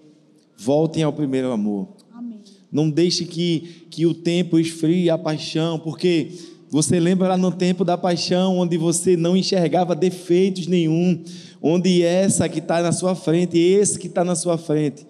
voltem 0.57 1.03
ao 1.03 1.11
primeiro 1.11 1.51
amor. 1.51 1.89
Amém. 2.11 2.39
Não 2.71 2.89
deixe 2.89 3.25
que, 3.25 3.85
que 3.89 4.05
o 4.05 4.13
tempo 4.13 4.57
esfrie 4.57 5.09
a 5.09 5.17
paixão, 5.17 5.77
porque 5.79 6.31
você 6.71 7.01
lembra 7.01 7.27
lá 7.27 7.37
no 7.37 7.51
tempo 7.51 7.83
da 7.83 7.97
paixão, 7.97 8.59
onde 8.59 8.77
você 8.77 9.17
não 9.17 9.35
enxergava 9.35 9.93
defeitos 9.93 10.67
nenhum, 10.67 11.21
onde 11.61 12.01
essa 12.01 12.47
que 12.47 12.59
está 12.59 12.81
na 12.81 12.93
sua 12.93 13.13
frente, 13.13 13.59
esse 13.59 13.99
que 13.99 14.07
está 14.07 14.23
na 14.23 14.35
sua 14.35 14.57
frente, 14.57 15.05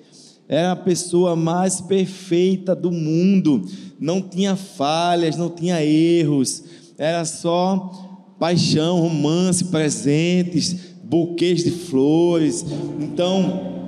era 0.49 0.71
a 0.71 0.75
pessoa 0.75 1.35
mais 1.35 1.79
perfeita 1.79 2.75
do 2.75 2.91
mundo, 2.91 3.61
não 3.99 4.23
tinha 4.23 4.55
falhas, 4.55 5.37
não 5.37 5.51
tinha 5.51 5.85
erros, 5.85 6.63
era 6.97 7.23
só 7.25 8.35
paixão, 8.39 8.99
romance, 8.99 9.65
presentes, 9.65 10.75
buquês 11.03 11.63
de 11.63 11.69
flores. 11.69 12.65
Então, 12.99 13.80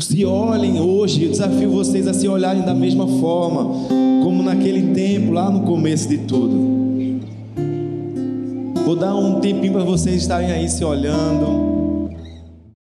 se 0.00 0.24
olhem 0.24 0.80
hoje, 0.80 1.24
eu 1.24 1.30
desafio 1.30 1.70
vocês 1.70 2.06
a 2.06 2.12
se 2.12 2.26
olharem 2.28 2.62
da 2.62 2.74
mesma 2.74 3.06
forma, 3.06 3.88
como 4.22 4.42
naquele 4.42 4.94
tempo, 4.94 5.32
lá 5.32 5.50
no 5.50 5.60
começo 5.60 6.08
de 6.08 6.18
tudo. 6.18 6.80
Vou 8.84 8.96
dar 8.96 9.14
um 9.14 9.40
tempinho 9.40 9.72
para 9.72 9.84
vocês 9.84 10.22
estarem 10.22 10.50
aí 10.50 10.68
se 10.68 10.84
olhando. 10.84 11.79